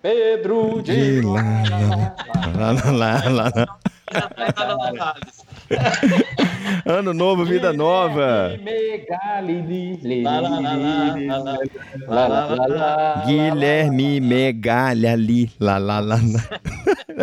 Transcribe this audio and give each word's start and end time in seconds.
Pedro 0.00 0.80
de 0.80 1.20
lá, 1.22 1.42
lá, 2.56 2.70
lá, 2.92 3.22
lá, 3.28 3.50
lá. 3.52 3.68
Ano 6.86 7.12
novo, 7.12 7.44
vida 7.44 7.72
nova. 7.72 8.52
Guilherme 13.26 14.20
Megalha 14.20 15.14
ali, 15.14 15.50
lá, 15.58 15.78
lá, 15.78 15.98
lá. 15.98 16.20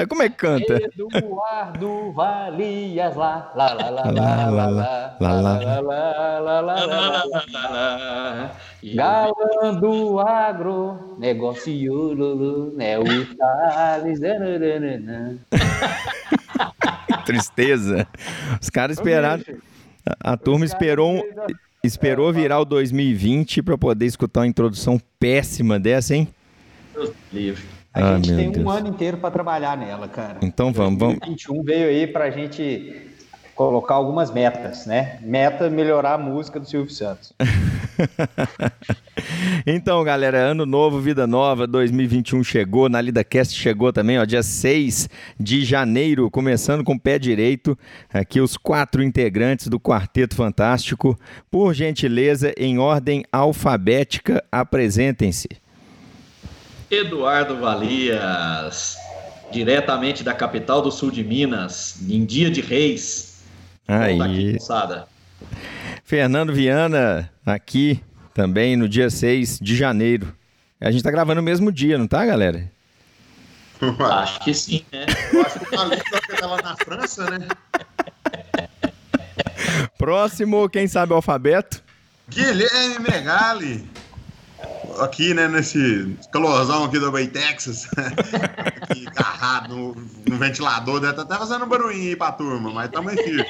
Como 0.09 0.21
é 0.23 0.29
que 0.29 0.35
canta? 0.35 0.73
Eduardo 0.75 2.11
Valias 2.11 3.15
lá, 3.15 3.51
lá, 3.55 3.73
lá, 3.73 3.89
lá, 3.89 4.11
lá, 4.11 4.49
lá, 4.49 4.49
lá, 4.49 4.79
lá, 5.19 6.39
lá, 6.39 6.59
lá, 6.59 6.61
lá, 6.61 7.45
lá, 7.69 8.51
Galã 8.93 9.73
do 9.79 10.19
agro, 10.19 11.15
negócio, 11.17 12.73
né, 12.75 12.99
o 12.99 13.35
Thales. 13.37 14.19
Tristeza. 17.25 18.07
Os 18.61 18.69
caras 18.69 18.97
esperaram. 18.97 19.43
A, 20.19 20.37
turma 20.37 20.65
esperou, 20.65 21.15
um, 21.15 21.21
esperou 21.83 22.31
virar 22.31 22.59
o 22.59 22.65
2020 22.65 23.63
para 23.63 23.77
poder 23.77 24.05
escutar 24.05 24.41
uma 24.41 24.47
introdução 24.47 24.99
péssima 25.19 25.79
dessa, 25.79 26.15
hein? 26.15 26.27
Deus 26.93 27.11
livre. 27.33 27.74
A 27.95 28.09
ah, 28.09 28.15
gente 28.17 28.35
tem 28.35 28.51
Deus. 28.51 28.65
um 28.65 28.69
ano 28.69 28.89
inteiro 28.89 29.17
para 29.17 29.31
trabalhar 29.31 29.77
nela, 29.77 30.09
cara. 30.09 30.39
Então 30.41 30.73
vamos, 30.73 30.99
vamos. 30.99 31.19
2021 31.19 31.63
veio 31.63 31.87
aí 31.87 32.05
para 32.05 32.25
a 32.25 32.29
gente 32.29 33.13
colocar 33.55 33.95
algumas 33.95 34.31
metas, 34.31 34.85
né? 34.85 35.17
Meta 35.21 35.69
melhorar 35.69 36.15
a 36.15 36.17
música 36.17 36.59
do 36.59 36.67
Silvio 36.67 36.93
Santos. 36.93 37.31
então, 39.65 40.03
galera, 40.03 40.39
ano 40.39 40.65
novo, 40.65 40.99
vida 40.99 41.25
nova, 41.25 41.65
2021 41.65 42.43
chegou, 42.43 42.89
na 42.89 42.99
LidaCast 42.99 43.57
chegou 43.57 43.93
também, 43.93 44.19
ó, 44.19 44.25
dia 44.25 44.43
6 44.43 45.07
de 45.39 45.63
janeiro, 45.63 46.29
começando 46.29 46.83
com 46.83 46.95
o 46.95 46.99
pé 46.99 47.17
direito, 47.17 47.79
aqui 48.13 48.41
os 48.41 48.57
quatro 48.57 49.01
integrantes 49.01 49.69
do 49.69 49.79
Quarteto 49.79 50.35
Fantástico. 50.35 51.17
Por 51.49 51.73
gentileza, 51.73 52.53
em 52.57 52.77
ordem 52.77 53.23
alfabética, 53.31 54.43
apresentem-se. 54.51 55.47
Eduardo 56.89 57.57
Valias, 57.57 58.97
diretamente 59.51 60.23
da 60.23 60.33
capital 60.33 60.81
do 60.81 60.91
sul 60.91 61.11
de 61.11 61.23
Minas, 61.23 61.97
em 62.07 62.25
dia 62.25 62.49
de 62.49 62.61
reis, 62.61 63.35
Aí. 63.87 64.19
Aqui, 64.19 64.57
Fernando 66.03 66.53
Viana, 66.53 67.29
aqui 67.45 68.01
também 68.33 68.75
no 68.75 68.89
dia 68.89 69.09
6 69.09 69.59
de 69.59 69.75
janeiro. 69.75 70.35
A 70.81 70.91
gente 70.91 71.03
tá 71.03 71.11
gravando 71.11 71.41
no 71.41 71.45
mesmo 71.45 71.71
dia, 71.71 71.97
não 71.97 72.07
tá, 72.07 72.25
galera? 72.25 72.69
Acho 73.99 74.39
que 74.39 74.53
sim, 74.53 74.83
né? 74.91 75.05
Eu 75.33 75.41
acho 75.41 75.59
que 75.59 75.65
o 75.65 76.37
tá 76.37 76.47
lá 76.47 76.61
na 76.61 76.75
França, 76.77 77.29
né? 77.29 77.47
Próximo, 79.97 80.69
quem 80.69 80.87
sabe 80.87 81.11
o 81.11 81.15
alfabeto? 81.17 81.83
Guilherme 82.29 82.99
Megali. 82.99 83.89
Aqui, 84.99 85.33
né, 85.33 85.47
nesse 85.47 86.15
calorzão 86.31 86.85
aqui 86.85 86.99
do 86.99 87.11
Bay, 87.11 87.27
Texas. 87.27 87.87
aqui, 87.97 89.05
agarrado 89.07 89.75
no, 89.75 89.95
no 90.27 90.37
ventilador. 90.37 91.01
Tá 91.01 91.21
até 91.21 91.35
fazendo 91.37 91.65
barulhinho 91.65 92.09
aí 92.09 92.15
pra 92.15 92.31
turma, 92.31 92.71
mas 92.71 92.89
tamo 92.89 93.09
aqui. 93.09 93.45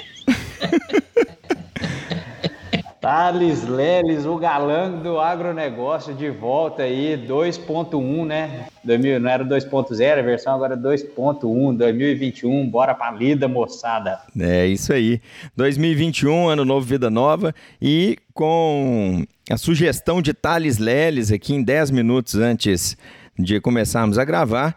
Thales 3.06 3.64
Leles, 3.64 4.26
o 4.26 4.36
galã 4.36 4.90
do 4.90 5.20
agronegócio, 5.20 6.12
de 6.12 6.28
volta 6.32 6.82
aí, 6.82 7.16
2.1, 7.16 8.26
né? 8.26 8.66
2000, 8.84 9.20
não 9.20 9.30
era 9.30 9.46
2.0, 9.46 10.18
a 10.18 10.22
versão 10.24 10.56
agora 10.56 10.74
é 10.74 10.78
2.1, 10.78 11.78
2021, 11.78 12.68
bora 12.68 12.96
pra 12.96 13.12
lida, 13.12 13.48
moçada. 13.48 14.22
É 14.40 14.66
isso 14.66 14.92
aí. 14.92 15.22
2021, 15.56 16.48
ano 16.50 16.66
novo, 16.66 16.84
vida 16.84 17.12
nova, 17.12 17.54
e 17.80 18.18
com 18.34 19.24
a 19.52 19.58
sugestão 19.58 20.20
de 20.20 20.34
Thales 20.34 20.80
Leles 20.80 21.32
aqui 21.32 21.54
em 21.54 21.62
10 21.62 21.92
minutos 21.92 22.34
antes 22.34 22.98
de 23.38 23.62
começarmos 23.62 24.18
a 24.18 24.26
gravar, 24.26 24.76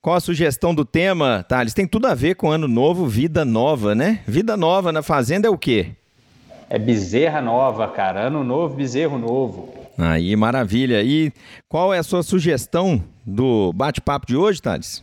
qual 0.00 0.14
a 0.14 0.20
sugestão 0.20 0.72
do 0.72 0.84
tema, 0.84 1.44
Thales? 1.48 1.74
Tem 1.74 1.88
tudo 1.88 2.06
a 2.06 2.14
ver 2.14 2.36
com 2.36 2.52
ano 2.52 2.68
novo, 2.68 3.04
vida 3.08 3.44
nova, 3.44 3.96
né? 3.96 4.20
Vida 4.28 4.56
nova 4.56 4.92
na 4.92 5.02
fazenda 5.02 5.48
é 5.48 5.50
o 5.50 5.58
quê? 5.58 5.96
É 6.74 6.78
bezerra 6.78 7.40
nova, 7.40 7.86
cara. 7.86 8.22
Ano 8.22 8.42
novo, 8.42 8.74
bezerro 8.74 9.16
novo. 9.16 9.72
Aí, 9.96 10.34
maravilha. 10.34 11.04
E 11.04 11.32
qual 11.68 11.94
é 11.94 11.98
a 11.98 12.02
sua 12.02 12.24
sugestão 12.24 13.00
do 13.24 13.72
bate-papo 13.72 14.26
de 14.26 14.36
hoje, 14.36 14.60
Thales? 14.60 15.00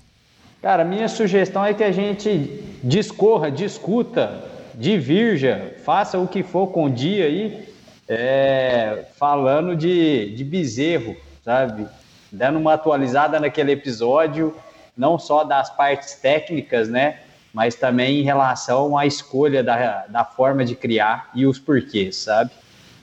Cara, 0.61 0.83
minha 0.83 1.07
sugestão 1.07 1.63
é 1.63 1.73
que 1.73 1.81
a 1.81 1.91
gente 1.93 2.61
discorra, 2.83 3.49
discuta, 3.49 4.43
divirja, 4.75 5.77
faça 5.85 6.19
o 6.19 6.27
que 6.27 6.43
for 6.43 6.67
com 6.67 6.87
o 6.87 6.89
dia 6.89 7.23
aí, 7.23 7.65
é, 8.05 9.05
falando 9.17 9.73
de, 9.73 10.35
de 10.35 10.43
bezerro, 10.43 11.15
sabe? 11.41 11.87
Dando 12.29 12.59
uma 12.59 12.73
atualizada 12.73 13.39
naquele 13.39 13.71
episódio 13.71 14.53
não 14.97 15.17
só 15.17 15.45
das 15.45 15.69
partes 15.69 16.15
técnicas, 16.15 16.89
né? 16.89 17.20
Mas 17.53 17.75
também 17.75 18.19
em 18.19 18.23
relação 18.23 18.97
à 18.97 19.05
escolha 19.05 19.63
da, 19.63 20.05
da 20.07 20.23
forma 20.23 20.63
de 20.63 20.75
criar 20.75 21.29
e 21.35 21.45
os 21.45 21.59
porquês, 21.59 22.15
sabe? 22.15 22.51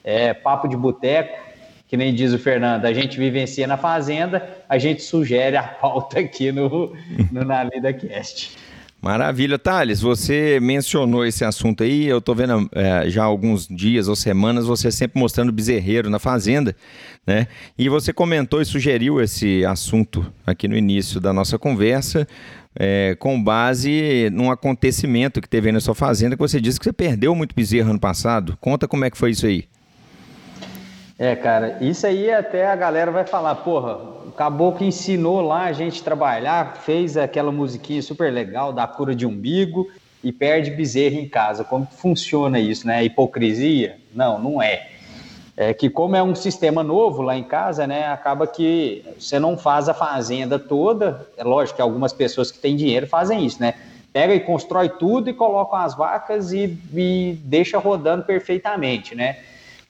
É 0.03 0.33
papo 0.33 0.67
de 0.69 0.77
boteco, 0.77 1.39
que 1.87 1.97
nem 1.97 2.15
diz 2.15 2.33
o 2.33 2.39
Fernando, 2.39 2.85
a 2.85 2.93
gente 2.93 3.19
vivencia 3.19 3.67
na 3.67 3.77
fazenda, 3.77 4.47
a 4.69 4.79
gente 4.79 5.03
sugere 5.03 5.57
a 5.57 5.63
pauta 5.63 6.21
aqui 6.21 6.53
no, 6.53 6.95
no 7.33 7.45
Na 7.45 7.65
Lida 7.65 7.93
Cast. 7.93 8.57
Maravilha, 9.01 9.59
Thales. 9.59 10.01
Você 10.01 10.59
mencionou 10.61 11.25
esse 11.25 11.45
assunto 11.45 11.85
aí. 11.85 12.07
Eu 12.07 12.19
estou 12.19 12.35
vendo 12.35 12.69
é, 12.73 13.09
já 13.09 13.23
alguns 13.23 13.67
dias 13.69 14.09
ou 14.09 14.17
semanas 14.17 14.67
você 14.67 14.91
sempre 14.91 15.21
mostrando 15.21 15.53
bezerreiro 15.53 16.11
na 16.11 16.19
fazenda, 16.19 16.75
né? 17.25 17.47
E 17.79 17.89
você 17.89 18.13
comentou 18.13 18.61
e 18.61 18.65
sugeriu 18.65 19.21
esse 19.21 19.65
assunto 19.65 20.31
aqui 20.45 20.67
no 20.67 20.77
início 20.77 21.21
da 21.21 21.33
nossa 21.33 21.57
conversa, 21.57 22.27
é, 22.81 23.17
com 23.19 23.43
base 23.43 24.31
num 24.33 24.53
acontecimento 24.53 25.41
que 25.41 25.49
teve 25.49 25.69
aí 25.69 25.73
na 25.73 25.81
sua 25.81 25.97
fazenda, 25.97 26.37
que 26.37 26.41
você 26.41 26.61
disse 26.61 26.79
que 26.79 26.85
você 26.85 26.93
perdeu 26.93 27.35
muito 27.35 27.53
bezerro 27.53 27.91
ano 27.91 27.99
passado. 27.99 28.57
Conta 28.61 28.87
como 28.87 29.05
é 29.05 29.11
que 29.11 29.19
foi 29.19 29.33
isso 29.33 29.47
aí. 29.47 29.65
É, 31.19 31.35
cara, 31.35 31.79
isso 31.81 32.07
aí 32.07 32.31
até 32.31 32.69
a 32.69 32.77
galera 32.77 33.11
vai 33.11 33.27
falar, 33.27 33.57
porra, 33.57 33.97
o 33.97 34.31
caboclo 34.31 34.87
ensinou 34.87 35.41
lá 35.41 35.65
a 35.65 35.73
gente 35.73 36.01
trabalhar, 36.05 36.77
fez 36.77 37.17
aquela 37.17 37.51
musiquinha 37.51 38.01
super 38.01 38.33
legal 38.33 38.73
da 38.73 38.87
cura 38.87 39.17
de 39.17 39.27
umbigo 39.27 39.89
e 40.23 40.31
perde 40.31 40.71
bezerro 40.71 41.17
em 41.17 41.29
casa. 41.29 41.65
Como 41.65 41.85
funciona 41.87 42.61
isso, 42.61 42.87
né? 42.87 43.03
Hipocrisia? 43.03 43.97
Não, 44.15 44.39
não 44.39 44.63
é. 44.63 44.91
É 45.61 45.75
que 45.75 45.91
como 45.91 46.15
é 46.15 46.23
um 46.23 46.37
sistema 46.37 46.85
novo 46.85 47.21
lá 47.21 47.37
em 47.37 47.43
casa, 47.43 47.85
né, 47.85 48.07
acaba 48.07 48.47
que 48.47 49.05
você 49.19 49.41
não 49.41 49.59
faz 49.59 49.89
a 49.89 49.93
fazenda 49.93 50.57
toda. 50.57 51.27
É 51.37 51.43
lógico 51.43 51.75
que 51.75 51.83
algumas 51.83 52.13
pessoas 52.13 52.53
que 52.53 52.61
têm 52.61 52.77
dinheiro 52.77 53.09
fazem 53.09 53.45
isso, 53.45 53.61
né? 53.61 53.75
Pega 54.13 54.33
e 54.33 54.39
constrói 54.39 54.89
tudo 54.89 55.29
e 55.29 55.35
coloca 55.35 55.79
as 55.79 55.97
vacas 55.97 56.53
e, 56.53 56.79
e 56.95 57.37
deixa 57.43 57.77
rodando 57.77 58.23
perfeitamente, 58.23 59.17
né? 59.17 59.41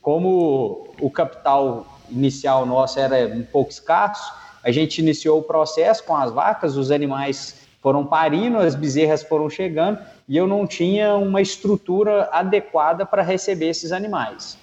Como 0.01 0.87
o 0.99 1.11
capital 1.11 1.85
inicial 2.09 2.65
nosso 2.65 2.99
era 2.99 3.27
um 3.27 3.43
pouco 3.43 3.69
escasso, 3.69 4.33
a 4.63 4.71
gente 4.71 4.97
iniciou 4.97 5.37
o 5.37 5.43
processo 5.43 6.03
com 6.03 6.15
as 6.15 6.31
vacas, 6.31 6.77
os 6.77 6.89
animais 6.89 7.61
foram 7.79 8.03
parindo, 8.03 8.57
as 8.57 8.73
bezerras 8.73 9.21
foram 9.21 9.47
chegando 9.51 9.99
e 10.27 10.35
eu 10.35 10.47
não 10.47 10.65
tinha 10.65 11.15
uma 11.15 11.43
estrutura 11.43 12.27
adequada 12.31 13.05
para 13.05 13.21
receber 13.21 13.69
esses 13.69 13.91
animais. 13.91 14.57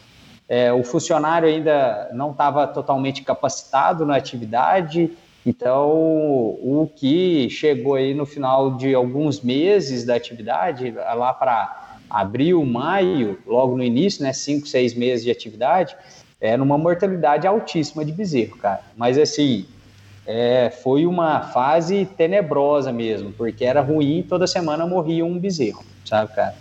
É, 0.49 0.73
o 0.73 0.85
funcionário 0.85 1.49
ainda 1.49 2.09
não 2.13 2.31
estava 2.31 2.67
totalmente 2.67 3.23
capacitado 3.23 4.07
na 4.07 4.17
atividade, 4.17 5.11
então 5.45 5.91
o 5.91 6.91
que 6.95 7.49
chegou 7.51 7.95
aí 7.95 8.15
no 8.15 8.25
final 8.27 8.77
de 8.77 8.95
alguns 8.95 9.41
meses 9.41 10.05
da 10.05 10.15
atividade, 10.15 10.91
lá 10.91 11.33
para 11.33 11.99
abril, 12.09 12.65
maio, 12.65 13.39
logo 13.47 13.77
no 13.77 13.83
início, 13.83 14.23
né, 14.23 14.33
cinco, 14.33 14.67
seis 14.67 14.95
meses 14.95 15.25
de 15.25 15.31
atividade, 15.31 15.97
é 16.41 16.57
numa 16.57 16.79
mortalidade 16.79 17.47
altíssima 17.47 18.05
de 18.05 18.13
bezerro, 18.13 18.57
cara. 18.57 18.83
Mas 18.97 19.19
assim, 19.19 19.67
é, 20.27 20.71
foi 20.71 21.07
uma 21.07 21.41
fase 21.41 22.05
tenebrosa 22.17 22.93
mesmo, 22.93 23.33
porque 23.33 23.65
era 23.65 23.81
ruim, 23.81 24.25
toda 24.29 24.47
semana 24.47 24.87
morria 24.87 25.25
um 25.25 25.39
bezerro, 25.39 25.85
sabe, 26.05 26.35
cara? 26.35 26.55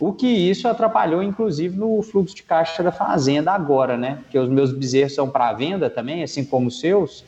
O 0.00 0.14
que 0.14 0.26
isso 0.26 0.66
atrapalhou, 0.66 1.22
inclusive, 1.22 1.76
no 1.76 2.00
fluxo 2.00 2.34
de 2.34 2.42
caixa 2.42 2.82
da 2.82 2.90
fazenda 2.90 3.52
agora, 3.52 3.98
né? 3.98 4.20
Porque 4.22 4.38
os 4.38 4.48
meus 4.48 4.72
bezerros 4.72 5.14
são 5.14 5.28
para 5.28 5.52
venda 5.52 5.90
também, 5.90 6.22
assim 6.22 6.42
como 6.42 6.68
os 6.68 6.80
seus. 6.80 7.22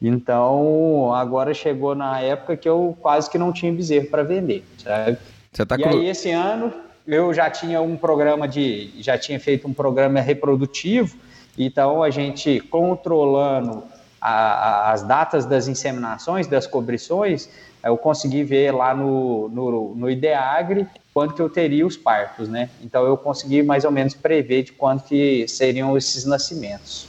Então, 0.00 1.12
agora 1.12 1.52
chegou 1.52 1.92
na 1.96 2.20
época 2.20 2.56
que 2.56 2.68
eu 2.68 2.96
quase 3.00 3.28
que 3.28 3.36
não 3.36 3.52
tinha 3.52 3.72
bezerro 3.72 4.06
para 4.06 4.22
vender, 4.22 4.64
sabe? 4.78 5.18
Você 5.52 5.66
tá 5.66 5.76
e 5.76 5.84
aí, 5.84 6.08
esse 6.08 6.30
ano, 6.30 6.72
eu 7.04 7.34
já 7.34 7.50
tinha 7.50 7.80
um 7.82 7.96
programa 7.96 8.46
de, 8.46 8.92
já 9.00 9.18
tinha 9.18 9.40
feito 9.40 9.66
um 9.66 9.74
programa 9.74 10.20
reprodutivo, 10.20 11.16
então 11.58 12.00
a 12.00 12.10
gente 12.10 12.60
controlando 12.60 13.82
a, 14.20 14.30
a, 14.30 14.92
as 14.92 15.02
datas 15.02 15.44
das 15.46 15.66
inseminações, 15.66 16.46
das 16.46 16.66
cobrições, 16.66 17.48
eu 17.82 17.96
consegui 17.96 18.44
ver 18.44 18.72
lá 18.72 18.94
no, 18.94 19.48
no, 19.48 19.94
no 19.94 20.10
IDEAGRE 20.10 20.86
quando 21.14 21.32
que 21.32 21.40
eu 21.40 21.48
teria 21.48 21.86
os 21.86 21.96
partos, 21.96 22.48
né? 22.48 22.68
Então 22.82 23.06
eu 23.06 23.16
consegui 23.16 23.62
mais 23.62 23.84
ou 23.84 23.92
menos 23.92 24.12
prever 24.14 24.64
de 24.64 24.72
quando 24.72 25.04
que 25.04 25.46
seriam 25.46 25.96
esses 25.96 26.24
nascimentos. 26.24 27.06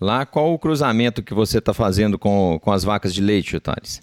Lá, 0.00 0.24
qual 0.24 0.54
o 0.54 0.58
cruzamento 0.58 1.24
que 1.24 1.34
você 1.34 1.58
está 1.58 1.74
fazendo 1.74 2.16
com, 2.16 2.60
com 2.62 2.70
as 2.70 2.84
vacas 2.84 3.12
de 3.12 3.20
leite, 3.20 3.58
Thales? 3.58 4.00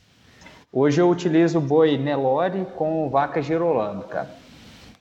Hoje 0.71 0.99
eu 0.99 1.09
utilizo 1.09 1.61
boi 1.61 1.97
Nelore 1.97 2.67
com 2.75 3.09
vaca 3.09 3.41
Girolando, 3.41 4.03
cara. 4.03 4.29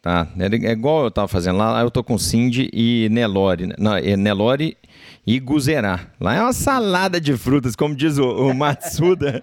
Tá, 0.00 0.28
é, 0.38 0.68
é 0.68 0.70
igual 0.70 1.02
eu 1.02 1.08
estava 1.08 1.26
fazendo 1.26 1.58
lá, 1.58 1.80
eu 1.80 1.90
tô 1.90 2.04
com 2.04 2.16
Cindy 2.16 2.70
e 2.72 3.08
Nelore. 3.10 3.66
Né? 3.66 3.74
Não, 3.76 3.96
é 3.96 4.16
Nelore 4.16 4.76
e 4.82 4.93
Guzerá. 5.40 6.00
Lá 6.20 6.34
é 6.34 6.40
uma 6.40 6.52
salada 6.52 7.20
de 7.20 7.36
frutas, 7.36 7.74
como 7.74 7.94
diz 7.94 8.18
o, 8.18 8.48
o 8.48 8.54
Matsuda. 8.54 9.42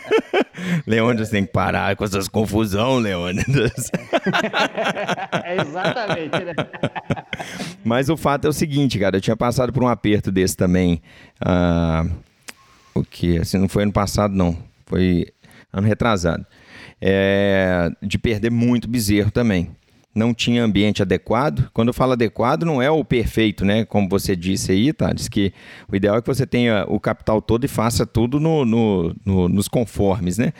Leônidas 0.86 1.28
tem 1.28 1.44
que 1.44 1.52
parar 1.52 1.94
com 1.96 2.04
essas 2.04 2.28
confusão, 2.28 2.98
Leônidas. 2.98 3.90
é 5.44 5.56
exatamente, 5.60 6.44
né? 6.44 6.54
Mas 7.84 8.08
o 8.08 8.16
fato 8.16 8.46
é 8.46 8.48
o 8.48 8.54
seguinte, 8.54 8.98
cara, 8.98 9.18
eu 9.18 9.20
tinha 9.20 9.36
passado 9.36 9.72
por 9.72 9.84
um 9.84 9.88
aperto 9.88 10.32
desse 10.32 10.56
também. 10.56 11.02
Uh, 11.42 12.10
o 12.94 13.04
que? 13.04 13.38
Assim, 13.38 13.58
não 13.58 13.68
foi 13.68 13.82
ano 13.82 13.92
passado, 13.92 14.34
não. 14.34 14.56
Foi 14.86 15.26
ano 15.72 15.86
retrasado. 15.86 16.46
É, 16.98 17.90
de 18.02 18.18
perder 18.18 18.50
muito 18.50 18.88
bezerro 18.88 19.30
também 19.30 19.76
não 20.16 20.32
tinha 20.32 20.64
ambiente 20.64 21.02
adequado. 21.02 21.68
Quando 21.74 21.88
eu 21.88 21.94
falo 21.94 22.12
adequado, 22.12 22.64
não 22.64 22.80
é 22.80 22.90
o 22.90 23.04
perfeito, 23.04 23.64
né? 23.64 23.84
Como 23.84 24.08
você 24.08 24.34
disse 24.34 24.72
aí, 24.72 24.92
tá? 24.92 25.12
Diz 25.12 25.28
que 25.28 25.52
o 25.90 25.94
ideal 25.94 26.16
é 26.16 26.22
que 26.22 26.26
você 26.26 26.46
tenha 26.46 26.86
o 26.88 26.98
capital 26.98 27.42
todo 27.42 27.64
e 27.64 27.68
faça 27.68 28.06
tudo 28.06 28.40
no, 28.40 28.64
no, 28.64 29.14
no 29.24 29.48
nos 29.48 29.68
conformes, 29.68 30.38
né? 30.38 30.52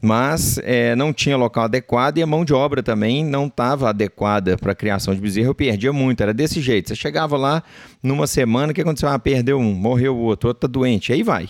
Mas 0.00 0.58
é, 0.64 0.96
não 0.96 1.12
tinha 1.12 1.36
local 1.36 1.64
adequado 1.64 2.18
e 2.18 2.22
a 2.22 2.26
mão 2.26 2.44
de 2.44 2.52
obra 2.52 2.82
também 2.82 3.24
não 3.24 3.46
estava 3.46 3.90
adequada 3.90 4.56
para 4.56 4.72
a 4.72 4.74
criação 4.74 5.14
de 5.14 5.20
bezerro. 5.20 5.50
Eu 5.50 5.54
perdia 5.54 5.92
muito, 5.92 6.22
era 6.22 6.34
desse 6.34 6.60
jeito. 6.60 6.88
Você 6.88 6.96
chegava 6.96 7.36
lá 7.36 7.62
numa 8.02 8.26
semana, 8.26 8.72
o 8.72 8.74
que 8.74 8.80
aconteceu? 8.80 9.10
Ah, 9.10 9.18
perdeu 9.18 9.58
um, 9.58 9.74
morreu 9.74 10.16
o 10.16 10.20
outro, 10.20 10.48
outro 10.48 10.66
tá 10.66 10.72
doente, 10.72 11.12
aí 11.12 11.22
vai, 11.22 11.48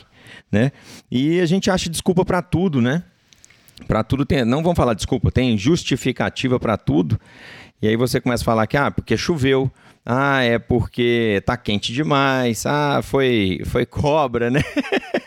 né? 0.51 0.73
E 1.11 1.41
a 1.41 1.47
gente 1.47 1.71
acha 1.71 1.89
desculpa 1.89 2.25
para 2.25 2.43
tudo, 2.43 2.83
né? 2.83 3.05
Para 3.87 4.03
tudo 4.03 4.25
tem, 4.25 4.45
não 4.45 4.63
vamos 4.63 4.77
falar 4.77 4.95
desculpa, 4.95 5.31
tem 5.31 5.57
justificativa 5.57 6.59
para 6.59 6.77
tudo. 6.77 7.19
E 7.81 7.89
aí 7.89 7.97
você 7.97 8.21
começa 8.21 8.43
a 8.43 8.47
falar 8.47 8.67
que 8.67 8.77
ah, 8.77 8.91
porque 8.91 9.17
choveu, 9.17 9.71
ah, 10.07 10.43
é 10.43 10.59
porque 10.59 11.43
tá 11.45 11.57
quente 11.57 11.93
demais, 11.93 12.65
ah, 12.65 13.01
foi 13.03 13.61
foi 13.67 13.85
cobra, 13.85 14.51
né? 14.51 14.61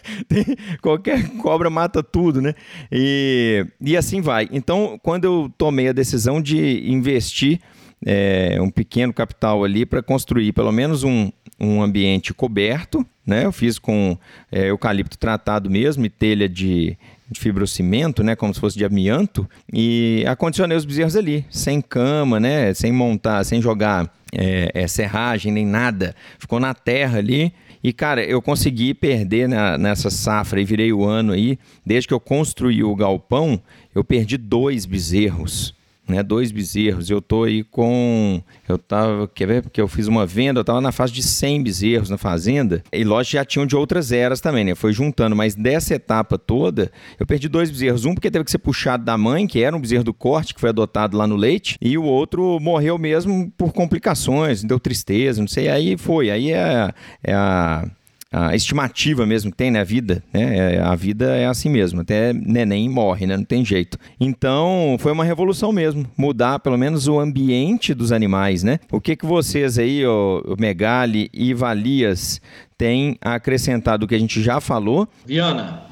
qualquer 0.82 1.30
cobra 1.38 1.70
mata 1.70 2.02
tudo, 2.02 2.42
né? 2.42 2.54
E, 2.92 3.66
e 3.82 3.98
assim 3.98 4.22
vai. 4.22 4.48
Então, 4.52 5.00
quando 5.04 5.26
eu 5.26 5.52
tomei 5.58 5.90
a 5.90 5.94
decisão 5.94 6.42
de 6.42 6.90
investir 6.90 7.60
é, 8.06 8.58
um 8.62 8.70
pequeno 8.70 9.14
capital 9.14 9.64
ali 9.64 9.86
para 9.86 10.02
construir 10.02 10.52
pelo 10.54 10.72
menos 10.72 11.04
um, 11.04 11.32
um 11.60 11.82
ambiente 11.82 12.34
coberto, 12.34 13.06
né? 13.26 13.46
Eu 13.46 13.52
fiz 13.52 13.80
com 13.80 14.18
é, 14.52 14.70
eucalipto 14.70 15.18
tratado 15.18 15.70
mesmo 15.70 16.06
e 16.06 16.10
telha 16.10 16.48
de, 16.48 16.98
de 17.30 17.40
fibrocimento, 17.40 18.24
né, 18.24 18.36
como 18.36 18.54
se 18.54 18.60
fosse 18.60 18.78
de 18.78 18.86
amianto, 18.86 19.50
e 19.72 20.24
acondicionei 20.28 20.78
os 20.78 20.86
bezerros 20.86 21.16
ali, 21.16 21.46
sem 21.50 21.82
cama, 21.82 22.40
né, 22.40 22.74
sem 22.74 22.92
montar, 22.92 23.44
sem 23.44 23.62
jogar 23.62 24.12
é, 24.32 24.72
é, 24.74 24.88
serragem 24.88 25.52
nem 25.52 25.66
nada, 25.66 26.16
ficou 26.38 26.60
na 26.60 26.74
terra 26.74 27.18
ali. 27.18 27.54
E, 27.84 27.94
cara, 27.94 28.24
eu 28.24 28.42
consegui 28.42 28.94
perder 28.96 29.48
na, 29.48 29.78
nessa 29.78 30.10
safra 30.10 30.60
e 30.60 30.66
virei 30.66 30.92
o 30.92 31.04
ano 31.04 31.34
aí, 31.34 31.60
desde 31.86 32.08
que 32.08 32.14
eu 32.14 32.20
construí 32.20 32.84
o 32.84 32.96
galpão, 32.96 33.62
eu 33.94 34.04
perdi 34.04 34.38
dois 34.38 34.86
bezerros 34.86 35.75
né, 36.08 36.22
dois 36.24 36.52
bezerros. 36.52 37.10
Eu 37.10 37.22
tô 37.22 37.44
aí 37.44 37.64
com. 37.64 38.42
Eu 38.68 38.78
tava. 38.78 39.28
Quer 39.28 39.48
ver? 39.48 39.62
Porque 39.64 39.82
eu 39.82 39.88
fiz 39.88 40.08
uma 40.08 40.26
venda, 40.26 40.60
eu 40.60 40.64
tava 40.64 40.82
na 40.82 40.92
fase 40.92 41.14
de 41.14 41.24
100 41.24 41.64
bezerros 41.64 42.10
na 42.10 42.18
fazenda. 42.18 42.84
E 42.92 43.04
lógico 43.04 43.34
já 43.34 43.46
tinham 43.46 43.66
de 43.66 43.76
outras 43.76 44.12
eras 44.12 44.40
também, 44.40 44.64
né? 44.64 44.76
Foi 44.76 44.94
juntando, 44.94 45.36
mas 45.36 45.56
dessa 45.56 45.96
etapa 45.96 46.38
toda, 46.38 46.92
eu 47.20 47.26
perdi 47.26 47.48
dois 47.48 47.70
bezerros. 47.70 48.06
Um 48.06 48.14
porque 48.14 48.32
teve 48.32 48.46
que 48.46 48.52
ser 48.52 48.60
puxado 48.60 49.04
da 49.04 49.18
mãe, 49.18 49.48
que 49.48 49.62
era 49.62 49.76
um 49.76 49.80
bezerro 49.80 50.04
do 50.04 50.14
corte, 50.14 50.54
que 50.54 50.60
foi 50.60 50.70
adotado 50.70 51.18
lá 51.18 51.28
no 51.28 51.36
leite. 51.36 51.78
E 51.82 51.98
o 51.98 52.04
outro 52.04 52.60
morreu 52.60 52.98
mesmo 52.98 53.52
por 53.58 53.74
complicações, 53.74 54.64
deu 54.64 54.80
tristeza, 54.80 55.42
não 55.42 55.48
sei. 55.48 55.68
Aí 55.68 55.98
foi. 55.98 56.30
Aí 56.30 56.52
é, 56.52 56.94
é 57.24 57.34
a 57.34 57.86
a 58.36 58.54
estimativa 58.54 59.26
mesmo 59.26 59.50
que 59.50 59.56
tem 59.56 59.72
na 59.72 59.80
né, 59.80 59.86
vida, 59.86 60.22
né? 60.34 60.76
É, 60.76 60.82
a 60.82 60.94
vida 60.94 61.38
é 61.38 61.46
assim 61.46 61.70
mesmo, 61.70 62.02
até 62.02 62.34
neném 62.34 62.90
morre, 62.90 63.26
né? 63.26 63.38
Não 63.38 63.46
tem 63.46 63.64
jeito. 63.64 63.98
Então, 64.20 64.98
foi 65.00 65.14
uma 65.14 65.24
revolução 65.24 65.72
mesmo, 65.72 66.06
mudar 66.18 66.60
pelo 66.60 66.78
menos 66.78 67.08
o 67.08 67.18
ambiente 67.18 67.94
dos 67.94 68.12
animais, 68.12 68.62
né? 68.62 68.80
O 68.92 69.00
que 69.00 69.16
que 69.16 69.26
vocês 69.26 69.80
aí, 69.80 70.06
o 70.06 70.56
Megali 70.60 71.30
e 71.34 71.54
Valias, 71.54 72.42
têm 72.78 73.18
acrescentado 73.22 74.04
o 74.04 74.08
que 74.08 74.16
a 74.16 74.20
gente 74.20 74.44
já 74.44 74.60
falou? 74.60 75.08
Viana, 75.26 75.84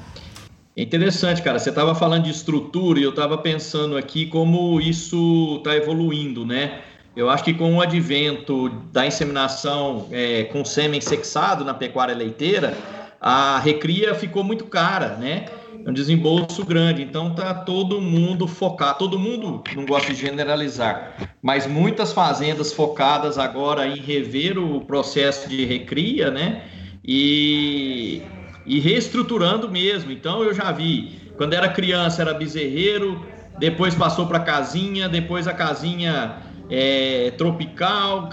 é 0.76 0.82
interessante, 0.82 1.40
cara. 1.40 1.58
Você 1.58 1.70
estava 1.70 1.94
falando 1.94 2.24
de 2.24 2.30
estrutura 2.30 3.00
e 3.00 3.04
eu 3.04 3.10
estava 3.10 3.38
pensando 3.38 3.96
aqui 3.96 4.26
como 4.26 4.78
isso 4.82 5.56
está 5.58 5.74
evoluindo, 5.74 6.44
né? 6.44 6.82
Eu 7.16 7.30
acho 7.30 7.44
que 7.44 7.54
com 7.54 7.76
o 7.76 7.80
advento 7.80 8.68
da 8.92 9.06
inseminação 9.06 10.08
é, 10.10 10.44
com 10.44 10.64
sêmen 10.64 11.00
sexado 11.00 11.64
na 11.64 11.72
pecuária 11.72 12.14
leiteira, 12.14 12.76
a 13.20 13.58
recria 13.58 14.14
ficou 14.14 14.42
muito 14.42 14.64
cara, 14.64 15.16
né? 15.16 15.46
É 15.84 15.88
um 15.88 15.92
desembolso 15.92 16.64
grande. 16.64 17.02
Então 17.02 17.32
tá 17.34 17.54
todo 17.54 18.00
mundo 18.00 18.48
focado, 18.48 18.98
todo 18.98 19.18
mundo 19.18 19.62
não 19.76 19.86
gosta 19.86 20.12
de 20.12 20.20
generalizar, 20.20 21.14
mas 21.40 21.66
muitas 21.66 22.12
fazendas 22.12 22.72
focadas 22.72 23.38
agora 23.38 23.86
em 23.86 23.96
rever 23.96 24.58
o 24.58 24.80
processo 24.80 25.48
de 25.48 25.64
recria, 25.64 26.32
né? 26.32 26.64
E, 27.04 28.22
e 28.66 28.80
reestruturando 28.80 29.70
mesmo. 29.70 30.10
Então 30.10 30.42
eu 30.42 30.52
já 30.52 30.72
vi, 30.72 31.32
quando 31.36 31.54
era 31.54 31.68
criança 31.68 32.22
era 32.22 32.34
bezerreiro, 32.34 33.24
depois 33.56 33.94
passou 33.94 34.26
para 34.26 34.40
casinha, 34.40 35.08
depois 35.08 35.46
a 35.46 35.52
casinha 35.52 36.38
é, 36.70 37.32
tropical, 37.32 38.28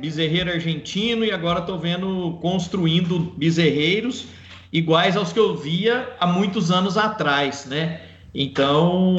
bezerreiro 0.00 0.50
argentino, 0.50 1.24
e 1.24 1.32
agora 1.32 1.60
estou 1.60 1.78
vendo 1.78 2.38
construindo 2.40 3.32
bezerreiros 3.36 4.26
iguais 4.72 5.16
aos 5.16 5.32
que 5.32 5.38
eu 5.38 5.56
via 5.56 6.08
há 6.18 6.26
muitos 6.26 6.70
anos 6.70 6.96
atrás, 6.96 7.66
né? 7.66 8.00
Então, 8.34 9.16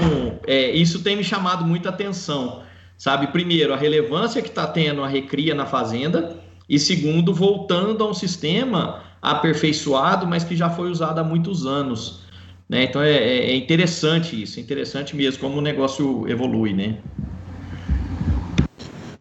é, 0.47 0.71
isso 0.71 1.03
tem 1.03 1.15
me 1.15 1.23
chamado 1.23 1.63
muita 1.63 1.89
atenção, 1.89 2.63
sabe? 2.97 3.27
Primeiro, 3.27 3.73
a 3.73 3.77
relevância 3.77 4.41
que 4.41 4.49
está 4.49 4.65
tendo 4.65 5.03
a 5.03 5.07
recria 5.07 5.53
na 5.53 5.65
fazenda, 5.65 6.35
e 6.67 6.79
segundo, 6.79 7.33
voltando 7.33 8.03
a 8.03 8.09
um 8.09 8.13
sistema 8.13 9.03
aperfeiçoado, 9.21 10.25
mas 10.25 10.43
que 10.43 10.55
já 10.55 10.69
foi 10.69 10.89
usado 10.89 11.19
há 11.19 11.23
muitos 11.23 11.65
anos. 11.65 12.23
Né? 12.67 12.85
Então, 12.85 13.01
é, 13.01 13.11
é, 13.11 13.51
é 13.51 13.55
interessante 13.55 14.41
isso, 14.41 14.59
é 14.59 14.61
interessante 14.63 15.15
mesmo 15.15 15.39
como 15.39 15.59
o 15.59 15.61
negócio 15.61 16.27
evolui, 16.27 16.73
né? 16.73 16.97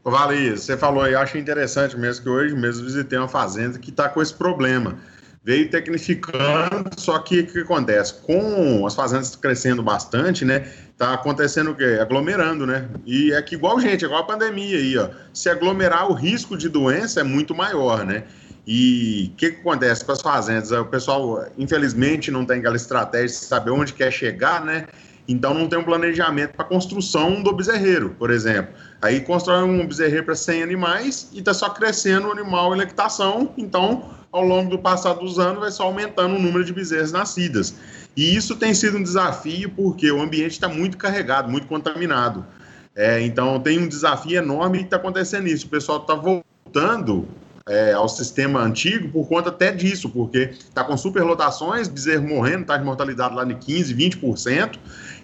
Vale, 0.04 0.50
você 0.50 0.76
falou 0.76 1.02
aí, 1.02 1.14
acho 1.14 1.38
interessante 1.38 1.96
mesmo 1.96 2.24
que 2.24 2.28
hoje 2.28 2.54
mesmo 2.56 2.84
visitei 2.84 3.18
uma 3.18 3.28
fazenda 3.28 3.78
que 3.78 3.90
está 3.90 4.08
com 4.08 4.20
esse 4.20 4.34
problema. 4.34 4.96
Veio 5.44 5.68
tecnificando, 5.70 6.90
só 6.96 7.18
que 7.18 7.40
o 7.40 7.46
que 7.46 7.60
acontece? 7.60 8.14
Com 8.22 8.86
as 8.86 8.94
fazendas 8.94 9.34
crescendo 9.34 9.82
bastante, 9.82 10.44
né? 10.44 10.68
Tá 10.96 11.14
acontecendo 11.14 11.72
o 11.72 11.74
quê? 11.74 11.98
Aglomerando, 12.00 12.64
né? 12.64 12.88
E 13.04 13.32
é 13.32 13.42
que 13.42 13.56
igual, 13.56 13.80
gente, 13.80 14.04
igual 14.04 14.20
a 14.20 14.24
pandemia 14.24 14.76
aí, 14.76 14.96
ó. 14.96 15.08
Se 15.32 15.48
aglomerar, 15.48 16.08
o 16.08 16.14
risco 16.14 16.56
de 16.56 16.68
doença 16.68 17.20
é 17.20 17.24
muito 17.24 17.54
maior, 17.56 18.04
né? 18.04 18.24
E 18.64 19.32
o 19.32 19.36
que, 19.36 19.50
que, 19.50 19.60
acontece 19.60 20.04
com 20.04 20.12
as 20.12 20.22
fazendas? 20.22 20.70
O 20.70 20.84
pessoal, 20.84 21.44
infelizmente, 21.58 22.30
não 22.30 22.44
tem 22.44 22.60
aquela 22.60 22.76
estratégia 22.76 23.26
de 23.26 23.44
saber 23.44 23.72
onde 23.72 23.92
quer 23.92 24.12
chegar, 24.12 24.64
né? 24.64 24.86
Então 25.26 25.54
não 25.54 25.68
tem 25.68 25.78
um 25.78 25.84
planejamento 25.84 26.54
para 26.54 26.64
construção 26.64 27.42
do 27.42 27.52
bezerreiro, 27.52 28.10
por 28.18 28.30
exemplo. 28.30 28.72
Aí 29.02 29.20
constrói 29.20 29.64
um 29.64 29.84
bezerreiro 29.84 30.24
para 30.24 30.36
100 30.36 30.62
animais 30.62 31.28
e 31.32 31.40
está 31.40 31.52
só 31.52 31.68
crescendo 31.68 32.28
o 32.28 32.30
animal 32.30 32.72
em 32.72 32.78
lactação, 32.78 33.52
então 33.58 34.10
ao 34.30 34.44
longo 34.44 34.70
do 34.70 34.78
passar 34.78 35.14
dos 35.14 35.40
anos 35.40 35.58
vai 35.58 35.72
só 35.72 35.82
aumentando 35.82 36.36
o 36.36 36.38
número 36.38 36.64
de 36.64 36.72
bezerras 36.72 37.10
nascidas. 37.10 37.74
E 38.16 38.36
isso 38.36 38.54
tem 38.54 38.72
sido 38.72 38.98
um 38.98 39.02
desafio 39.02 39.70
porque 39.70 40.10
o 40.10 40.22
ambiente 40.22 40.52
está 40.52 40.68
muito 40.68 40.96
carregado, 40.96 41.50
muito 41.50 41.66
contaminado. 41.66 42.46
É, 42.94 43.20
então 43.22 43.58
tem 43.58 43.78
um 43.80 43.88
desafio 43.88 44.38
enorme 44.38 44.78
e 44.78 44.82
está 44.82 44.96
acontecendo 44.96 45.48
isso. 45.48 45.66
O 45.66 45.70
pessoal 45.70 45.98
está 45.98 46.14
voltando 46.14 47.26
é, 47.66 47.92
ao 47.92 48.08
sistema 48.08 48.60
antigo 48.60 49.08
por 49.08 49.28
conta 49.28 49.48
até 49.48 49.72
disso, 49.72 50.08
porque 50.10 50.50
está 50.52 50.84
com 50.84 50.96
superlotações, 50.96 51.88
bezerro 51.88 52.28
morrendo, 52.28 52.62
está 52.62 52.76
de 52.76 52.84
mortalidade 52.84 53.34
lá 53.34 53.44
de 53.44 53.54
15%, 53.54 54.20
20%. 54.20 54.78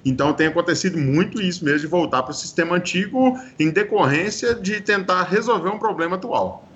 Então 0.09 0.33
tem 0.33 0.47
acontecido 0.47 0.97
muito 0.97 1.41
isso 1.41 1.65
mesmo 1.65 1.81
de 1.81 1.87
voltar 1.87 2.23
para 2.23 2.31
o 2.31 2.35
sistema 2.35 2.77
antigo 2.77 3.39
em 3.59 3.71
decorrência 3.71 4.55
de 4.55 4.81
tentar 4.81 5.25
resolver 5.25 5.69
um 5.69 5.79
problema 5.79 6.17
atual. 6.17 6.67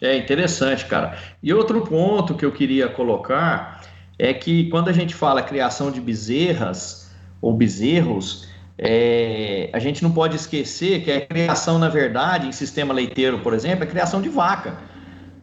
É 0.00 0.16
interessante, 0.16 0.84
cara. 0.86 1.18
E 1.42 1.52
outro 1.52 1.80
ponto 1.82 2.34
que 2.34 2.44
eu 2.44 2.52
queria 2.52 2.88
colocar 2.88 3.82
é 4.18 4.32
que 4.32 4.68
quando 4.68 4.88
a 4.88 4.92
gente 4.92 5.14
fala 5.14 5.42
criação 5.42 5.90
de 5.90 6.00
bezerras 6.00 7.10
ou 7.40 7.52
bezerros, 7.52 8.46
é, 8.78 9.70
a 9.72 9.78
gente 9.78 10.02
não 10.02 10.12
pode 10.12 10.36
esquecer 10.36 11.02
que 11.02 11.10
a 11.10 11.20
criação, 11.26 11.78
na 11.78 11.88
verdade, 11.88 12.46
em 12.46 12.52
sistema 12.52 12.94
leiteiro, 12.94 13.40
por 13.40 13.52
exemplo, 13.52 13.84
é 13.84 13.86
criação 13.86 14.20
de 14.20 14.28
vaca. 14.28 14.76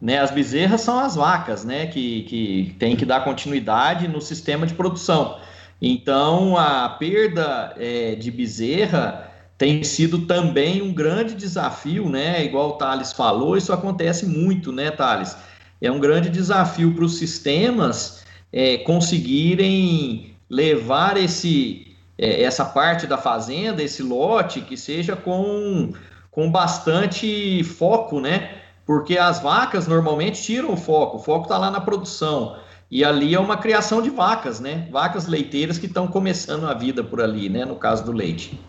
Né? 0.00 0.18
As 0.18 0.30
bezerras 0.30 0.80
são 0.80 0.98
as 0.98 1.16
vacas, 1.16 1.64
né? 1.64 1.86
Que, 1.86 2.22
que 2.22 2.76
tem 2.78 2.94
que 2.94 3.04
dar 3.04 3.24
continuidade 3.24 4.06
no 4.06 4.20
sistema 4.20 4.66
de 4.66 4.74
produção. 4.74 5.38
Então, 5.80 6.56
a 6.56 6.88
perda 6.88 7.74
é, 7.76 8.14
de 8.14 8.30
bezerra 8.30 9.30
tem 9.56 9.82
sido 9.84 10.26
também 10.26 10.82
um 10.82 10.92
grande 10.92 11.34
desafio, 11.34 12.08
né? 12.08 12.44
Igual 12.44 12.70
o 12.70 12.72
Thales 12.72 13.12
falou, 13.12 13.56
isso 13.56 13.72
acontece 13.72 14.26
muito, 14.26 14.72
né, 14.72 14.90
Thales? 14.90 15.36
É 15.80 15.90
um 15.90 16.00
grande 16.00 16.30
desafio 16.30 16.94
para 16.94 17.04
os 17.04 17.18
sistemas 17.18 18.24
é, 18.52 18.78
conseguirem 18.78 20.34
levar 20.48 21.16
esse, 21.16 21.94
é, 22.16 22.42
essa 22.42 22.64
parte 22.64 23.06
da 23.06 23.18
fazenda, 23.18 23.82
esse 23.82 24.02
lote, 24.02 24.60
que 24.60 24.76
seja 24.76 25.16
com, 25.16 25.92
com 26.30 26.50
bastante 26.50 27.62
foco, 27.64 28.20
né? 28.20 28.58
Porque 28.86 29.16
as 29.16 29.40
vacas 29.40 29.86
normalmente 29.86 30.42
tiram 30.42 30.72
o 30.72 30.76
foco, 30.76 31.16
o 31.16 31.22
foco 31.22 31.44
está 31.44 31.58
lá 31.58 31.70
na 31.70 31.80
produção. 31.80 32.56
E 32.90 33.04
ali 33.04 33.34
é 33.34 33.40
uma 33.40 33.56
criação 33.56 34.00
de 34.00 34.10
vacas, 34.10 34.60
né? 34.60 34.88
Vacas 34.90 35.26
leiteiras 35.26 35.78
que 35.78 35.86
estão 35.86 36.06
começando 36.06 36.66
a 36.66 36.74
vida 36.74 37.02
por 37.02 37.20
ali, 37.20 37.48
né? 37.48 37.64
No 37.64 37.76
caso 37.76 38.04
do 38.04 38.12
leite. 38.12 38.60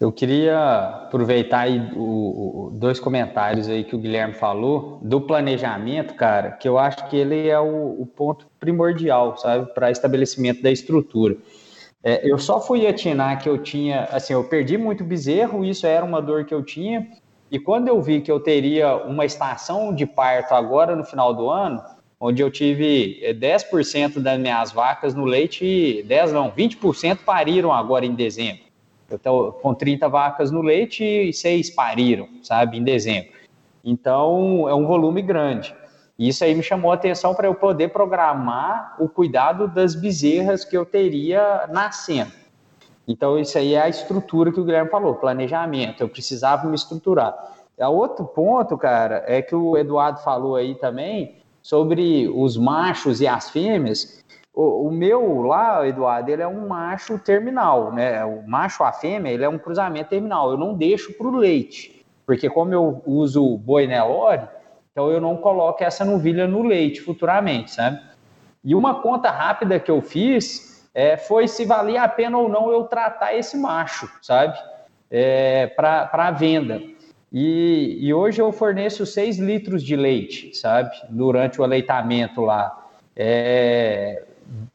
Eu 0.00 0.12
queria 0.12 1.04
aproveitar 1.04 1.60
aí 1.60 1.80
o, 1.94 2.66
o, 2.66 2.70
dois 2.74 2.98
comentários 3.00 3.68
aí 3.68 3.84
que 3.84 3.94
o 3.94 3.98
Guilherme 3.98 4.34
falou 4.34 4.98
do 5.02 5.20
planejamento, 5.20 6.14
cara, 6.14 6.50
que 6.50 6.68
eu 6.68 6.78
acho 6.78 7.08
que 7.08 7.16
ele 7.16 7.48
é 7.48 7.58
o, 7.58 8.02
o 8.02 8.06
ponto 8.06 8.46
primordial, 8.58 9.36
sabe, 9.36 9.72
para 9.72 9.90
estabelecimento 9.90 10.62
da 10.62 10.70
estrutura. 10.70 11.36
É, 12.02 12.20
eu 12.30 12.38
só 12.38 12.60
fui 12.60 12.86
atinar 12.86 13.40
que 13.40 13.48
eu 13.48 13.56
tinha, 13.56 14.04
assim, 14.12 14.34
eu 14.34 14.44
perdi 14.44 14.76
muito 14.76 15.02
bezerro, 15.02 15.64
isso 15.64 15.86
era 15.86 16.04
uma 16.04 16.20
dor 16.20 16.44
que 16.44 16.52
eu 16.52 16.62
tinha, 16.62 17.08
e 17.50 17.58
quando 17.58 17.88
eu 17.88 18.02
vi 18.02 18.20
que 18.20 18.30
eu 18.30 18.40
teria 18.40 18.96
uma 18.96 19.24
estação 19.24 19.94
de 19.94 20.04
parto 20.04 20.54
agora 20.54 20.94
no 20.96 21.04
final 21.04 21.32
do 21.32 21.48
ano, 21.48 21.80
onde 22.20 22.42
eu 22.42 22.50
tive 22.50 23.20
10% 23.38 24.16
é, 24.16 24.20
das 24.20 24.38
minhas 24.38 24.72
vacas 24.72 25.14
no 25.14 25.24
leite, 25.24 26.02
10 26.04 26.32
não, 26.32 26.50
20% 26.50 27.18
pariram 27.24 27.72
agora 27.72 28.06
em 28.06 28.14
dezembro. 28.14 28.64
Eu 29.10 29.16
estou 29.16 29.52
com 29.52 29.74
30 29.74 30.08
vacas 30.08 30.50
no 30.50 30.62
leite 30.62 31.04
e 31.04 31.32
6 31.32 31.70
pariram, 31.70 32.28
sabe, 32.42 32.78
em 32.78 32.82
dezembro. 32.82 33.30
Então, 33.84 34.68
é 34.68 34.74
um 34.74 34.86
volume 34.86 35.20
grande. 35.20 35.74
Isso 36.18 36.44
aí 36.44 36.54
me 36.54 36.62
chamou 36.62 36.90
a 36.90 36.94
atenção 36.94 37.34
para 37.34 37.46
eu 37.46 37.54
poder 37.54 37.88
programar 37.88 38.96
o 38.98 39.08
cuidado 39.08 39.68
das 39.68 39.94
bezerras 39.94 40.64
que 40.64 40.76
eu 40.76 40.86
teria 40.86 41.68
nascendo. 41.70 42.32
Então, 43.06 43.38
isso 43.38 43.58
aí 43.58 43.74
é 43.74 43.82
a 43.82 43.88
estrutura 43.88 44.50
que 44.50 44.60
o 44.60 44.64
Guilherme 44.64 44.90
falou, 44.90 45.16
planejamento. 45.16 46.00
Eu 46.00 46.08
precisava 46.08 46.66
me 46.66 46.74
estruturar. 46.74 47.34
A 47.78 47.88
outro 47.88 48.24
ponto, 48.24 48.78
cara, 48.78 49.24
é 49.26 49.42
que 49.42 49.54
o 49.54 49.76
Eduardo 49.76 50.20
falou 50.20 50.56
aí 50.56 50.76
também 50.76 51.36
sobre 51.64 52.28
os 52.28 52.58
machos 52.58 53.22
e 53.22 53.26
as 53.26 53.48
fêmeas. 53.48 54.22
O, 54.52 54.88
o, 54.88 54.92
meu 54.92 55.40
lá, 55.40 55.88
Eduardo, 55.88 56.30
ele 56.30 56.42
é 56.42 56.46
um 56.46 56.68
macho 56.68 57.18
terminal, 57.18 57.90
né? 57.90 58.22
O 58.22 58.46
macho 58.46 58.84
a 58.84 58.92
fêmea, 58.92 59.32
ele 59.32 59.44
é 59.44 59.48
um 59.48 59.58
cruzamento 59.58 60.10
terminal. 60.10 60.50
Eu 60.50 60.58
não 60.58 60.74
deixo 60.74 61.14
para 61.14 61.26
o 61.26 61.34
leite, 61.34 62.04
porque 62.26 62.50
como 62.50 62.74
eu 62.74 63.02
uso 63.06 63.56
boi 63.56 63.86
Nelore, 63.86 64.42
então 64.92 65.10
eu 65.10 65.20
não 65.20 65.38
coloco 65.38 65.82
essa 65.82 66.04
novilha 66.04 66.46
no 66.46 66.62
leite 66.62 67.00
futuramente, 67.00 67.72
sabe? 67.72 67.98
E 68.62 68.74
uma 68.74 69.00
conta 69.00 69.30
rápida 69.30 69.80
que 69.80 69.90
eu 69.90 70.02
fiz 70.02 70.86
é, 70.94 71.16
foi 71.16 71.48
se 71.48 71.64
valia 71.64 72.02
a 72.02 72.08
pena 72.08 72.36
ou 72.36 72.48
não 72.48 72.70
eu 72.70 72.84
tratar 72.84 73.34
esse 73.34 73.56
macho, 73.56 74.08
sabe? 74.20 74.56
É, 75.10 75.66
para 75.68 76.30
venda. 76.30 76.80
E, 77.36 77.98
e, 78.00 78.14
hoje 78.14 78.40
eu 78.40 78.52
forneço 78.52 79.04
6 79.04 79.40
litros 79.40 79.82
de 79.82 79.96
leite, 79.96 80.56
sabe? 80.56 80.94
Durante 81.10 81.60
o 81.60 81.64
aleitamento 81.64 82.40
lá. 82.42 82.86
É, 83.16 84.22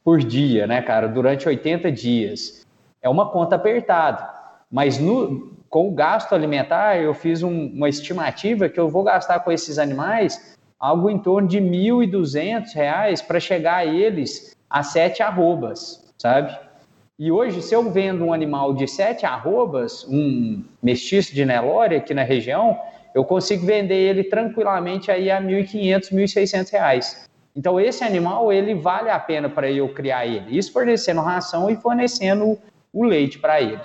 por 0.03 0.19
dia, 0.19 0.67
né, 0.67 0.81
cara, 0.81 1.07
durante 1.07 1.47
80 1.47 1.89
dias. 1.89 2.67
É 3.01 3.07
uma 3.07 3.29
conta 3.29 3.55
apertada, 3.55 4.29
mas 4.69 4.99
no, 4.99 5.53
com 5.69 5.87
o 5.87 5.91
gasto 5.91 6.35
alimentar, 6.35 6.97
eu 6.97 7.13
fiz 7.13 7.43
um, 7.43 7.67
uma 7.67 7.87
estimativa 7.87 8.67
que 8.67 8.77
eu 8.77 8.89
vou 8.89 9.03
gastar 9.03 9.39
com 9.39 9.53
esses 9.53 9.79
animais 9.79 10.57
algo 10.77 11.09
em 11.09 11.17
torno 11.17 11.47
de 11.47 11.59
R$ 11.59 11.65
1.200 11.65 13.25
para 13.25 13.39
chegar 13.39 13.75
a 13.77 13.85
eles 13.85 14.53
a 14.69 14.83
sete 14.83 15.23
arrobas, 15.23 16.13
sabe? 16.17 16.57
E 17.19 17.33
hoje, 17.33 17.61
se 17.61 17.75
eu 17.75 17.91
vendo 17.91 18.23
um 18.23 18.31
animal 18.31 18.73
de 18.73 18.87
sete 18.87 19.25
arrobas, 19.25 20.05
um 20.07 20.63
mestiço 20.81 21.35
de 21.35 21.43
Nelore 21.43 21.97
aqui 21.97 22.13
na 22.13 22.23
região, 22.23 22.79
eu 23.13 23.25
consigo 23.25 23.65
vender 23.65 23.93
ele 23.93 24.23
tranquilamente 24.23 25.11
aí 25.11 25.29
a 25.29 25.37
R$ 25.37 25.45
1.500, 25.45 26.11
R$ 26.11 26.23
1.600. 26.23 27.27
Então, 27.53 27.77
esse 27.77 28.05
animal, 28.05 28.53
ele 28.53 28.73
vale 28.73 29.09
a 29.09 29.19
pena 29.19 29.49
para 29.49 29.69
eu 29.69 29.89
criar 29.89 30.25
ele. 30.25 30.57
Isso 30.57 30.71
fornecendo 30.71 31.19
ração 31.19 31.69
e 31.69 31.75
fornecendo 31.75 32.57
o 32.93 33.03
leite 33.03 33.37
para 33.37 33.61
ele. 33.61 33.81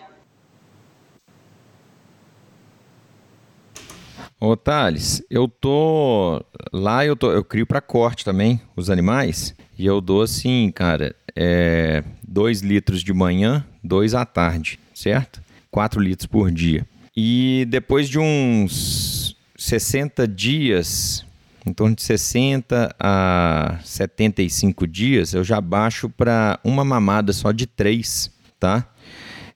Ô 4.44 4.58
Thales, 4.58 5.22
eu 5.30 5.48
tô 5.48 6.44
lá, 6.70 7.02
eu 7.06 7.16
tô, 7.16 7.32
eu 7.32 7.42
crio 7.42 7.66
para 7.66 7.80
corte 7.80 8.26
também 8.26 8.60
os 8.76 8.90
animais 8.90 9.54
e 9.78 9.86
eu 9.86 10.02
dou 10.02 10.20
assim, 10.20 10.70
cara, 10.70 11.16
é, 11.34 12.04
dois 12.22 12.60
litros 12.60 13.02
de 13.02 13.14
manhã, 13.14 13.64
dois 13.82 14.14
à 14.14 14.26
tarde, 14.26 14.78
certo? 14.94 15.40
4 15.70 15.98
litros 15.98 16.26
por 16.26 16.50
dia. 16.50 16.86
E 17.16 17.66
depois 17.70 18.06
de 18.06 18.18
uns 18.18 19.34
60 19.56 20.28
dias, 20.28 21.24
em 21.64 21.72
torno 21.72 21.96
de 21.96 22.02
60 22.02 22.94
a 23.00 23.78
75 23.82 24.86
dias, 24.86 25.32
eu 25.32 25.42
já 25.42 25.58
baixo 25.58 26.10
para 26.10 26.60
uma 26.62 26.84
mamada 26.84 27.32
só 27.32 27.50
de 27.50 27.66
3, 27.66 28.30
tá? 28.60 28.86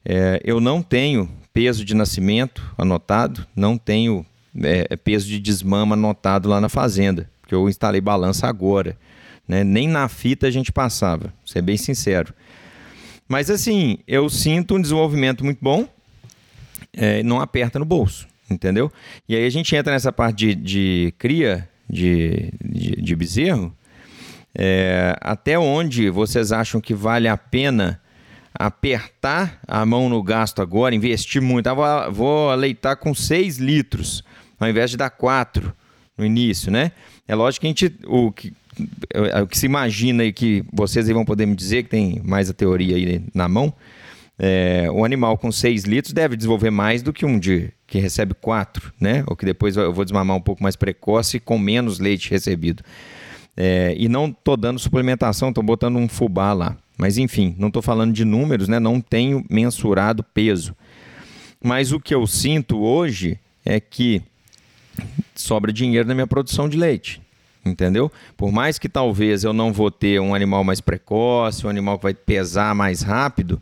É, 0.03 0.41
eu 0.43 0.63
não 0.63 0.81
tenho 0.81 1.29
peso 1.53 1.85
de 1.85 1.95
nascimento 1.95 2.75
anotado, 2.79 3.47
não 3.55 3.77
tenho 3.77 4.25
é, 4.63 4.97
peso 4.97 5.27
de 5.27 5.39
desmama 5.39 5.95
anotado 5.95 6.49
lá 6.49 6.61
na 6.61 6.69
fazenda, 6.69 7.29
porque 7.41 7.55
eu 7.55 7.69
instalei 7.69 8.01
balança 8.01 8.47
agora. 8.47 8.97
Né? 9.47 9.65
Nem 9.65 9.89
na 9.89 10.09
fita 10.09 10.47
a 10.47 10.51
gente 10.51 10.71
passava, 10.71 11.33
ser 11.45 11.63
bem 11.63 11.77
sincero. 11.77 12.35
Mas 13.27 13.51
assim, 13.51 13.99
eu 14.07 14.29
sinto 14.29 14.77
um 14.77 14.81
desenvolvimento 14.81 15.45
muito 15.45 15.59
bom, 15.61 15.87
é, 16.93 17.23
não 17.23 17.41
aperta 17.41 17.79
no 17.79 17.85
bolso, 17.85 18.27
entendeu? 18.51 18.91
E 19.29 19.37
aí 19.37 19.45
a 19.45 19.51
gente 19.51 19.75
entra 19.75 19.93
nessa 19.93 20.13
parte 20.13 20.37
de, 20.37 20.55
de 20.55 21.15
cria 21.19 21.69
de, 21.89 22.53
de, 22.63 23.03
de 23.03 23.17
bezerro, 23.17 23.75
é, 24.55 25.17
até 25.21 25.59
onde 25.59 26.11
vocês 26.11 26.53
acham 26.53 26.81
que 26.81 26.95
vale 26.95 27.29
a 27.29 27.37
pena 27.37 28.01
apertar 28.53 29.61
a 29.67 29.85
mão 29.87 30.09
no 30.09 30.23
gasto 30.23 30.61
agora, 30.61 30.95
investir 30.95 31.41
muito? 31.41 31.69
Ah, 31.69 31.75
vou, 31.75 32.13
vou 32.13 32.51
aleitar 32.51 32.97
com 32.97 33.15
6 33.15 33.59
litros, 33.59 34.25
ao 34.59 34.69
invés 34.69 34.91
de 34.91 34.97
dar 34.97 35.11
4 35.11 35.73
no 36.17 36.25
início, 36.25 36.71
né? 36.71 36.93
É 37.27 37.35
lógico 37.35 37.63
que 37.63 37.67
a 37.67 37.71
gente. 37.71 37.95
O 38.07 38.33
que, 38.33 38.53
o 39.43 39.47
que 39.47 39.59
se 39.59 39.67
imagina 39.67 40.25
e 40.25 40.33
que 40.33 40.65
vocês 40.73 41.09
vão 41.09 41.25
poder 41.25 41.47
me 41.47 41.55
dizer, 41.55 41.85
que 41.85 41.91
tem 41.91 42.21
mais 42.25 42.51
a 42.51 42.55
teoria 42.55 42.97
aí 42.97 43.23
na 43.35 43.49
mão, 43.49 43.73
é, 44.39 44.89
um 44.91 45.05
animal 45.05 45.37
com 45.37 45.51
6 45.51 45.85
litros 45.85 46.13
deve 46.13 46.37
desenvolver 46.37 46.71
mais 46.71 47.03
do 47.03 47.13
que 47.13 47.27
um 47.27 47.39
de 47.39 47.71
que 47.87 47.99
recebe 47.99 48.35
4, 48.35 48.93
né? 49.01 49.25
Ou 49.27 49.35
que 49.35 49.45
depois 49.45 49.77
eu 49.77 49.93
vou 49.93 50.05
desmamar 50.05 50.37
um 50.37 50.41
pouco 50.41 50.63
mais 50.63 50.77
precoce 50.77 51.41
com 51.41 51.59
menos 51.59 51.99
leite 51.99 52.31
recebido. 52.31 52.83
É, 53.57 53.95
e 53.99 54.09
não 54.09 54.27
estou 54.27 54.57
dando 54.57 54.79
suplementação, 54.79 55.49
estou 55.49 55.65
botando 55.65 55.97
um 55.97 56.09
fubá 56.09 56.53
lá. 56.53 56.77
Mas 56.97 57.19
enfim, 57.19 57.55
não 57.59 57.69
estou 57.69 57.83
falando 57.83 58.13
de 58.13 58.25
números, 58.25 58.69
né? 58.69 58.79
Não 58.79 59.01
tenho 59.01 59.45
mensurado 59.51 60.23
peso. 60.23 60.77
Mas 61.63 61.91
o 61.93 61.99
que 61.99 62.15
eu 62.15 62.27
sinto 62.27 62.79
hoje 62.79 63.39
é 63.65 63.81
que 63.81 64.23
sobra 65.41 65.73
dinheiro 65.73 66.09
na 66.09 66.15
minha 66.15 66.27
produção 66.27 66.69
de 66.69 66.77
leite. 66.77 67.21
Entendeu? 67.65 68.11
Por 68.37 68.51
mais 68.51 68.79
que 68.79 68.89
talvez 68.89 69.45
eu 69.45 69.53
não 69.53 69.73
vou 69.73 69.91
ter 69.91 70.21
um 70.21 70.35
animal 70.35 70.65
mais 70.65 70.81
precoce, 70.81 71.67
um 71.67 71.71
animal 71.71 71.99
que 71.99 72.05
vai 72.05 72.15
pesar 72.15 72.75
mais 72.75 73.03
rápido, 73.03 73.61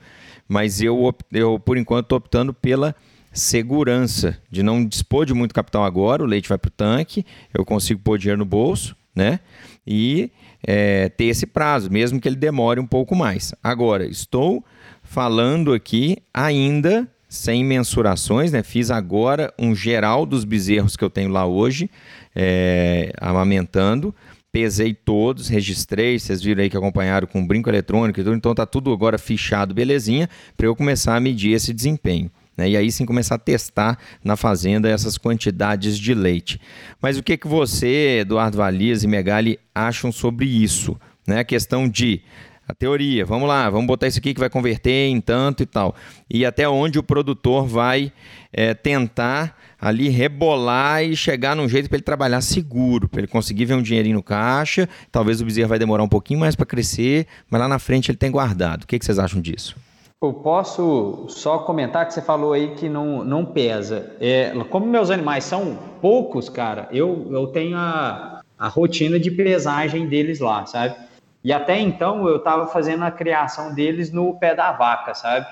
mas 0.49 0.81
eu, 0.81 1.15
eu 1.33 1.59
por 1.59 1.77
enquanto, 1.77 2.05
estou 2.05 2.19
optando 2.19 2.53
pela 2.53 2.95
segurança 3.33 4.39
de 4.51 4.63
não 4.63 4.85
dispor 4.85 5.27
de 5.27 5.35
muito 5.35 5.55
capital 5.55 5.85
agora, 5.85 6.23
o 6.23 6.27
leite 6.27 6.49
vai 6.49 6.57
para 6.57 6.69
o 6.69 6.73
tanque, 6.73 7.25
eu 7.53 7.65
consigo 7.65 8.01
pôr 8.01 8.19
dinheiro 8.19 8.39
no 8.39 8.45
bolso, 8.45 8.97
né? 9.15 9.41
E 9.87 10.31
é, 10.67 11.09
ter 11.11 11.27
esse 11.27 11.47
prazo, 11.47 11.91
mesmo 11.91 12.21
que 12.21 12.29
ele 12.29 12.37
demore 12.37 12.81
um 12.81 12.87
pouco 12.87 13.15
mais. 13.15 13.55
Agora, 13.63 14.07
estou 14.07 14.65
falando 15.03 15.73
aqui 15.73 16.19
ainda 16.33 17.09
sem 17.29 17.65
mensurações, 17.65 18.53
né? 18.53 18.63
Fiz 18.63 18.91
agora 18.91 19.53
um 19.59 19.75
geral 19.75 20.25
dos 20.25 20.45
bezerros 20.45 20.97
que 20.97 21.05
eu 21.05 21.11
tenho 21.11 21.31
lá 21.31 21.47
hoje. 21.47 21.91
é, 22.35 23.13
amamentando 23.21 24.15
pesei 24.57 24.95
todos, 24.95 25.49
registrei, 25.49 26.19
vocês 26.19 26.43
viram 26.43 26.63
aí 26.63 26.71
que 26.71 26.77
acompanharam 26.79 27.27
com 27.27 27.47
brinco 27.47 27.69
eletrônico 27.69 28.19
e 28.19 28.25
tudo, 28.25 28.35
então 28.35 28.55
tá 28.55 28.65
tudo 28.65 28.91
agora 28.91 29.19
fichado, 29.19 29.75
belezinha, 29.75 30.31
para 30.57 30.67
eu 30.67 30.75
começar 30.75 31.15
a 31.15 31.21
medir 31.21 31.53
esse 31.53 31.75
desempenho. 31.75 32.31
Né? 32.57 32.71
E 32.71 32.77
aí 32.77 32.91
sim 32.91 33.05
começar 33.05 33.35
a 33.35 33.39
testar 33.39 33.99
na 34.25 34.35
fazenda 34.35 34.89
essas 34.89 35.19
quantidades 35.19 35.99
de 35.99 36.15
leite. 36.15 36.59
Mas 37.03 37.19
o 37.19 37.23
que, 37.23 37.37
que 37.37 37.47
você, 37.47 38.21
Eduardo 38.21 38.57
Valias 38.57 39.05
e 39.05 39.07
Megali 39.07 39.59
acham 39.75 40.11
sobre 40.11 40.47
isso? 40.47 40.99
Né? 41.27 41.41
A 41.41 41.45
questão 41.45 41.87
de 41.87 42.23
a 42.69 42.75
teoria, 42.75 43.25
vamos 43.25 43.49
lá, 43.49 43.71
vamos 43.71 43.87
botar 43.87 44.09
isso 44.09 44.19
aqui 44.19 44.35
que 44.35 44.41
vai 44.41 44.51
converter 44.51 45.09
em 45.09 45.21
tanto 45.21 45.63
e 45.63 45.67
tal. 45.67 45.95
E 46.29 46.45
até 46.45 46.69
onde 46.69 46.99
o 46.99 47.03
produtor 47.03 47.65
vai 47.67 48.13
é, 48.53 48.75
tentar 48.75 49.57
ali 49.81 50.09
rebolar 50.09 51.05
e 51.05 51.15
chegar 51.15 51.55
num 51.55 51.69
jeito 51.69 51.89
para 51.89 51.97
ele 51.97 52.03
trabalhar 52.03 52.41
seguro, 52.41 53.09
para 53.09 53.21
ele 53.21 53.29
conseguir 53.29 53.67
ver 53.67 53.75
um 53.75 53.83
dinheirinho 53.83 54.17
no 54.17 54.23
caixa. 54.23 54.89
Talvez 55.13 55.41
o 55.41 55.45
bezerro 55.45 55.69
vai 55.69 55.79
demorar 55.79 56.03
um 56.03 56.09
pouquinho 56.09 56.41
mais 56.41 56.57
para 56.57 56.67
crescer, 56.67 57.27
mas 57.49 57.61
lá 57.61 57.69
na 57.69 57.79
frente 57.79 58.11
ele 58.11 58.19
tem 58.19 58.31
guardado. 58.31 58.83
O 58.83 58.87
que, 58.87 58.99
que 58.99 59.05
vocês 59.05 59.19
acham 59.19 59.41
disso? 59.41 59.77
Eu 60.21 60.33
posso 60.33 61.27
só 61.29 61.59
comentar 61.59 62.07
que 62.07 62.15
você 62.15 62.23
falou 62.23 62.55
aí 62.55 62.75
que 62.75 62.89
não, 62.89 63.23
não 63.23 63.45
pesa. 63.45 64.17
É, 64.19 64.51
como 64.71 64.87
meus 64.87 65.11
animais 65.11 65.45
são 65.45 65.79
poucos, 66.01 66.49
cara, 66.49 66.89
eu, 66.91 67.29
eu 67.31 67.47
tenho 67.49 67.77
a, 67.77 68.41
a 68.59 68.67
rotina 68.67 69.21
de 69.21 69.31
pesagem 69.31 70.09
deles 70.09 70.41
lá, 70.41 70.65
sabe? 70.65 70.97
E 71.43 71.53
até 71.53 71.79
então 71.79 72.27
eu 72.29 72.37
estava 72.37 72.67
fazendo 72.67 73.05
a 73.05 73.11
criação 73.11 73.75
deles 73.75 74.11
no 74.11 74.35
pé 74.39 74.55
da 74.55 74.73
vaca, 74.73 75.15
sabe? 75.15 75.47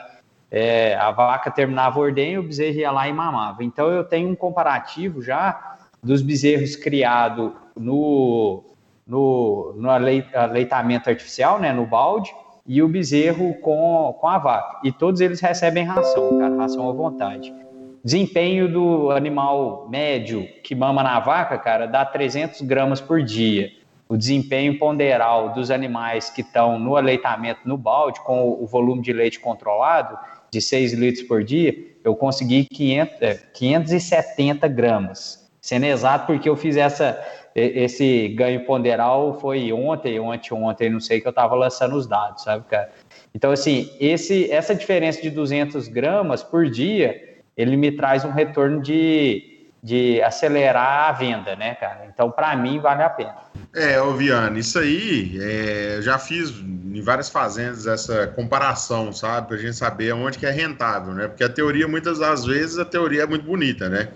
É, 0.50 0.94
a 0.96 1.10
vaca 1.10 1.50
terminava 1.50 1.98
o 1.98 2.02
ordenho, 2.02 2.40
o 2.40 2.44
bezerro 2.44 2.78
ia 2.78 2.90
lá 2.90 3.08
e 3.08 3.12
mamava. 3.12 3.62
Então 3.64 3.90
eu 3.90 4.04
tenho 4.04 4.28
um 4.28 4.34
comparativo 4.34 5.22
já 5.22 5.76
dos 6.02 6.22
bezerros 6.22 6.76
criados 6.76 7.52
no, 7.76 8.64
no, 9.06 9.74
no 9.76 9.90
aleitamento 9.90 11.08
artificial, 11.08 11.58
né, 11.58 11.72
no 11.72 11.86
balde, 11.86 12.32
e 12.66 12.82
o 12.82 12.88
bezerro 12.88 13.54
com, 13.60 14.16
com 14.20 14.28
a 14.28 14.38
vaca. 14.38 14.80
E 14.84 14.92
todos 14.92 15.20
eles 15.20 15.40
recebem 15.40 15.84
ração, 15.84 16.38
cara, 16.38 16.56
ração 16.56 16.88
à 16.88 16.92
vontade. 16.92 17.54
Desempenho 18.02 18.70
do 18.70 19.10
animal 19.10 19.88
médio 19.88 20.46
que 20.62 20.74
mama 20.74 21.02
na 21.02 21.18
vaca, 21.20 21.56
cara, 21.58 21.86
dá 21.86 22.04
300 22.04 22.60
gramas 22.62 23.00
por 23.00 23.22
dia 23.22 23.70
o 24.08 24.16
desempenho 24.16 24.78
ponderal 24.78 25.52
dos 25.54 25.70
animais 25.70 26.30
que 26.30 26.42
estão 26.42 26.78
no 26.78 26.96
aleitamento 26.96 27.60
no 27.64 27.76
balde, 27.76 28.20
com 28.20 28.48
o 28.48 28.66
volume 28.66 29.02
de 29.02 29.12
leite 29.12 29.40
controlado, 29.40 30.18
de 30.50 30.60
6 30.60 30.92
litros 30.92 31.26
por 31.26 31.42
dia, 31.42 31.74
eu 32.04 32.14
consegui 32.14 32.66
500, 32.66 33.40
570 33.54 34.66
é, 34.66 34.68
gramas. 34.68 35.50
Sendo 35.60 35.86
exato, 35.86 36.26
porque 36.26 36.48
eu 36.48 36.56
fiz 36.56 36.76
essa, 36.76 37.18
esse 37.54 38.28
ganho 38.28 38.66
ponderal 38.66 39.40
foi 39.40 39.72
ontem, 39.72 40.20
ou 40.20 40.30
anteontem, 40.30 40.90
não 40.90 41.00
sei, 41.00 41.20
que 41.20 41.26
eu 41.26 41.30
estava 41.30 41.54
lançando 41.54 41.96
os 41.96 42.06
dados, 42.06 42.42
sabe, 42.42 42.66
cara? 42.66 42.90
Então, 43.34 43.50
assim, 43.50 43.90
esse, 43.98 44.50
essa 44.52 44.74
diferença 44.74 45.22
de 45.22 45.30
200 45.30 45.88
gramas 45.88 46.42
por 46.42 46.68
dia, 46.68 47.38
ele 47.56 47.76
me 47.76 47.90
traz 47.90 48.24
um 48.24 48.30
retorno 48.30 48.82
de, 48.82 49.53
de 49.84 50.22
acelerar 50.22 51.10
a 51.10 51.12
venda, 51.12 51.54
né, 51.56 51.74
cara? 51.74 52.06
Então, 52.08 52.30
para 52.30 52.56
mim, 52.56 52.80
vale 52.80 53.02
a 53.02 53.10
pena. 53.10 53.34
É, 53.74 54.00
ô 54.00 54.14
Viana, 54.14 54.58
isso 54.58 54.78
aí, 54.78 55.38
é, 55.38 55.96
eu 55.98 56.02
já 56.02 56.18
fiz 56.18 56.48
em 56.48 57.02
várias 57.02 57.28
fazendas 57.28 57.86
essa 57.86 58.26
comparação, 58.28 59.12
sabe? 59.12 59.48
Pra 59.48 59.56
gente 59.58 59.76
saber 59.76 60.14
onde 60.14 60.38
que 60.38 60.46
é 60.46 60.50
rentável, 60.50 61.12
né? 61.12 61.28
Porque 61.28 61.44
a 61.44 61.50
teoria, 61.50 61.86
muitas 61.86 62.18
das 62.18 62.46
vezes, 62.46 62.78
a 62.78 62.84
teoria 62.86 63.24
é 63.24 63.26
muito 63.26 63.44
bonita, 63.44 63.90
né? 63.90 64.08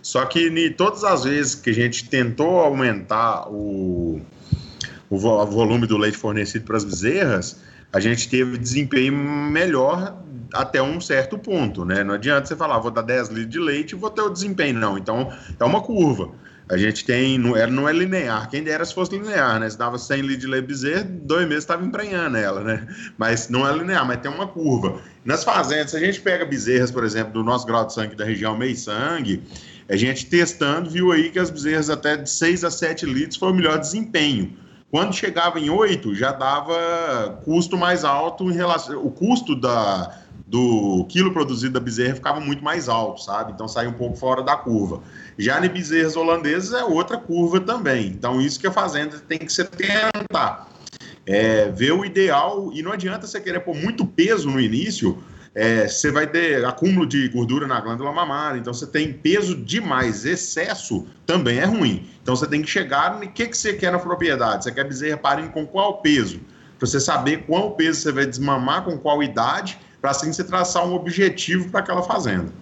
Só 0.00 0.24
que 0.26 0.46
em 0.46 0.72
todas 0.74 1.02
as 1.02 1.24
vezes 1.24 1.56
que 1.56 1.70
a 1.70 1.74
gente 1.74 2.08
tentou 2.08 2.60
aumentar 2.60 3.48
o, 3.48 4.20
o 5.10 5.18
volume 5.18 5.88
do 5.88 5.98
leite 5.98 6.16
fornecido 6.16 6.64
para 6.64 6.76
as 6.76 6.84
bezerras, 6.84 7.60
a 7.92 7.98
gente 7.98 8.28
teve 8.28 8.56
desempenho 8.56 9.12
melhor 9.12 10.16
até 10.52 10.82
um 10.82 11.00
certo 11.00 11.38
ponto, 11.38 11.84
né? 11.84 12.02
Não 12.02 12.14
adianta 12.14 12.46
você 12.46 12.56
falar, 12.56 12.78
vou 12.78 12.90
dar 12.90 13.02
10 13.02 13.28
litros 13.28 13.50
de 13.50 13.58
leite 13.58 13.92
e 13.92 13.94
vou 13.96 14.10
ter 14.10 14.22
o 14.22 14.30
desempenho, 14.30 14.78
não. 14.78 14.98
Então, 14.98 15.32
é 15.58 15.64
uma 15.64 15.80
curva. 15.80 16.30
A 16.70 16.76
gente 16.76 17.04
tem, 17.04 17.36
não 17.36 17.56
é, 17.56 17.66
não 17.66 17.88
é 17.88 17.92
linear, 17.92 18.48
quem 18.48 18.62
dera 18.62 18.84
se 18.84 18.94
fosse 18.94 19.10
linear, 19.10 19.58
né? 19.58 19.68
Se 19.68 19.76
dava 19.76 19.98
100 19.98 20.20
litros 20.20 20.38
de 20.38 20.46
leite 20.46 20.66
bezerro, 20.66 21.04
dois 21.22 21.48
meses 21.48 21.64
estava 21.64 21.84
emprenhando 21.84 22.36
ela, 22.36 22.62
né? 22.62 22.86
Mas 23.18 23.48
não 23.48 23.68
é 23.68 23.76
linear, 23.76 24.06
mas 24.06 24.20
tem 24.20 24.30
uma 24.30 24.46
curva. 24.46 25.00
Nas 25.24 25.42
fazendas, 25.42 25.90
se 25.90 25.96
a 25.96 26.00
gente 26.00 26.20
pega 26.20 26.44
bezerras, 26.44 26.92
por 26.92 27.02
exemplo, 27.02 27.32
do 27.32 27.42
nosso 27.42 27.66
grau 27.66 27.84
de 27.84 27.92
sangue 27.92 28.14
da 28.14 28.24
região 28.24 28.56
meio 28.56 28.76
sangue, 28.76 29.42
a 29.88 29.96
gente 29.96 30.26
testando 30.26 30.88
viu 30.88 31.10
aí 31.10 31.30
que 31.30 31.40
as 31.40 31.50
bezerras 31.50 31.90
até 31.90 32.16
de 32.16 32.30
6 32.30 32.62
a 32.62 32.70
7 32.70 33.04
litros 33.04 33.36
foi 33.36 33.50
o 33.50 33.54
melhor 33.54 33.76
desempenho. 33.76 34.56
Quando 34.92 35.12
chegava 35.12 35.58
em 35.58 35.70
8, 35.70 36.14
já 36.14 36.30
dava 36.30 37.40
custo 37.44 37.76
mais 37.76 38.04
alto 38.04 38.50
em 38.50 38.54
relação. 38.54 39.04
O 39.04 39.10
custo 39.10 39.54
da, 39.54 40.16
do 40.50 41.06
quilo 41.08 41.32
produzido 41.32 41.74
da 41.74 41.80
bezerra 41.80 42.16
ficava 42.16 42.40
muito 42.40 42.62
mais 42.62 42.88
alto, 42.88 43.22
sabe? 43.22 43.52
Então 43.52 43.68
saía 43.68 43.88
um 43.88 43.92
pouco 43.92 44.16
fora 44.16 44.42
da 44.42 44.56
curva. 44.56 45.00
Já 45.38 45.64
em 45.64 45.68
bezerras 45.68 46.16
holandesas 46.16 46.72
é 46.72 46.82
outra 46.82 47.16
curva 47.16 47.60
também. 47.60 48.08
Então 48.08 48.40
isso 48.40 48.58
que 48.58 48.66
a 48.66 48.72
fazenda 48.72 49.16
tem 49.28 49.38
que 49.38 49.52
se 49.52 49.64
tentar. 49.64 50.68
É, 51.24 51.70
ver 51.70 51.92
o 51.92 52.04
ideal, 52.04 52.70
e 52.74 52.82
não 52.82 52.90
adianta 52.90 53.28
você 53.28 53.40
querer 53.40 53.60
pôr 53.60 53.76
muito 53.76 54.04
peso 54.04 54.50
no 54.50 54.58
início, 54.58 55.22
é, 55.54 55.86
você 55.86 56.10
vai 56.10 56.26
ter 56.26 56.64
acúmulo 56.64 57.06
de 57.06 57.28
gordura 57.28 57.68
na 57.68 57.80
glândula 57.80 58.10
mamária, 58.10 58.58
então 58.58 58.74
você 58.74 58.86
tem 58.86 59.12
peso 59.12 59.54
demais, 59.54 60.24
excesso 60.24 61.06
também 61.24 61.58
é 61.58 61.64
ruim. 61.64 62.08
Então 62.22 62.34
você 62.34 62.48
tem 62.48 62.60
que 62.60 62.68
chegar 62.68 63.20
no 63.20 63.28
que, 63.28 63.46
que 63.46 63.56
você 63.56 63.74
quer 63.74 63.92
na 63.92 64.00
propriedade. 64.00 64.64
Você 64.64 64.72
quer 64.72 64.82
bezerra 64.82 65.16
parindo 65.16 65.50
com 65.50 65.64
qual 65.64 65.98
peso? 66.00 66.40
Para 66.76 66.88
você 66.88 66.98
saber 66.98 67.44
qual 67.46 67.72
peso 67.72 68.00
você 68.00 68.10
vai 68.10 68.26
desmamar, 68.26 68.82
com 68.84 68.98
qual 68.98 69.22
idade, 69.22 69.78
para 70.00 70.10
assim 70.10 70.32
você 70.32 70.44
traçar 70.44 70.86
um 70.86 70.94
objetivo 70.94 71.70
para 71.70 71.80
aquela 71.80 72.02
fazenda. 72.02 72.52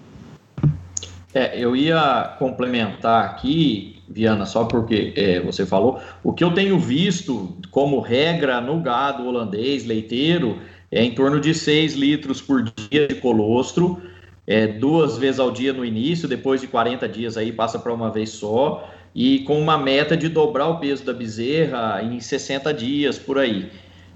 É, 1.34 1.58
eu 1.58 1.76
ia 1.76 2.36
complementar 2.38 3.26
aqui, 3.26 4.02
Viana, 4.08 4.46
só 4.46 4.64
porque 4.64 5.12
é, 5.14 5.40
você 5.40 5.66
falou, 5.66 6.00
o 6.24 6.32
que 6.32 6.42
eu 6.42 6.52
tenho 6.52 6.78
visto 6.78 7.56
como 7.70 8.00
regra 8.00 8.60
no 8.60 8.80
gado 8.80 9.26
holandês 9.26 9.84
leiteiro 9.84 10.58
é 10.90 11.04
em 11.04 11.14
torno 11.14 11.38
de 11.38 11.54
6 11.54 11.94
litros 11.94 12.40
por 12.40 12.62
dia 12.62 13.06
de 13.06 13.16
colostro, 13.16 14.00
é, 14.46 14.66
duas 14.66 15.18
vezes 15.18 15.38
ao 15.38 15.50
dia 15.50 15.74
no 15.74 15.84
início, 15.84 16.26
depois 16.26 16.62
de 16.62 16.66
40 16.66 17.06
dias 17.06 17.36
aí 17.36 17.52
passa 17.52 17.78
para 17.78 17.92
uma 17.92 18.10
vez 18.10 18.30
só, 18.30 18.90
e 19.14 19.40
com 19.40 19.60
uma 19.60 19.76
meta 19.76 20.16
de 20.16 20.28
dobrar 20.28 20.68
o 20.68 20.78
peso 20.78 21.04
da 21.04 21.12
bezerra 21.12 22.02
em 22.02 22.18
60 22.18 22.72
dias 22.72 23.18
por 23.18 23.38
aí, 23.38 23.70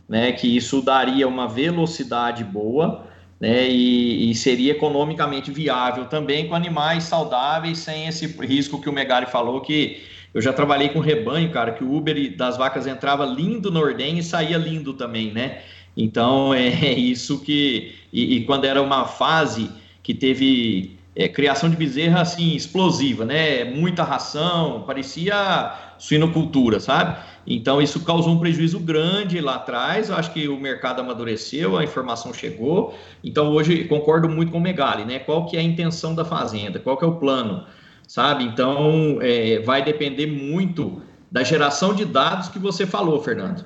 né? 0.08 0.32
Que 0.32 0.56
isso 0.56 0.80
daria 0.80 1.28
uma 1.28 1.46
velocidade 1.46 2.42
boa 2.42 3.11
né, 3.42 3.68
e, 3.68 4.30
e, 4.30 4.34
seria 4.36 4.70
economicamente 4.70 5.50
viável 5.50 6.04
também 6.04 6.46
com 6.46 6.54
animais 6.54 7.02
saudáveis, 7.02 7.78
sem 7.78 8.06
esse 8.06 8.24
risco 8.40 8.80
que 8.80 8.88
o 8.88 8.92
Megali 8.92 9.26
falou, 9.26 9.60
que 9.60 10.00
eu 10.32 10.40
já 10.40 10.52
trabalhei 10.52 10.90
com 10.90 11.00
rebanho, 11.00 11.50
cara, 11.50 11.72
que 11.72 11.82
o 11.82 11.92
Uber 11.92 12.36
das 12.36 12.56
vacas 12.56 12.86
entrava 12.86 13.26
lindo 13.26 13.68
no 13.68 13.80
ordem 13.80 14.16
e 14.16 14.22
saía 14.22 14.56
lindo 14.56 14.94
também, 14.94 15.32
né? 15.32 15.60
Então 15.96 16.54
é 16.54 16.92
isso 16.92 17.40
que. 17.40 17.96
E, 18.12 18.36
e 18.36 18.44
quando 18.44 18.64
era 18.64 18.80
uma 18.80 19.06
fase 19.06 19.68
que 20.04 20.14
teve 20.14 20.96
é, 21.14 21.28
criação 21.28 21.68
de 21.68 21.76
bezerra 21.76 22.22
assim, 22.22 22.54
explosiva, 22.54 23.24
né? 23.24 23.64
Muita 23.64 24.02
ração, 24.02 24.82
parecia 24.86 25.94
suinocultura, 25.98 26.80
sabe? 26.80 27.16
Então, 27.46 27.82
isso 27.82 28.00
causou 28.00 28.32
um 28.32 28.38
prejuízo 28.38 28.80
grande 28.80 29.40
lá 29.40 29.56
atrás. 29.56 30.08
Eu 30.08 30.16
acho 30.16 30.32
que 30.32 30.48
o 30.48 30.58
mercado 30.58 31.00
amadureceu, 31.00 31.76
a 31.76 31.84
informação 31.84 32.32
chegou. 32.32 32.94
Então, 33.22 33.50
hoje, 33.50 33.84
concordo 33.84 34.28
muito 34.28 34.50
com 34.50 34.58
o 34.58 34.60
Megali, 34.60 35.04
né? 35.04 35.18
Qual 35.18 35.46
que 35.46 35.56
é 35.56 35.60
a 35.60 35.62
intenção 35.62 36.14
da 36.14 36.24
fazenda? 36.24 36.78
Qual 36.78 36.96
que 36.96 37.04
é 37.04 37.08
o 37.08 37.16
plano? 37.16 37.66
Sabe? 38.08 38.44
Então, 38.44 39.18
é, 39.20 39.60
vai 39.60 39.84
depender 39.84 40.26
muito 40.26 41.02
da 41.30 41.42
geração 41.42 41.94
de 41.94 42.04
dados 42.04 42.48
que 42.48 42.58
você 42.58 42.86
falou, 42.86 43.22
Fernando. 43.22 43.64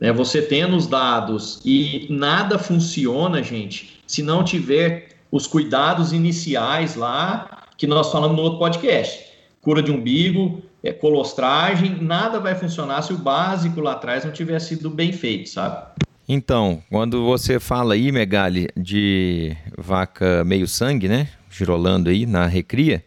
Né? 0.00 0.12
Você 0.12 0.42
tendo 0.42 0.76
os 0.76 0.86
dados 0.86 1.60
e 1.64 2.06
nada 2.10 2.58
funciona, 2.58 3.42
gente, 3.42 4.00
se 4.06 4.22
não 4.22 4.44
tiver 4.44 5.17
os 5.30 5.46
cuidados 5.46 6.12
iniciais 6.12 6.94
lá 6.94 7.64
que 7.76 7.86
nós 7.86 8.10
falamos 8.10 8.36
no 8.36 8.42
outro 8.42 8.58
podcast. 8.58 9.26
Cura 9.60 9.82
de 9.82 9.90
umbigo, 9.90 10.62
é, 10.82 10.92
colostragem, 10.92 12.00
nada 12.00 12.40
vai 12.40 12.54
funcionar 12.54 13.02
se 13.02 13.12
o 13.12 13.18
básico 13.18 13.80
lá 13.80 13.92
atrás 13.92 14.24
não 14.24 14.32
tiver 14.32 14.58
sido 14.58 14.88
bem 14.90 15.12
feito, 15.12 15.48
sabe? 15.48 15.86
Então, 16.28 16.82
quando 16.90 17.24
você 17.24 17.58
fala 17.58 17.94
aí, 17.94 18.12
Megali, 18.12 18.68
de 18.76 19.56
vaca 19.76 20.44
meio 20.44 20.68
sangue, 20.68 21.08
né? 21.08 21.28
Girolando 21.50 22.10
aí 22.10 22.26
na 22.26 22.46
recria, 22.46 23.02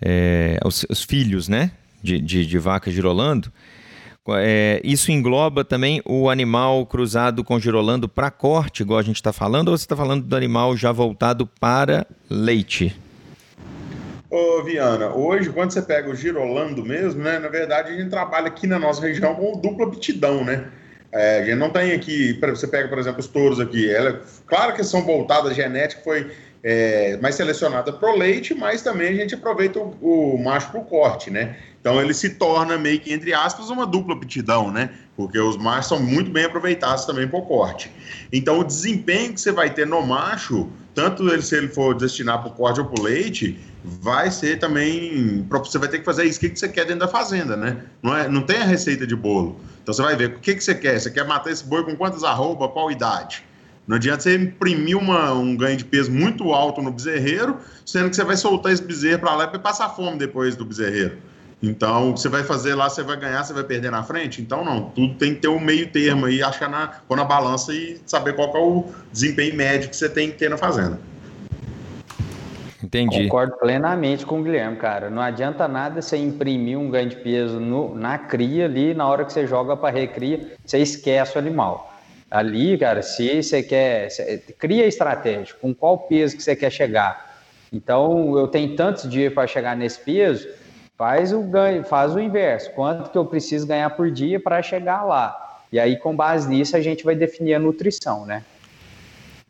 é, 0.00 0.58
os, 0.64 0.84
os, 0.88 1.02
filhos, 1.02 1.48
né? 1.48 1.72
De, 2.02 2.18
de, 2.18 2.44
de 2.44 2.58
vaca 2.58 2.90
girolando, 2.90 3.50
é, 4.28 4.80
isso 4.84 5.10
engloba 5.10 5.64
também 5.64 6.02
o 6.04 6.28
animal 6.28 6.84
cruzado 6.86 7.42
com 7.42 7.58
girolando 7.58 8.08
para 8.08 8.30
corte, 8.30 8.82
igual 8.82 8.98
a 8.98 9.02
gente 9.02 9.16
está 9.16 9.32
falando, 9.32 9.68
ou 9.68 9.78
você 9.78 9.84
está 9.84 9.96
falando 9.96 10.24
do 10.24 10.36
animal 10.36 10.76
já 10.76 10.92
voltado 10.92 11.46
para 11.46 12.06
leite? 12.28 12.94
Ô, 14.30 14.62
Viana, 14.62 15.12
hoje, 15.12 15.50
quando 15.50 15.72
você 15.72 15.82
pega 15.82 16.08
o 16.08 16.14
girolando 16.14 16.84
mesmo, 16.84 17.20
né? 17.22 17.38
Na 17.38 17.48
verdade, 17.48 17.90
a 17.90 17.96
gente 17.96 18.10
trabalha 18.10 18.46
aqui 18.46 18.66
na 18.66 18.78
nossa 18.78 19.00
região 19.00 19.34
com 19.34 19.58
dupla 19.60 19.86
aptidão, 19.86 20.44
né? 20.44 20.68
É, 21.10 21.40
a 21.40 21.44
gente 21.44 21.56
não 21.56 21.70
tem 21.70 21.92
aqui, 21.92 22.38
você 22.40 22.68
pega, 22.68 22.88
por 22.88 22.98
exemplo, 22.98 23.18
os 23.18 23.26
touros 23.26 23.58
aqui, 23.58 23.92
ela, 23.92 24.22
claro 24.46 24.74
que 24.74 24.84
são 24.84 25.02
voltadas, 25.02 25.50
a 25.50 25.54
genética 25.54 26.00
foi 26.04 26.30
é, 26.62 27.16
mais 27.16 27.34
selecionada 27.34 27.92
para 27.92 28.12
o 28.12 28.16
leite, 28.16 28.54
mas 28.54 28.82
também 28.82 29.08
a 29.08 29.14
gente 29.14 29.34
aproveita 29.34 29.80
o, 29.80 29.96
o 30.00 30.38
macho 30.38 30.70
para 30.70 30.80
o 30.80 30.84
corte, 30.84 31.30
né? 31.30 31.56
Então 31.80 32.00
ele 32.00 32.12
se 32.12 32.30
torna 32.30 32.76
meio 32.76 33.00
que, 33.00 33.12
entre 33.12 33.32
aspas, 33.32 33.70
uma 33.70 33.86
dupla 33.86 34.14
aptidão, 34.14 34.70
né? 34.70 34.90
Porque 35.16 35.38
os 35.38 35.56
machos 35.56 35.86
são 35.86 35.98
muito 35.98 36.30
bem 36.30 36.44
aproveitados 36.44 37.06
também 37.06 37.28
o 37.32 37.42
corte. 37.42 37.90
Então 38.30 38.60
o 38.60 38.64
desempenho 38.64 39.32
que 39.32 39.40
você 39.40 39.50
vai 39.50 39.72
ter 39.72 39.86
no 39.86 40.02
macho, 40.02 40.68
tanto 40.94 41.26
ele, 41.28 41.40
se 41.40 41.56
ele 41.56 41.68
for 41.68 41.94
destinar 41.94 42.42
para 42.42 42.50
o 42.50 42.54
corte 42.54 42.80
ou 42.80 42.86
para 42.86 43.00
o 43.00 43.04
leite, 43.04 43.58
vai 43.82 44.30
ser 44.30 44.58
também. 44.58 45.46
Você 45.48 45.78
vai 45.78 45.88
ter 45.88 46.00
que 46.00 46.04
fazer 46.04 46.24
isso 46.24 46.38
que 46.38 46.54
você 46.54 46.68
quer 46.68 46.84
dentro 46.84 47.00
da 47.00 47.08
fazenda, 47.08 47.56
né? 47.56 47.82
Não, 48.02 48.16
é, 48.16 48.28
não 48.28 48.42
tem 48.42 48.58
a 48.58 48.64
receita 48.64 49.06
de 49.06 49.16
bolo. 49.16 49.58
Então 49.82 49.94
você 49.94 50.02
vai 50.02 50.14
ver 50.14 50.28
o 50.28 50.38
que, 50.38 50.54
que 50.54 50.62
você 50.62 50.74
quer. 50.74 51.00
Você 51.00 51.10
quer 51.10 51.26
matar 51.26 51.50
esse 51.50 51.64
boi 51.64 51.82
com 51.82 51.96
quantas 51.96 52.22
arrobas, 52.24 52.70
qual 52.72 52.90
idade? 52.90 53.42
Não 53.86 53.96
adianta 53.96 54.22
você 54.22 54.36
imprimir 54.36 54.96
uma, 54.96 55.32
um 55.32 55.56
ganho 55.56 55.76
de 55.76 55.84
peso 55.84 56.12
muito 56.12 56.52
alto 56.52 56.82
no 56.82 56.92
bezerreiro, 56.92 57.56
sendo 57.84 58.10
que 58.10 58.16
você 58.16 58.22
vai 58.22 58.36
soltar 58.36 58.72
esse 58.72 58.82
bezerro 58.82 59.20
para 59.20 59.34
lá 59.34 59.50
e 59.52 59.58
passar 59.58 59.88
fome 59.88 60.18
depois 60.18 60.54
do 60.54 60.64
bezerreiro. 60.64 61.16
Então, 61.62 62.16
você 62.16 62.28
vai 62.28 62.42
fazer 62.42 62.74
lá, 62.74 62.88
você 62.88 63.02
vai 63.02 63.18
ganhar, 63.18 63.44
você 63.44 63.52
vai 63.52 63.64
perder 63.64 63.90
na 63.90 64.02
frente? 64.02 64.40
Então, 64.40 64.64
não. 64.64 64.84
Tudo 64.90 65.14
tem 65.14 65.34
que 65.34 65.40
ter 65.40 65.48
um 65.48 65.60
meio 65.60 65.90
termo 65.90 66.26
aí, 66.26 66.42
achar 66.42 66.70
na, 66.70 66.88
pôr 67.06 67.16
na 67.16 67.24
balança 67.24 67.72
e 67.72 68.00
saber 68.06 68.34
qual 68.34 68.56
é 68.56 68.60
o 68.60 68.86
desempenho 69.12 69.54
médio 69.54 69.90
que 69.90 69.96
você 69.96 70.08
tem 70.08 70.30
que 70.30 70.38
ter 70.38 70.48
na 70.48 70.56
fazenda. 70.56 70.98
Entendi. 72.82 73.24
Concordo 73.24 73.56
plenamente 73.58 74.24
com 74.24 74.40
o 74.40 74.42
Guilherme, 74.42 74.76
cara. 74.76 75.10
Não 75.10 75.20
adianta 75.20 75.68
nada 75.68 76.00
você 76.00 76.16
imprimir 76.16 76.78
um 76.78 76.90
ganho 76.90 77.10
de 77.10 77.16
peso 77.16 77.60
no, 77.60 77.94
na 77.94 78.16
cria 78.16 78.64
ali, 78.64 78.94
na 78.94 79.06
hora 79.06 79.24
que 79.24 79.32
você 79.32 79.46
joga 79.46 79.76
para 79.76 79.94
recria, 79.94 80.54
você 80.64 80.78
esquece 80.78 81.36
o 81.36 81.38
animal. 81.38 81.94
Ali, 82.30 82.78
cara, 82.78 83.02
se 83.02 83.42
você 83.42 83.62
quer. 83.62 84.10
Você, 84.10 84.42
cria 84.58 84.86
estratégia, 84.86 85.54
com 85.60 85.74
qual 85.74 85.98
peso 85.98 86.36
que 86.36 86.42
você 86.42 86.56
quer 86.56 86.70
chegar. 86.70 87.28
Então, 87.72 88.36
eu 88.38 88.48
tenho 88.48 88.74
tantos 88.74 89.08
dias 89.08 89.32
para 89.32 89.46
chegar 89.46 89.76
nesse 89.76 90.00
peso, 90.00 90.48
faz 91.00 91.32
o 91.32 91.40
ganho, 91.40 91.82
faz 91.82 92.14
o 92.14 92.20
inverso. 92.20 92.70
Quanto 92.72 93.10
que 93.10 93.16
eu 93.16 93.24
preciso 93.24 93.66
ganhar 93.66 93.88
por 93.88 94.10
dia 94.10 94.38
para 94.38 94.60
chegar 94.60 95.02
lá? 95.02 95.62
E 95.72 95.80
aí, 95.80 95.96
com 95.96 96.14
base 96.14 96.46
nisso, 96.46 96.76
a 96.76 96.80
gente 96.82 97.02
vai 97.04 97.14
definir 97.14 97.54
a 97.54 97.58
nutrição, 97.58 98.26
né? 98.26 98.44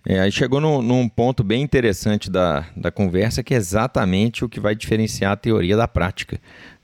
É, 0.07 0.21
aí 0.21 0.31
chegou 0.31 0.61
no, 0.61 0.81
num 0.81 1.09
ponto 1.09 1.43
bem 1.43 1.61
interessante 1.61 2.31
da, 2.31 2.67
da 2.77 2.93
conversa, 2.93 3.43
que 3.43 3.53
é 3.53 3.57
exatamente 3.57 4.45
o 4.45 4.49
que 4.49 4.61
vai 4.61 4.77
diferenciar 4.77 5.33
a 5.33 5.37
teoria 5.37 5.77
da 5.77 5.89
prática. 5.89 6.39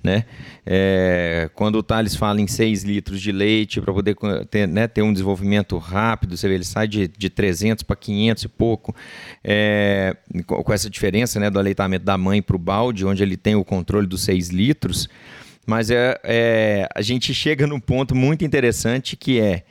Né? 0.06 0.24
É, 0.64 1.50
quando 1.52 1.76
o 1.76 1.82
Thales 1.82 2.14
fala 2.14 2.40
em 2.40 2.46
6 2.46 2.84
litros 2.84 3.20
de 3.20 3.32
leite 3.32 3.80
para 3.80 3.92
poder 3.92 4.16
ter, 4.48 4.68
né, 4.68 4.86
ter, 4.86 5.02
um 5.02 5.12
desenvolvimento 5.12 5.76
rápido, 5.78 6.36
você 6.36 6.46
vê, 6.46 6.54
ele 6.54 6.64
sai 6.64 6.86
de, 6.86 7.08
de 7.08 7.28
300 7.28 7.82
para 7.82 7.96
500 7.96 8.44
e 8.44 8.48
pouco, 8.48 8.94
é, 9.42 10.16
com 10.46 10.72
essa 10.72 10.88
diferença 10.88 11.40
né, 11.40 11.50
do 11.50 11.58
aleitamento 11.58 12.04
da 12.04 12.16
mãe 12.16 12.40
para 12.40 12.54
o 12.54 12.58
balde, 12.58 13.04
onde 13.04 13.20
ele 13.20 13.36
tem 13.36 13.56
o 13.56 13.64
controle 13.64 14.06
dos 14.06 14.22
6 14.22 14.50
litros. 14.50 15.08
Mas 15.66 15.90
é, 15.90 16.16
é, 16.22 16.88
a 16.94 17.02
gente 17.02 17.34
chega 17.34 17.66
num 17.66 17.80
ponto 17.80 18.14
muito 18.14 18.44
interessante 18.44 19.16
que 19.16 19.40
é 19.40 19.64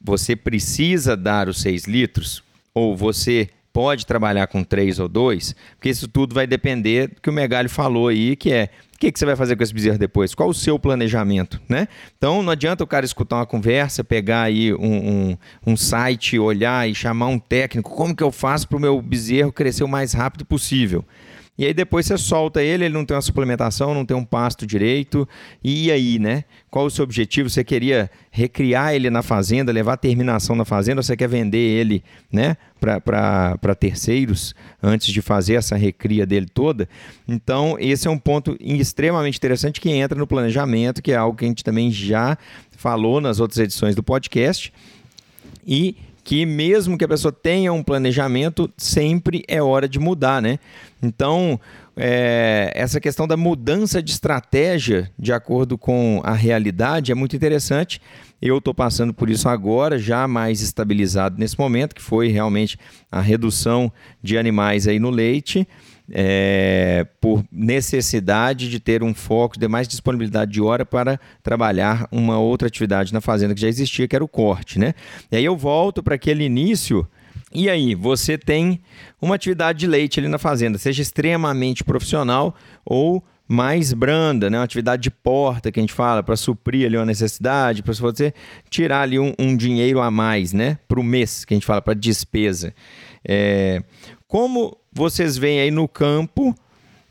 você 0.00 0.36
precisa 0.36 1.16
dar 1.16 1.48
os 1.48 1.60
6 1.60 1.86
litros 1.86 2.40
ou 2.72 2.96
você 2.96 3.48
pode 3.72 4.06
trabalhar 4.06 4.46
com 4.46 4.64
três 4.64 4.98
ou 4.98 5.06
dois, 5.06 5.54
porque 5.74 5.90
isso 5.90 6.08
tudo 6.08 6.34
vai 6.34 6.46
depender 6.46 7.08
do 7.08 7.20
que 7.20 7.28
o 7.28 7.32
Megalho 7.32 7.68
falou 7.68 8.08
aí, 8.08 8.34
que 8.34 8.50
é 8.50 8.70
o 8.96 8.98
que, 8.98 9.12
que 9.12 9.18
você 9.18 9.26
vai 9.26 9.36
fazer 9.36 9.56
com 9.56 9.62
esse 9.62 9.74
bezerro 9.74 9.98
depois? 9.98 10.34
Qual 10.34 10.48
o 10.48 10.54
seu 10.54 10.78
planejamento, 10.78 11.60
né? 11.68 11.86
Então 12.16 12.42
não 12.42 12.50
adianta 12.50 12.82
o 12.82 12.86
cara 12.86 13.04
escutar 13.04 13.36
uma 13.36 13.46
conversa, 13.46 14.02
pegar 14.02 14.42
aí 14.42 14.72
um, 14.72 14.78
um, 14.78 15.36
um 15.66 15.76
site, 15.76 16.38
olhar 16.38 16.88
e 16.88 16.94
chamar 16.94 17.26
um 17.26 17.38
técnico, 17.38 17.90
como 17.90 18.16
que 18.16 18.22
eu 18.22 18.32
faço 18.32 18.66
para 18.66 18.78
o 18.78 18.80
meu 18.80 19.00
bezerro 19.02 19.52
crescer 19.52 19.84
o 19.84 19.88
mais 19.88 20.14
rápido 20.14 20.44
possível? 20.46 21.04
E 21.58 21.64
aí 21.64 21.72
depois 21.72 22.04
você 22.04 22.18
solta 22.18 22.62
ele, 22.62 22.84
ele 22.84 22.94
não 22.94 23.04
tem 23.04 23.14
uma 23.14 23.22
suplementação, 23.22 23.94
não 23.94 24.04
tem 24.04 24.16
um 24.16 24.24
pasto 24.24 24.66
direito. 24.66 25.26
E 25.64 25.90
aí, 25.90 26.18
né? 26.18 26.44
Qual 26.70 26.84
o 26.84 26.90
seu 26.90 27.02
objetivo? 27.02 27.48
Você 27.48 27.64
queria 27.64 28.10
recriar 28.30 28.94
ele 28.94 29.08
na 29.08 29.22
fazenda, 29.22 29.72
levar 29.72 29.96
terminação 29.96 30.54
na 30.54 30.66
fazenda, 30.66 30.98
ou 30.98 31.02
você 31.02 31.16
quer 31.16 31.28
vender 31.28 31.56
ele, 31.56 32.04
né? 32.30 32.56
Para 32.78 33.74
terceiros 33.74 34.54
antes 34.82 35.12
de 35.12 35.22
fazer 35.22 35.54
essa 35.54 35.76
recria 35.76 36.26
dele 36.26 36.46
toda. 36.52 36.86
Então, 37.26 37.76
esse 37.80 38.06
é 38.06 38.10
um 38.10 38.18
ponto 38.18 38.54
extremamente 38.60 39.38
interessante 39.38 39.80
que 39.80 39.88
entra 39.90 40.18
no 40.18 40.26
planejamento, 40.26 41.00
que 41.00 41.12
é 41.12 41.16
algo 41.16 41.38
que 41.38 41.46
a 41.46 41.48
gente 41.48 41.64
também 41.64 41.90
já 41.90 42.36
falou 42.76 43.20
nas 43.20 43.40
outras 43.40 43.58
edições 43.58 43.96
do 43.96 44.02
podcast. 44.02 44.70
E 45.66 45.96
que 46.26 46.44
mesmo 46.44 46.98
que 46.98 47.04
a 47.04 47.08
pessoa 47.08 47.30
tenha 47.30 47.72
um 47.72 47.84
planejamento, 47.84 48.68
sempre 48.76 49.44
é 49.46 49.62
hora 49.62 49.88
de 49.88 50.00
mudar, 50.00 50.42
né? 50.42 50.58
Então, 51.00 51.58
é, 51.96 52.72
essa 52.74 53.00
questão 53.00 53.28
da 53.28 53.36
mudança 53.36 54.02
de 54.02 54.10
estratégia 54.10 55.08
de 55.16 55.32
acordo 55.32 55.78
com 55.78 56.20
a 56.24 56.32
realidade 56.32 57.12
é 57.12 57.14
muito 57.14 57.36
interessante. 57.36 58.00
Eu 58.42 58.58
estou 58.58 58.74
passando 58.74 59.14
por 59.14 59.30
isso 59.30 59.48
agora, 59.48 60.00
já 60.00 60.26
mais 60.26 60.60
estabilizado 60.60 61.38
nesse 61.38 61.56
momento, 61.56 61.94
que 61.94 62.02
foi 62.02 62.26
realmente 62.26 62.76
a 63.10 63.20
redução 63.20 63.90
de 64.20 64.36
animais 64.36 64.88
aí 64.88 64.98
no 64.98 65.10
leite 65.10 65.66
é, 66.12 67.06
por 67.20 67.44
necessidade 67.50 68.70
de 68.70 68.78
ter 68.78 69.02
um 69.02 69.14
foco, 69.14 69.58
de 69.58 69.66
mais 69.68 69.88
disponibilidade 69.88 70.52
de 70.52 70.60
hora 70.60 70.84
para 70.84 71.18
trabalhar 71.42 72.06
uma 72.10 72.38
outra 72.38 72.68
atividade 72.68 73.12
na 73.12 73.20
fazenda 73.20 73.54
que 73.54 73.60
já 73.60 73.68
existia, 73.68 74.06
que 74.06 74.14
era 74.14 74.24
o 74.24 74.28
corte, 74.28 74.78
né? 74.78 74.94
E 75.30 75.36
aí 75.36 75.44
eu 75.44 75.56
volto 75.56 76.02
para 76.02 76.14
aquele 76.14 76.44
início. 76.44 77.06
E 77.52 77.70
aí, 77.70 77.94
você 77.94 78.36
tem 78.36 78.80
uma 79.22 79.36
atividade 79.36 79.78
de 79.78 79.86
leite 79.86 80.20
ali 80.20 80.28
na 80.28 80.38
fazenda, 80.38 80.78
seja 80.78 81.00
extremamente 81.00 81.84
profissional 81.84 82.54
ou 82.84 83.24
mais 83.48 83.92
branda, 83.92 84.50
né? 84.50 84.58
uma 84.58 84.64
atividade 84.64 85.02
de 85.02 85.10
porta 85.10 85.70
que 85.70 85.78
a 85.78 85.82
gente 85.82 85.92
fala 85.92 86.22
para 86.22 86.36
suprir 86.36 86.86
ali 86.86 86.96
uma 86.96 87.06
necessidade, 87.06 87.82
para 87.82 87.94
você 87.94 88.34
tirar 88.68 89.02
ali 89.02 89.18
um, 89.18 89.32
um, 89.38 89.56
dinheiro 89.56 90.00
a 90.00 90.10
mais, 90.10 90.52
né? 90.52 90.78
Para 90.88 90.98
o 90.98 91.04
mês 91.04 91.44
que 91.44 91.54
a 91.54 91.56
gente 91.56 91.66
fala 91.66 91.80
para 91.80 91.94
despesa. 91.94 92.74
É... 93.24 93.82
Como 94.28 94.76
vocês 94.92 95.36
veem 95.36 95.60
aí 95.60 95.70
no 95.70 95.86
campo 95.86 96.54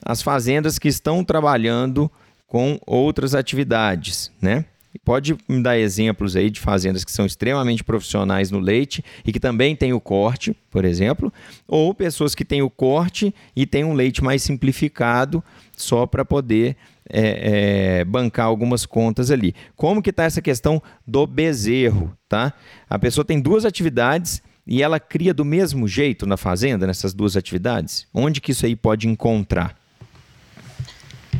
as 0.04 0.22
fazendas 0.22 0.78
que 0.78 0.88
estão 0.88 1.24
trabalhando 1.24 2.12
com 2.46 2.80
outras 2.86 3.34
atividades, 3.34 4.32
né? 4.42 4.66
Pode 5.04 5.36
me 5.48 5.62
dar 5.62 5.78
exemplos 5.78 6.36
aí 6.36 6.50
de 6.50 6.60
fazendas 6.60 7.04
que 7.04 7.12
são 7.12 7.26
extremamente 7.26 7.84
profissionais 7.84 8.50
no 8.50 8.60
leite 8.60 9.04
e 9.26 9.32
que 9.32 9.40
também 9.40 9.76
têm 9.76 9.94
o 9.94 10.00
corte, 10.00 10.56
por 10.72 10.86
exemplo, 10.86 11.32
ou 11.68 11.94
pessoas 11.94 12.34
que 12.34 12.46
têm 12.46 12.62
o 12.62 12.70
corte 12.70 13.34
e 13.56 13.66
têm 13.66 13.84
um 13.84 13.94
leite 13.94 14.24
mais 14.24 14.42
simplificado 14.42 15.44
só 15.76 16.06
para 16.06 16.24
poder 16.24 16.78
é, 17.10 18.00
é, 18.00 18.06
bancar 18.06 18.46
algumas 18.46 18.86
contas 18.86 19.30
ali. 19.30 19.54
Como 19.76 20.02
que 20.02 20.12
está 20.12 20.24
essa 20.24 20.42
questão 20.42 20.82
do 21.06 21.28
bezerro, 21.28 22.16
tá? 22.28 22.54
A 22.90 22.98
pessoa 22.98 23.26
tem 23.26 23.40
duas 23.40 23.66
atividades 23.66 24.42
e 24.68 24.82
ela 24.82 25.00
cria 25.00 25.34
do 25.34 25.46
mesmo 25.46 25.88
jeito 25.88 26.26
na 26.26 26.38
fazenda, 26.38 26.88
nessas 26.88 27.14
duas 27.14 27.38
atividades? 27.38 28.08
Onde 28.14 28.42
que 28.42 28.52
isso 28.52 28.66
aí 28.66 28.76
pode 28.76 29.08
encontrar? 29.08 29.76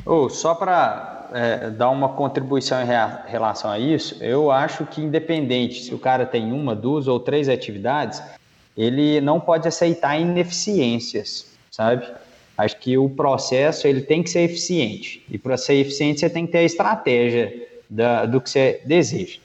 Oh, 0.06 0.30
só 0.30 0.54
para 0.54 1.30
é, 1.34 1.70
dar 1.72 1.90
uma 1.90 2.10
contribuição 2.10 2.80
em 2.82 2.88
relação 3.28 3.72
a 3.72 3.80
isso, 3.80 4.24
eu 4.24 4.52
acho 4.52 4.86
que 4.86 5.02
independente 5.02 5.84
se 5.84 5.94
o 5.94 5.98
cara 5.98 6.26
tem 6.26 6.52
uma, 6.52 6.76
duas 6.76 7.08
ou 7.08 7.20
três 7.20 7.50
atividades, 7.50 8.22
ele 8.78 9.20
não 9.22 9.40
pode 9.40 9.68
aceitar 9.68 10.20
ineficiências, 10.20 11.48
sabe? 11.72 12.06
Acho 12.58 12.78
que 12.78 12.98
o 12.98 13.10
processo 13.10 13.88
ele 13.88 14.02
tem 14.02 14.22
que 14.22 14.30
ser 14.30 14.42
eficiente. 14.42 15.26
E 15.30 15.38
para 15.38 15.58
ser 15.58 15.76
eficiente, 15.76 16.20
você 16.20 16.30
tem 16.30 16.46
que 16.46 16.52
ter 16.52 16.60
a 16.60 16.64
estratégia 16.64 17.68
da, 17.90 18.26
do 18.26 18.40
que 18.40 18.50
você 18.50 18.82
deseja. 18.86 19.40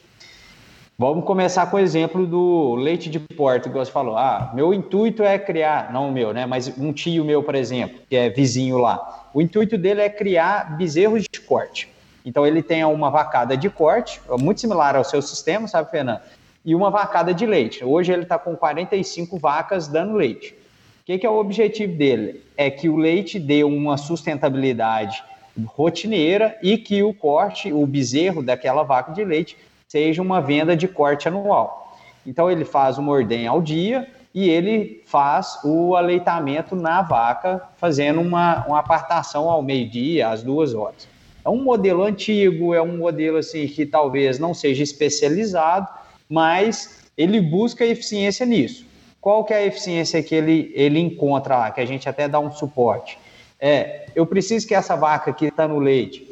Vamos 1.01 1.25
começar 1.25 1.65
com 1.65 1.77
o 1.77 1.79
exemplo 1.79 2.27
do 2.27 2.75
leite 2.75 3.09
de 3.09 3.19
porta, 3.19 3.67
que 3.67 3.75
você 3.75 3.91
falou. 3.91 4.15
Ah, 4.15 4.51
meu 4.53 4.71
intuito 4.71 5.23
é 5.23 5.39
criar, 5.39 5.91
não 5.91 6.09
o 6.09 6.11
meu, 6.11 6.31
né? 6.31 6.45
Mas 6.45 6.77
um 6.77 6.93
tio 6.93 7.25
meu, 7.25 7.41
por 7.41 7.55
exemplo, 7.55 7.99
que 8.07 8.15
é 8.15 8.29
vizinho 8.29 8.77
lá. 8.77 9.27
O 9.33 9.41
intuito 9.41 9.79
dele 9.79 10.01
é 10.01 10.09
criar 10.11 10.77
bezerros 10.77 11.23
de 11.23 11.41
corte. 11.41 11.89
Então 12.23 12.45
ele 12.45 12.61
tem 12.61 12.85
uma 12.85 13.09
vacada 13.09 13.57
de 13.57 13.67
corte, 13.67 14.21
muito 14.39 14.61
similar 14.61 14.95
ao 14.95 15.03
seu 15.03 15.23
sistema, 15.23 15.67
sabe, 15.67 15.89
Fernando? 15.89 16.21
E 16.63 16.75
uma 16.75 16.91
vacada 16.91 17.33
de 17.33 17.47
leite. 17.47 17.83
Hoje 17.83 18.13
ele 18.13 18.21
está 18.21 18.37
com 18.37 18.55
45 18.55 19.39
vacas 19.39 19.87
dando 19.87 20.13
leite. 20.13 20.51
O 20.51 21.05
que, 21.05 21.17
que 21.17 21.25
é 21.25 21.29
o 21.31 21.39
objetivo 21.39 21.97
dele? 21.97 22.43
É 22.55 22.69
que 22.69 22.87
o 22.87 22.95
leite 22.95 23.39
dê 23.39 23.63
uma 23.63 23.97
sustentabilidade 23.97 25.23
rotineira 25.65 26.55
e 26.61 26.77
que 26.77 27.01
o 27.01 27.11
corte, 27.11 27.73
o 27.73 27.87
bezerro 27.87 28.43
daquela 28.43 28.83
vaca 28.83 29.11
de 29.11 29.25
leite, 29.25 29.57
seja 29.91 30.21
uma 30.21 30.39
venda 30.39 30.73
de 30.73 30.87
corte 30.87 31.27
anual. 31.27 31.97
Então 32.25 32.49
ele 32.49 32.63
faz 32.63 32.97
uma 32.97 33.11
ordem 33.11 33.45
ao 33.45 33.61
dia 33.61 34.07
e 34.33 34.49
ele 34.49 35.03
faz 35.05 35.59
o 35.65 35.97
aleitamento 35.97 36.77
na 36.77 37.01
vaca, 37.01 37.61
fazendo 37.75 38.21
uma, 38.21 38.65
uma 38.65 38.79
apartação 38.79 39.49
ao 39.49 39.61
meio-dia, 39.61 40.29
às 40.29 40.41
duas 40.41 40.73
horas. 40.73 41.09
É 41.43 41.49
um 41.49 41.61
modelo 41.61 42.03
antigo, 42.03 42.73
é 42.73 42.81
um 42.81 42.95
modelo 42.95 43.35
assim 43.35 43.67
que 43.67 43.85
talvez 43.85 44.39
não 44.39 44.53
seja 44.53 44.81
especializado, 44.81 45.89
mas 46.29 47.01
ele 47.17 47.41
busca 47.41 47.85
eficiência 47.85 48.45
nisso. 48.45 48.85
Qual 49.19 49.43
que 49.43 49.53
é 49.53 49.57
a 49.57 49.65
eficiência 49.65 50.23
que 50.23 50.33
ele, 50.33 50.71
ele 50.73 50.99
encontra 50.99 51.57
lá, 51.57 51.69
que 51.69 51.81
a 51.81 51.85
gente 51.85 52.07
até 52.07 52.29
dá 52.29 52.39
um 52.39 52.49
suporte? 52.49 53.19
É, 53.59 54.05
eu 54.15 54.25
preciso 54.25 54.65
que 54.65 54.73
essa 54.73 54.95
vaca 54.95 55.33
que 55.33 55.47
está 55.47 55.67
no 55.67 55.79
leite, 55.79 56.25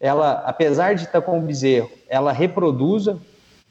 ela, 0.00 0.42
apesar 0.46 0.94
de 0.94 1.04
estar 1.04 1.20
com 1.22 1.38
o 1.38 1.42
bezerro, 1.42 1.90
ela 2.08 2.32
reproduza, 2.32 3.18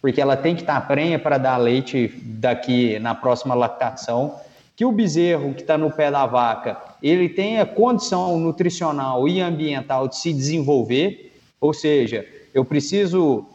porque 0.02 0.20
ela 0.20 0.36
tem 0.36 0.56
que 0.56 0.62
estar 0.62 0.82
prenha 0.88 1.20
para 1.20 1.38
dar 1.38 1.58
leite 1.58 2.08
daqui 2.24 3.00
na 3.00 3.16
próxima 3.16 3.54
lactação, 3.54 4.36
que 4.76 4.86
o 4.86 4.92
bezerro 4.92 5.54
que 5.54 5.62
está 5.62 5.78
no 5.78 5.92
pé 5.92 6.10
da 6.10 6.26
vaca, 6.26 6.78
ele 7.02 7.30
tenha 7.30 7.66
condição 7.66 8.40
nutricional 8.40 9.28
e 9.28 9.40
ambiental 9.40 10.08
de 10.08 10.18
se 10.18 10.34
desenvolver, 10.34 11.34
ou 11.62 11.74
seja, 11.74 12.26
eu 12.54 12.66
preciso, 12.66 13.46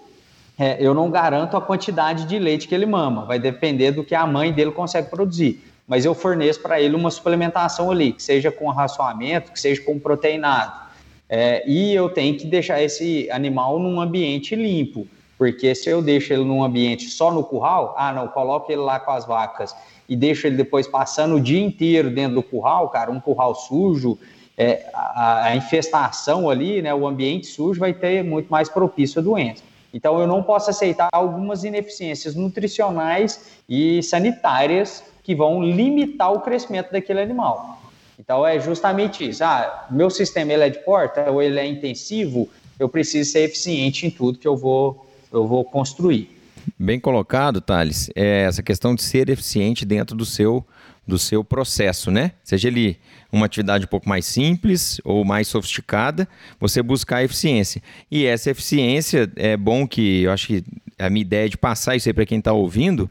é, 0.59 0.77
eu 0.81 0.95
não 0.95 1.11
garanto 1.11 1.57
a 1.57 1.61
quantidade 1.61 2.25
de 2.25 2.39
leite 2.39 2.69
que 2.69 2.75
ele 2.75 2.87
mama, 2.87 3.25
vai 3.25 3.39
depender 3.39 3.91
do 3.91 4.05
que 4.05 4.15
a 4.15 4.27
mãe 4.27 4.53
dele 4.53 4.71
consegue 4.71 5.11
produzir, 5.11 5.63
mas 5.87 6.05
eu 6.05 6.15
forneço 6.15 6.61
para 6.61 6.81
ele 6.81 6.95
uma 6.95 7.11
suplementação 7.11 7.91
ali, 7.91 8.13
que 8.13 8.23
seja 8.23 8.53
com 8.53 8.69
raçoamento, 8.69 9.51
que 9.51 9.61
seja 9.61 9.83
com 9.83 9.99
proteinado, 9.99 10.88
é, 11.29 11.63
e 11.69 11.95
eu 11.95 12.09
tenho 12.09 12.37
que 12.37 12.47
deixar 12.47 12.83
esse 12.83 13.31
animal 13.31 13.79
num 13.79 14.01
ambiente 14.01 14.57
limpo, 14.57 15.07
porque 15.37 15.75
se 15.75 15.89
eu 15.91 16.01
deixo 16.01 16.33
ele 16.33 16.45
num 16.45 16.65
ambiente 16.65 17.05
só 17.11 17.31
no 17.31 17.45
curral, 17.45 17.95
ah, 17.97 18.13
não, 18.13 18.29
coloco 18.29 18.73
ele 18.73 18.81
lá 18.81 18.99
com 18.99 19.11
as 19.11 19.27
vacas 19.27 19.75
e 20.09 20.17
deixo 20.17 20.47
ele 20.47 20.57
depois 20.57 20.87
passando 20.87 21.37
o 21.37 21.41
dia 21.41 21.61
inteiro 21.61 22.11
dentro 22.11 22.37
do 22.37 22.43
curral, 22.43 22.89
cara, 22.89 23.11
um 23.11 23.21
curral 23.21 23.55
sujo, 23.55 24.19
é, 24.57 24.91
a, 24.93 25.45
a, 25.45 25.57
infestação 25.57 26.51
ali, 26.51 26.83
né, 26.83 26.93
o 26.93 27.07
ambiente 27.07 27.47
sujo 27.47 27.79
vai 27.79 27.93
ter 27.93 28.25
muito 28.25 28.49
mais 28.49 28.69
propício 28.69 29.21
a 29.21 29.23
doença. 29.23 29.63
Então, 29.95 30.21
eu 30.21 30.27
não 30.27 30.43
posso 30.43 30.69
aceitar 30.69 31.09
algumas 31.13 31.65
ineficiências 31.65 32.35
nutricionais 32.35 33.61
e 33.69 34.03
sanitárias 34.03 35.05
que 35.23 35.35
vão 35.35 35.63
limitar 35.63 36.33
o 36.33 36.41
crescimento 36.41 36.91
daquele 36.91 37.21
animal. 37.21 37.78
Então, 38.19 38.47
é 38.47 38.59
justamente 38.59 39.29
isso. 39.29 39.45
Ah, 39.45 39.87
meu 39.91 40.11
sistema 40.11 40.53
ele 40.53 40.65
é 40.65 40.71
de 40.71 40.79
porta 40.81 41.31
ou 41.31 41.41
ele 41.41 41.59
é 41.59 41.67
intensivo, 41.67 42.49
eu 42.79 42.89
preciso 42.89 43.31
ser 43.31 43.41
eficiente 43.41 44.07
em 44.07 44.11
tudo 44.11 44.39
que 44.39 44.49
eu 44.49 44.57
vou, 44.57 45.07
eu 45.33 45.47
vou 45.47 45.65
construir. 45.65 46.37
Bem 46.79 46.99
colocado, 47.01 47.61
Thales. 47.61 48.11
É 48.15 48.43
essa 48.43 48.63
questão 48.63 48.95
de 48.95 49.03
ser 49.03 49.29
eficiente 49.29 49.85
dentro 49.85 50.17
do 50.17 50.25
seu, 50.25 50.67
do 51.07 51.19
seu 51.19 51.43
processo, 51.43 52.11
né? 52.11 52.33
Seja 52.45 52.69
ele 52.69 52.99
uma 53.33 53.47
atividade 53.47 53.85
um 53.85 53.89
pouco 53.89 54.09
mais 54.09 54.27
simples 54.27 55.01
ou 55.05 55.25
mais 55.25 55.49
sofisticada, 55.49 56.29
você 56.59 56.83
buscar 56.83 57.23
eficiência. 57.23 57.83
E 58.11 58.27
essa 58.27 58.51
eficiência 58.51 59.31
é 59.37 59.57
bom 59.57 59.87
que 59.87 60.23
eu 60.23 60.33
acho 60.33 60.47
que 60.47 60.65
a 60.99 61.09
minha 61.09 61.23
ideia 61.23 61.49
de 61.49 61.57
passar 61.57 61.97
isso 61.97 62.09
aí 62.09 62.13
para 62.13 62.27
quem 62.27 62.39
está 62.39 62.53
ouvindo 62.53 63.11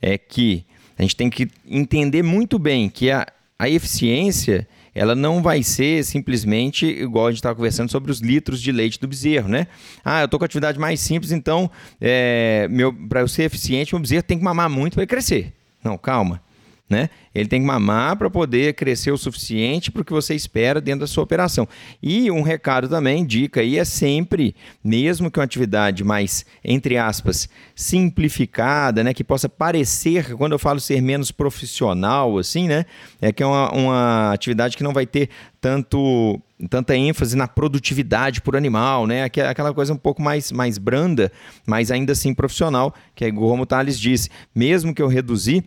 é 0.00 0.16
que 0.16 0.64
a 0.98 1.02
gente 1.02 1.16
tem 1.16 1.28
que 1.28 1.48
entender 1.68 2.22
muito 2.22 2.58
bem 2.58 2.88
que 2.88 3.10
a, 3.10 3.26
a 3.58 3.68
eficiência 3.68 4.66
ela 4.94 5.14
não 5.14 5.42
vai 5.42 5.62
ser 5.62 6.02
simplesmente 6.04 6.86
igual 6.86 7.26
a 7.26 7.30
gente 7.30 7.38
estava 7.38 7.54
conversando 7.54 7.90
sobre 7.90 8.10
os 8.10 8.20
litros 8.20 8.62
de 8.62 8.72
leite 8.72 8.98
do 8.98 9.06
bezerro, 9.06 9.46
né? 9.46 9.66
Ah, 10.02 10.22
eu 10.22 10.24
estou 10.24 10.38
com 10.38 10.44
atividade 10.46 10.78
mais 10.78 11.00
simples, 11.00 11.32
então 11.32 11.70
é, 12.00 12.66
para 13.08 13.20
eu 13.20 13.28
ser 13.28 13.42
eficiente, 13.42 13.94
meu 13.94 14.00
bezerro 14.00 14.22
tem 14.22 14.38
que 14.38 14.44
mamar 14.44 14.70
muito 14.70 14.94
para 14.94 15.06
crescer. 15.06 15.52
Não, 15.84 15.98
calma 15.98 16.40
né? 16.88 17.10
Ele 17.34 17.48
tem 17.48 17.60
que 17.60 17.66
mamar 17.66 18.16
para 18.16 18.30
poder 18.30 18.74
crescer 18.74 19.10
o 19.10 19.18
suficiente 19.18 19.90
para 19.90 20.02
o 20.02 20.04
que 20.04 20.12
você 20.12 20.34
espera 20.34 20.80
dentro 20.80 21.00
da 21.00 21.06
sua 21.06 21.24
operação. 21.24 21.66
E 22.02 22.30
um 22.30 22.42
recado 22.42 22.88
também, 22.88 23.26
dica 23.26 23.60
aí, 23.60 23.76
é 23.78 23.84
sempre, 23.84 24.54
mesmo 24.82 25.30
que 25.30 25.38
uma 25.38 25.44
atividade 25.44 26.04
mais, 26.04 26.46
entre 26.64 26.96
aspas, 26.96 27.48
simplificada, 27.74 29.02
né? 29.02 29.12
Que 29.12 29.24
possa 29.24 29.48
parecer, 29.48 30.34
quando 30.36 30.52
eu 30.52 30.58
falo 30.58 30.78
ser 30.78 31.02
menos 31.02 31.32
profissional, 31.32 32.38
assim, 32.38 32.68
né? 32.68 32.86
É 33.20 33.32
que 33.32 33.42
é 33.42 33.46
uma, 33.46 33.72
uma 33.72 34.32
atividade 34.32 34.76
que 34.76 34.84
não 34.84 34.92
vai 34.92 35.06
ter 35.06 35.28
tanto 35.60 36.40
tanta 36.70 36.96
ênfase 36.96 37.36
na 37.36 37.46
produtividade 37.46 38.40
por 38.40 38.56
animal, 38.56 39.06
né? 39.06 39.24
Aquela 39.24 39.74
coisa 39.74 39.92
um 39.92 39.96
pouco 39.96 40.22
mais, 40.22 40.50
mais 40.50 40.78
branda, 40.78 41.30
mas 41.66 41.90
ainda 41.90 42.12
assim 42.12 42.32
profissional, 42.32 42.94
que 43.14 43.26
é 43.26 43.32
como 43.32 43.64
o 43.64 43.66
Thales 43.66 44.00
disse, 44.00 44.30
mesmo 44.54 44.94
que 44.94 45.02
eu 45.02 45.08
reduzir 45.08 45.64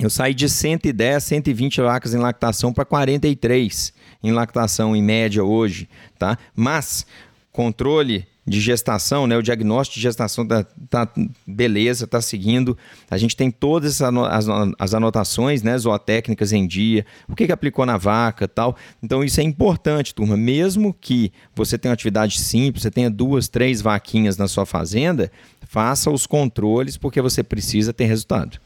eu 0.00 0.10
saí 0.10 0.32
de 0.32 0.48
110, 0.48 1.22
120 1.22 1.80
vacas 1.82 2.14
em 2.14 2.18
lactação 2.18 2.72
para 2.72 2.84
43 2.84 3.92
em 4.22 4.32
lactação 4.32 4.94
em 4.94 5.02
média 5.02 5.42
hoje, 5.44 5.88
tá? 6.18 6.38
Mas 6.54 7.06
controle 7.52 8.26
de 8.46 8.60
gestação, 8.60 9.26
né? 9.26 9.36
O 9.36 9.42
diagnóstico 9.42 9.96
de 9.96 10.02
gestação 10.02 10.46
tá, 10.46 10.64
tá 10.88 11.08
beleza, 11.46 12.06
tá 12.06 12.20
seguindo. 12.20 12.76
A 13.10 13.16
gente 13.16 13.36
tem 13.36 13.50
todas 13.50 14.00
as, 14.00 14.46
as 14.78 14.94
anotações, 14.94 15.62
né? 15.62 15.76
Zootécnicas 15.76 16.52
em 16.52 16.66
dia, 16.66 17.04
o 17.28 17.36
que, 17.36 17.46
que 17.46 17.52
aplicou 17.52 17.86
na 17.86 17.96
vaca 17.96 18.48
tal. 18.48 18.76
Então 19.02 19.22
isso 19.22 19.40
é 19.40 19.44
importante, 19.44 20.14
turma. 20.14 20.36
Mesmo 20.36 20.94
que 20.94 21.32
você 21.54 21.78
tenha 21.78 21.90
uma 21.90 21.94
atividade 21.94 22.40
simples, 22.40 22.82
você 22.82 22.90
tenha 22.90 23.10
duas, 23.10 23.48
três 23.48 23.80
vaquinhas 23.80 24.36
na 24.36 24.48
sua 24.48 24.66
fazenda, 24.66 25.30
faça 25.60 26.10
os 26.10 26.26
controles 26.26 26.96
porque 26.96 27.20
você 27.20 27.42
precisa 27.42 27.92
ter 27.92 28.06
resultado. 28.06 28.58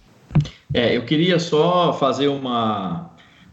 É, 0.72 0.96
eu 0.96 1.04
queria 1.04 1.38
só 1.38 1.92
fazer 1.92 2.28
uma, 2.28 3.10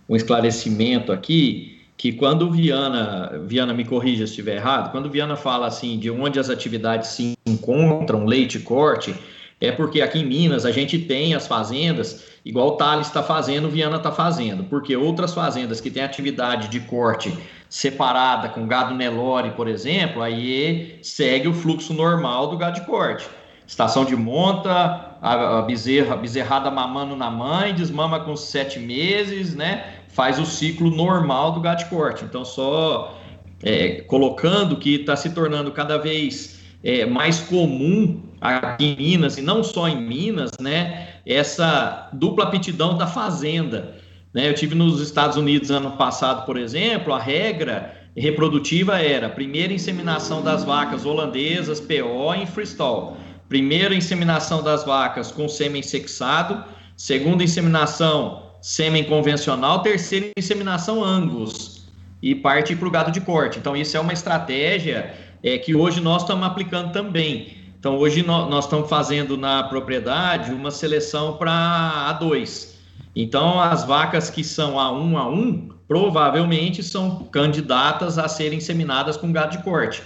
um 0.09 0.15
esclarecimento 0.15 1.11
aqui, 1.11 1.79
que 1.95 2.11
quando 2.11 2.49
Viana, 2.49 3.43
Viana 3.45 3.73
me 3.73 3.85
corrija 3.85 4.25
se 4.25 4.31
estiver 4.31 4.55
errado, 4.55 4.91
quando 4.91 5.09
Viana 5.09 5.35
fala 5.35 5.67
assim 5.67 5.99
de 5.99 6.09
onde 6.09 6.39
as 6.39 6.49
atividades 6.49 7.09
se 7.09 7.33
encontram, 7.45 8.25
leite 8.25 8.57
corte, 8.59 9.13
é 9.61 9.71
porque 9.71 10.01
aqui 10.01 10.17
em 10.17 10.25
Minas 10.25 10.65
a 10.65 10.71
gente 10.71 10.97
tem 10.97 11.35
as 11.35 11.45
fazendas, 11.45 12.25
igual 12.43 12.69
o 12.69 12.71
Thales 12.71 13.05
está 13.05 13.21
fazendo, 13.21 13.69
Viana 13.69 13.97
está 13.97 14.11
fazendo, 14.11 14.63
porque 14.63 14.95
outras 14.95 15.35
fazendas 15.35 15.79
que 15.79 15.91
têm 15.91 16.01
atividade 16.01 16.67
de 16.69 16.79
corte 16.79 17.37
separada 17.69 18.49
com 18.49 18.67
gado 18.67 18.95
Nelore, 18.95 19.51
por 19.51 19.67
exemplo, 19.67 20.23
aí 20.23 20.97
segue 21.03 21.47
o 21.47 21.53
fluxo 21.53 21.93
normal 21.93 22.47
do 22.47 22.57
gado 22.57 22.79
de 22.79 22.85
corte. 22.87 23.29
Estação 23.71 24.03
de 24.03 24.17
monta, 24.17 25.15
a, 25.21 25.59
a 25.59 25.61
bezerra, 25.61 26.17
bezerrada 26.17 26.69
mamando 26.69 27.15
na 27.15 27.31
mãe, 27.31 27.73
desmama 27.73 28.19
com 28.19 28.35
sete 28.35 28.77
meses, 28.77 29.55
né? 29.55 29.93
Faz 30.09 30.37
o 30.37 30.45
ciclo 30.45 30.91
normal 30.91 31.53
do 31.53 31.61
gato 31.61 31.89
corte. 31.89 32.25
Então, 32.25 32.43
só 32.43 33.17
é, 33.63 34.01
colocando 34.01 34.75
que 34.75 34.95
está 34.95 35.15
se 35.15 35.29
tornando 35.29 35.71
cada 35.71 35.97
vez 35.97 36.59
é, 36.83 37.05
mais 37.05 37.39
comum 37.39 38.21
aqui 38.41 38.87
em 38.87 38.97
Minas, 38.97 39.37
e 39.37 39.41
não 39.41 39.63
só 39.63 39.87
em 39.87 40.01
Minas, 40.01 40.51
né? 40.59 41.07
Essa 41.25 42.09
dupla 42.11 42.43
aptidão 42.43 42.97
da 42.97 43.07
fazenda. 43.07 43.95
Né? 44.33 44.49
Eu 44.49 44.53
tive 44.53 44.75
nos 44.75 44.99
Estados 44.99 45.37
Unidos 45.37 45.71
ano 45.71 45.91
passado, 45.91 46.45
por 46.45 46.57
exemplo, 46.57 47.13
a 47.13 47.19
regra 47.19 47.95
reprodutiva 48.17 48.99
era 48.99 49.29
primeira 49.29 49.71
inseminação 49.71 50.41
das 50.41 50.65
vacas 50.65 51.05
holandesas, 51.05 51.79
PO 51.79 52.35
em 52.35 52.45
freestall. 52.45 53.15
Primeira 53.51 53.93
inseminação 53.93 54.63
das 54.63 54.85
vacas 54.85 55.29
com 55.29 55.49
sêmen 55.49 55.83
sexado, 55.83 56.63
segunda 56.95 57.43
inseminação 57.43 58.43
sêmen 58.61 59.03
convencional, 59.03 59.81
terceira 59.81 60.27
inseminação 60.37 61.03
angus 61.03 61.85
e 62.21 62.33
parte 62.33 62.73
para 62.77 62.87
o 62.87 62.89
gado 62.89 63.11
de 63.11 63.19
corte. 63.19 63.59
Então 63.59 63.75
isso 63.75 63.97
é 63.97 63.99
uma 63.99 64.13
estratégia 64.13 65.13
é, 65.43 65.57
que 65.57 65.75
hoje 65.75 65.99
nós 65.99 66.21
estamos 66.21 66.47
aplicando 66.47 66.93
também. 66.93 67.57
Então 67.77 67.97
hoje 67.97 68.23
nós, 68.23 68.49
nós 68.49 68.63
estamos 68.63 68.89
fazendo 68.89 69.35
na 69.35 69.63
propriedade 69.63 70.53
uma 70.53 70.71
seleção 70.71 71.35
para 71.35 72.17
A2. 72.17 72.69
Então 73.13 73.59
as 73.59 73.83
vacas 73.83 74.29
que 74.29 74.45
são 74.45 74.75
A1 74.75 75.11
A1 75.11 75.71
provavelmente 75.89 76.81
são 76.81 77.25
candidatas 77.25 78.17
a 78.17 78.29
serem 78.29 78.59
inseminadas 78.59 79.17
com 79.17 79.29
gado 79.29 79.57
de 79.57 79.61
corte. 79.61 80.01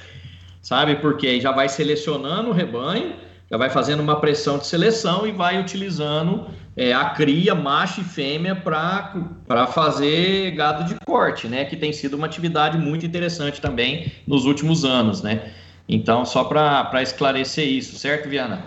Sabe? 0.63 0.95
Porque 0.95 1.27
aí 1.27 1.39
já 1.39 1.51
vai 1.51 1.69
selecionando 1.69 2.49
o 2.49 2.51
rebanho 2.51 3.23
já 3.55 3.57
vai 3.57 3.69
fazendo 3.69 4.01
uma 4.01 4.19
pressão 4.19 4.57
de 4.57 4.67
seleção 4.67 5.25
e 5.25 5.31
vai 5.31 5.59
utilizando 5.59 6.47
é, 6.75 6.93
a 6.93 7.05
cria, 7.11 7.55
macho 7.55 8.01
e 8.01 8.03
fêmea, 8.03 8.53
para 8.53 9.65
fazer 9.67 10.51
gado 10.51 10.83
de 10.83 10.95
corte, 11.05 11.47
né? 11.47 11.63
Que 11.63 11.77
tem 11.77 11.93
sido 11.93 12.15
uma 12.15 12.25
atividade 12.25 12.77
muito 12.77 13.05
interessante 13.05 13.61
também 13.61 14.11
nos 14.27 14.43
últimos 14.45 14.83
anos, 14.83 15.21
né? 15.21 15.53
Então, 15.87 16.25
só 16.25 16.43
para 16.43 17.01
esclarecer 17.01 17.65
isso, 17.65 17.97
certo, 17.97 18.27
Viana? 18.27 18.65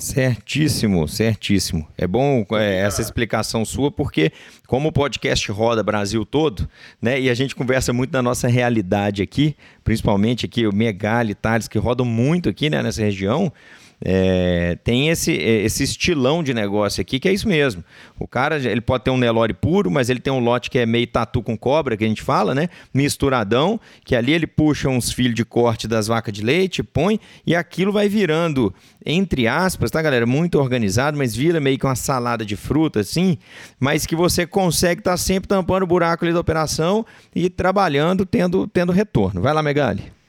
Certíssimo, 0.00 1.06
certíssimo. 1.06 1.86
É 1.96 2.06
bom 2.06 2.46
é, 2.52 2.78
essa 2.78 3.02
explicação 3.02 3.66
sua, 3.66 3.92
porque 3.92 4.32
como 4.66 4.88
o 4.88 4.92
podcast 4.92 5.52
roda 5.52 5.82
Brasil 5.82 6.24
todo, 6.24 6.66
né, 7.02 7.20
e 7.20 7.28
a 7.28 7.34
gente 7.34 7.54
conversa 7.54 7.92
muito 7.92 8.10
da 8.10 8.22
nossa 8.22 8.48
realidade 8.48 9.20
aqui, 9.20 9.54
principalmente 9.84 10.46
aqui 10.46 10.66
o 10.66 10.74
Megali, 10.74 11.34
Thales, 11.34 11.68
que 11.68 11.78
rodam 11.78 12.06
muito 12.06 12.48
aqui 12.48 12.70
né, 12.70 12.82
nessa 12.82 13.02
região, 13.02 13.52
é, 14.02 14.78
tem 14.82 15.10
esse, 15.10 15.32
esse 15.32 15.84
estilão 15.84 16.42
de 16.42 16.54
negócio 16.54 17.00
aqui 17.00 17.20
que 17.20 17.28
é 17.28 17.32
isso 17.32 17.46
mesmo. 17.46 17.84
O 18.18 18.26
cara 18.26 18.56
ele 18.56 18.80
pode 18.80 19.04
ter 19.04 19.10
um 19.10 19.16
Nelore 19.16 19.52
puro, 19.52 19.90
mas 19.90 20.08
ele 20.08 20.20
tem 20.20 20.32
um 20.32 20.38
lote 20.38 20.70
que 20.70 20.78
é 20.78 20.86
meio 20.86 21.06
tatu 21.06 21.42
com 21.42 21.56
cobra, 21.56 21.96
que 21.96 22.04
a 22.04 22.08
gente 22.08 22.22
fala, 22.22 22.54
né? 22.54 22.68
Misturadão, 22.94 23.78
que 24.04 24.16
ali 24.16 24.32
ele 24.32 24.46
puxa 24.46 24.88
uns 24.88 25.12
fios 25.12 25.34
de 25.34 25.44
corte 25.44 25.86
das 25.86 26.06
vacas 26.06 26.32
de 26.32 26.42
leite, 26.42 26.82
põe, 26.82 27.20
e 27.46 27.54
aquilo 27.54 27.92
vai 27.92 28.08
virando, 28.08 28.74
entre 29.04 29.46
aspas, 29.46 29.90
tá, 29.90 30.00
galera? 30.00 30.26
Muito 30.26 30.58
organizado, 30.58 31.18
mas 31.18 31.34
vira 31.34 31.60
meio 31.60 31.78
que 31.78 31.86
uma 31.86 31.96
salada 31.96 32.44
de 32.44 32.56
fruta, 32.56 33.00
assim, 33.00 33.36
mas 33.78 34.06
que 34.06 34.16
você 34.16 34.46
consegue 34.46 35.00
estar 35.00 35.12
tá 35.12 35.16
sempre 35.16 35.48
tampando 35.48 35.82
o 35.82 35.86
buraco 35.86 36.24
ali 36.24 36.32
da 36.32 36.40
operação 36.40 37.04
e 37.34 37.50
trabalhando, 37.50 38.24
tendo, 38.24 38.66
tendo 38.66 38.92
retorno. 38.92 39.40
Vai 39.42 39.52
lá, 39.52 39.62
Megali. 39.62 40.19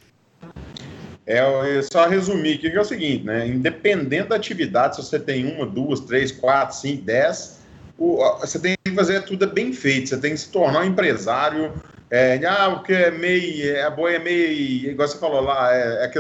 É, 1.32 1.82
só 1.84 2.08
resumir 2.08 2.58
que 2.58 2.68
é 2.68 2.80
o 2.80 2.84
seguinte, 2.84 3.26
né? 3.26 3.48
Independente 3.48 4.30
da 4.30 4.36
atividade, 4.36 4.96
se 4.96 5.04
você 5.04 5.20
tem 5.20 5.46
uma, 5.46 5.66
duas, 5.66 6.00
três, 6.02 6.32
quatro, 6.32 6.76
cinco, 6.76 7.04
dez, 7.04 7.60
o, 7.98 8.18
você 8.40 8.60
tem 8.60 8.76
que 8.84 8.92
fazer 8.92 9.22
tudo 9.24 9.48
bem 9.48 9.72
feito, 9.72 10.10
você 10.10 10.18
tem 10.18 10.32
que 10.32 10.40
se 10.40 10.50
tornar 10.50 10.82
um 10.82 10.86
empresário. 10.86 11.74
É, 12.10 12.40
ah, 12.46 12.72
porque 12.72 12.94
é 12.94 13.12
meio. 13.12 13.76
É, 13.76 13.84
a 13.84 13.90
boi 13.90 14.16
é 14.16 14.20
meio. 14.20 14.92
Igual 14.92 15.08
você 15.08 15.18
falou 15.18 15.42
lá, 15.42 15.74
é, 15.74 16.06
é 16.06 16.08
que 16.10 16.20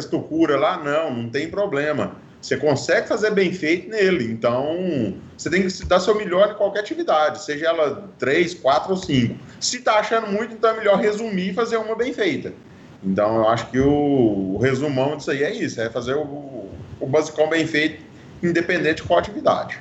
lá, 0.58 0.82
não, 0.82 1.14
não 1.14 1.30
tem 1.30 1.50
problema. 1.50 2.16
Você 2.42 2.58
consegue 2.58 3.08
fazer 3.08 3.32
bem 3.32 3.52
feito 3.52 3.90
nele. 3.90 4.32
Então, 4.32 5.14
você 5.38 5.50
tem 5.50 5.68
que 5.68 5.86
dar 5.86 6.00
seu 6.00 6.16
melhor 6.16 6.52
em 6.52 6.56
qualquer 6.56 6.80
atividade, 6.80 7.44
seja 7.44 7.68
ela 7.68 8.10
três, 8.18 8.54
quatro 8.54 8.92
ou 8.92 8.98
cinco. 8.98 9.36
Se 9.60 9.78
está 9.78 10.00
achando 10.00 10.28
muito, 10.28 10.54
então 10.54 10.72
é 10.72 10.78
melhor 10.78 10.98
resumir 10.98 11.50
e 11.50 11.54
fazer 11.54 11.78
uma 11.78 11.96
bem 11.96 12.14
feita. 12.14 12.54
Então, 13.04 13.38
eu 13.38 13.48
acho 13.50 13.70
que 13.70 13.80
o, 13.80 14.56
o 14.56 14.58
resumão 14.58 15.18
disso 15.18 15.32
aí 15.32 15.44
é 15.44 15.54
isso: 15.54 15.82
é 15.82 15.90
fazer 15.90 16.16
o, 16.16 16.70
o 17.00 17.08
basicão 17.08 17.50
bem 17.50 17.66
feito, 17.66 18.04
independente 18.44 19.02
de 19.02 19.04
qual 19.04 19.20
atividade. 19.20 19.80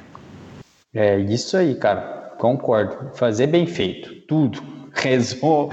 É 0.94 1.18
isso 1.18 1.56
aí, 1.56 1.74
cara. 1.74 2.34
Concordo. 2.38 3.14
Fazer 3.14 3.46
bem 3.46 3.66
feito, 3.66 4.14
tudo. 4.22 4.62
Resumo. 4.92 5.70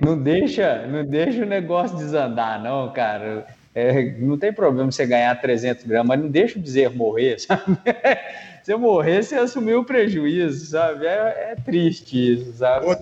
Não 0.00 0.16
deixa, 0.16 0.86
não 0.86 1.04
deixa 1.04 1.42
o 1.42 1.46
negócio 1.46 1.96
desandar, 1.98 2.62
não, 2.62 2.92
cara. 2.92 3.46
É, 3.74 4.12
não 4.18 4.38
tem 4.38 4.52
problema 4.52 4.90
você 4.90 5.04
ganhar 5.04 5.34
300 5.40 5.84
gramas, 5.84 6.08
mas 6.08 6.20
não 6.20 6.30
deixa 6.30 6.58
o 6.58 6.62
bezerro 6.62 6.94
morrer, 6.94 7.40
sabe? 7.42 7.76
Se 8.62 8.74
morrer, 8.76 9.22
você 9.22 9.34
assumiu 9.34 9.80
o 9.80 9.84
prejuízo, 9.84 10.64
sabe? 10.66 11.04
É, 11.06 11.50
é 11.50 11.56
triste 11.62 12.34
isso, 12.34 12.54
sabe? 12.54 12.86
Ô, 12.86 12.94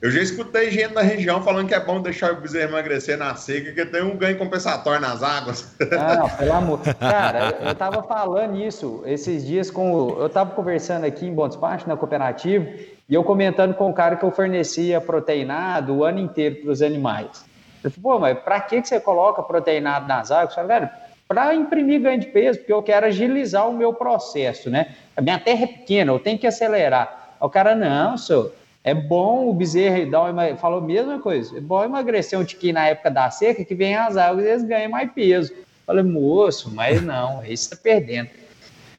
eu 0.00 0.12
já 0.12 0.20
escutei 0.20 0.70
gente 0.70 0.94
na 0.94 1.00
região 1.00 1.42
falando 1.42 1.66
que 1.66 1.74
é 1.74 1.80
bom 1.80 2.00
deixar 2.00 2.32
o 2.32 2.36
bezerro 2.36 2.70
emagrecer 2.70 3.18
na 3.18 3.34
seca, 3.34 3.72
que 3.72 3.84
tem 3.84 4.00
um 4.00 4.16
ganho 4.16 4.38
compensatório 4.38 5.00
nas 5.00 5.24
águas. 5.24 5.74
Não, 5.80 6.28
pelo 6.38 6.52
amor. 6.52 6.80
Cara, 7.00 7.58
eu 7.60 7.74
tava 7.74 8.00
falando 8.04 8.56
isso 8.56 9.02
esses 9.04 9.44
dias 9.44 9.72
com. 9.72 10.16
Eu 10.20 10.28
tava 10.28 10.52
conversando 10.52 11.04
aqui 11.04 11.26
em 11.26 11.34
Bom 11.34 11.48
Despacho, 11.48 11.88
na 11.88 11.96
cooperativa, 11.96 12.64
e 13.08 13.14
eu 13.14 13.24
comentando 13.24 13.74
com 13.74 13.90
o 13.90 13.92
cara 13.92 14.14
que 14.14 14.24
eu 14.24 14.30
fornecia 14.30 15.00
proteinado 15.00 15.96
o 15.96 16.04
ano 16.04 16.20
inteiro 16.20 16.56
para 16.62 16.70
os 16.70 16.80
animais. 16.80 17.44
Eu 17.82 17.90
falei, 17.90 18.02
pô, 18.02 18.18
mas 18.20 18.38
para 18.38 18.60
que 18.60 18.80
você 18.80 19.00
coloca 19.00 19.42
proteinado 19.42 20.06
nas 20.06 20.30
águas? 20.30 20.56
Eu 20.56 20.62
falei, 20.62 20.78
velho, 20.78 20.90
para 21.26 21.54
imprimir 21.56 22.00
ganho 22.00 22.20
de 22.20 22.28
peso, 22.28 22.60
porque 22.60 22.72
eu 22.72 22.84
quero 22.84 23.06
agilizar 23.06 23.68
o 23.68 23.76
meu 23.76 23.92
processo, 23.92 24.70
né? 24.70 24.94
A 25.16 25.20
minha 25.20 25.40
terra 25.40 25.64
é 25.64 25.66
pequena, 25.66 26.12
eu 26.12 26.20
tenho 26.20 26.38
que 26.38 26.46
acelerar. 26.46 27.34
O 27.40 27.48
cara, 27.48 27.74
não, 27.74 28.16
senhor 28.16 28.52
é 28.84 28.94
bom 28.94 29.48
o 29.48 29.54
bezerro 29.54 30.10
dar 30.10 30.30
uma, 30.30 30.56
falou 30.56 30.78
a 30.78 30.82
mesma 30.82 31.18
coisa. 31.18 31.56
É 31.56 31.60
bom 31.60 31.84
emagrecer 31.84 32.38
um 32.38 32.44
tiquinho 32.44 32.74
na 32.74 32.86
época 32.86 33.10
da 33.10 33.30
seca, 33.30 33.64
que 33.64 33.74
vem 33.74 33.96
as 33.96 34.16
águas 34.16 34.44
e 34.44 34.48
eles 34.48 34.64
ganham 34.64 34.90
mais 34.90 35.10
peso. 35.12 35.52
Falei, 35.86 36.04
moço, 36.04 36.70
mas 36.74 37.02
não, 37.02 37.40
aí 37.40 37.48
você 37.48 37.64
está 37.64 37.76
perdendo. 37.76 38.30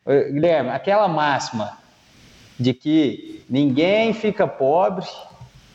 Guilherme, 0.06 0.70
aquela 0.70 1.08
máxima 1.08 1.78
de 2.60 2.74
que 2.74 3.44
ninguém 3.50 4.14
fica 4.14 4.48
pobre 4.48 5.06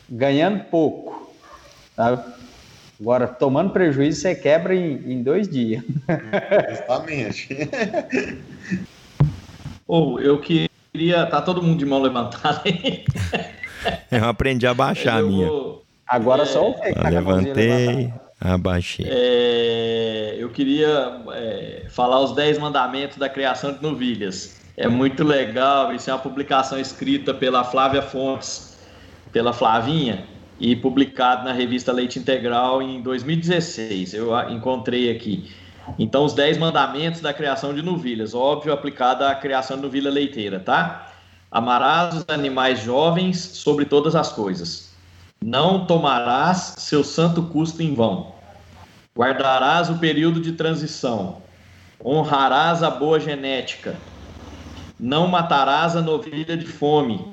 ganhando 0.09 0.65
pouco. 0.65 1.33
Tá? 1.95 2.23
Agora, 2.99 3.27
tomando 3.27 3.71
prejuízo, 3.71 4.21
você 4.21 4.35
quebra 4.35 4.75
em, 4.75 5.13
em 5.13 5.23
dois 5.23 5.47
dias. 5.47 5.83
Exatamente. 6.69 7.49
Ou 9.87 10.13
oh, 10.13 10.19
eu 10.19 10.39
queria. 10.39 11.25
Tá 11.27 11.41
todo 11.41 11.61
mundo 11.61 11.77
de 11.77 11.85
mão 11.85 12.01
levantada 12.01 12.61
aí. 12.65 13.05
Eu 14.11 14.25
aprendi 14.25 14.65
a 14.67 14.73
baixar 14.73 15.19
eu 15.19 15.25
a 15.25 15.29
minha. 15.29 15.49
Agora 16.07 16.43
é... 16.43 16.45
só 16.45 16.69
o 16.69 16.73
que 16.73 16.93
tá 16.93 17.09
Levantei, 17.09 18.13
abaixei. 18.39 19.05
É... 19.09 20.35
Eu 20.37 20.49
queria 20.49 21.21
é, 21.33 21.85
falar 21.89 22.19
os 22.19 22.33
10 22.33 22.59
mandamentos 22.59 23.17
da 23.17 23.27
criação 23.27 23.73
de 23.73 23.81
novilhas. 23.81 24.61
É 24.77 24.87
muito 24.87 25.23
legal, 25.23 25.93
isso 25.93 26.09
é 26.09 26.13
uma 26.13 26.19
publicação 26.19 26.77
escrita 26.77 27.33
pela 27.33 27.63
Flávia 27.63 28.01
Fontes, 28.01 28.77
pela 29.31 29.53
Flavinha, 29.53 30.25
e 30.59 30.75
publicado 30.75 31.43
na 31.45 31.53
revista 31.53 31.91
Leite 31.91 32.19
Integral 32.19 32.81
em 32.81 33.01
2016. 33.01 34.13
Eu 34.13 34.37
encontrei 34.49 35.09
aqui. 35.11 35.49
Então, 35.99 36.25
os 36.25 36.33
10 36.33 36.57
mandamentos 36.57 37.21
da 37.21 37.33
criação 37.33 37.73
de 37.73 37.81
novilhas, 37.81 38.33
óbvio, 38.33 38.73
aplicado 38.73 39.23
à 39.23 39.35
criação 39.35 39.77
de 39.77 39.83
novilha 39.83 40.09
leiteira, 40.09 40.59
tá? 40.59 41.11
Amarás 41.55 42.13
os 42.13 42.25
animais 42.27 42.81
jovens 42.81 43.39
sobre 43.39 43.85
todas 43.85 44.13
as 44.13 44.29
coisas. 44.29 44.89
Não 45.41 45.85
tomarás 45.85 46.75
seu 46.79 47.01
santo 47.01 47.43
custo 47.43 47.81
em 47.81 47.95
vão. 47.95 48.33
Guardarás 49.17 49.89
o 49.89 49.97
período 49.97 50.41
de 50.41 50.51
transição. 50.51 51.41
Honrarás 52.03 52.83
a 52.83 52.89
boa 52.89 53.21
genética. 53.21 53.95
Não 54.99 55.29
matarás 55.29 55.95
a 55.95 56.01
novilha 56.01 56.57
de 56.57 56.65
fome. 56.65 57.25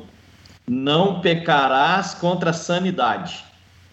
Não 0.69 1.21
pecarás 1.21 2.15
contra 2.15 2.51
a 2.51 2.53
sanidade. 2.53 3.45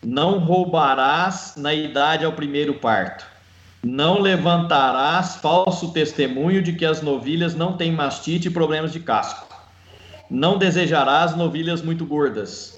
Não 0.05 0.37
roubarás 0.37 1.55
na 1.57 1.73
idade 1.73 2.23
ao 2.23 2.33
primeiro 2.33 2.75
parto. 2.75 3.25
Não 3.83 4.21
levantarás 4.21 5.37
falso 5.37 5.91
testemunho 5.91 6.61
de 6.61 6.73
que 6.73 6.85
as 6.85 7.01
novilhas 7.01 7.55
não 7.55 7.75
têm 7.75 7.91
mastite 7.91 8.47
e 8.47 8.51
problemas 8.51 8.93
de 8.93 8.99
casco. 8.99 9.48
Não 10.29 10.57
desejarás 10.57 11.35
novilhas 11.35 11.81
muito 11.81 12.05
gordas. 12.05 12.77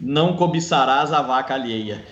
Não 0.00 0.34
cobiçarás 0.34 1.12
a 1.12 1.20
vaca 1.20 1.54
alheia. 1.54 2.04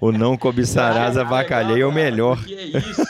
o 0.00 0.12
não 0.12 0.36
cobiçarás 0.36 1.16
a 1.16 1.24
vaca 1.24 1.56
alheia 1.56 1.84
é 1.84 1.86
o 1.86 1.92
melhor. 1.92 2.38
É 2.48 2.78
isso. 2.78 3.02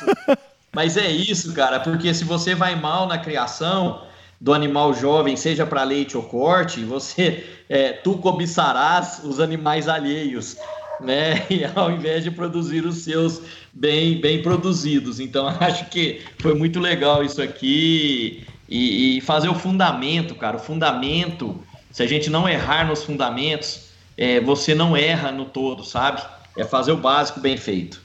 Mas 0.75 0.97
é 0.97 1.11
isso, 1.11 1.53
cara, 1.53 1.81
porque 1.81 2.15
se 2.15 2.25
você 2.25 2.55
vai 2.55 2.75
mal 2.75 3.07
na 3.07 3.19
criação 3.19 4.03
do 4.41 4.55
animal 4.55 4.95
jovem, 4.95 5.37
seja 5.37 5.67
para 5.67 5.85
leite 5.85 6.17
ou 6.17 6.23
corte, 6.23 6.81
você 6.83 7.45
é, 7.69 7.93
tu 7.93 8.19
cobiçarás 8.19 9.21
os 9.23 9.39
animais 9.39 9.89
alheios, 9.89 10.57
né? 11.01 11.47
E 11.51 11.65
ao 11.75 11.91
invés 11.91 12.25
de 12.25 12.31
produzir 12.31 12.85
os 12.85 13.05
seus 13.05 13.43
bem 13.73 14.21
bem 14.21 14.43
produzidos. 14.43 15.21
Então 15.21 15.47
acho 15.61 15.87
que 15.87 16.23
foi 16.39 16.55
muito 16.55 16.81
legal 16.81 17.23
isso 17.23 17.43
aqui 17.43 18.45
e, 18.73 19.19
e, 19.19 19.21
fazer 19.21 19.49
o 19.49 19.55
fundamento, 19.55 20.35
cara. 20.35 20.57
O 20.57 20.61
fundamento, 20.61 21.61
se 21.91 22.03
a 22.03 22.07
gente 22.07 22.31
não 22.31 22.49
errar 22.49 22.87
nos 22.87 23.05
fundamentos, 23.05 23.91
é, 24.17 24.41
você 24.41 24.75
não 24.75 24.97
erra 24.97 25.31
no 25.31 25.45
todo, 25.45 25.85
sabe? 25.85 26.23
É 26.57 26.65
fazer 26.65 26.93
o 26.93 26.97
básico 26.97 27.39
bem 27.39 27.57
feito. 27.59 28.01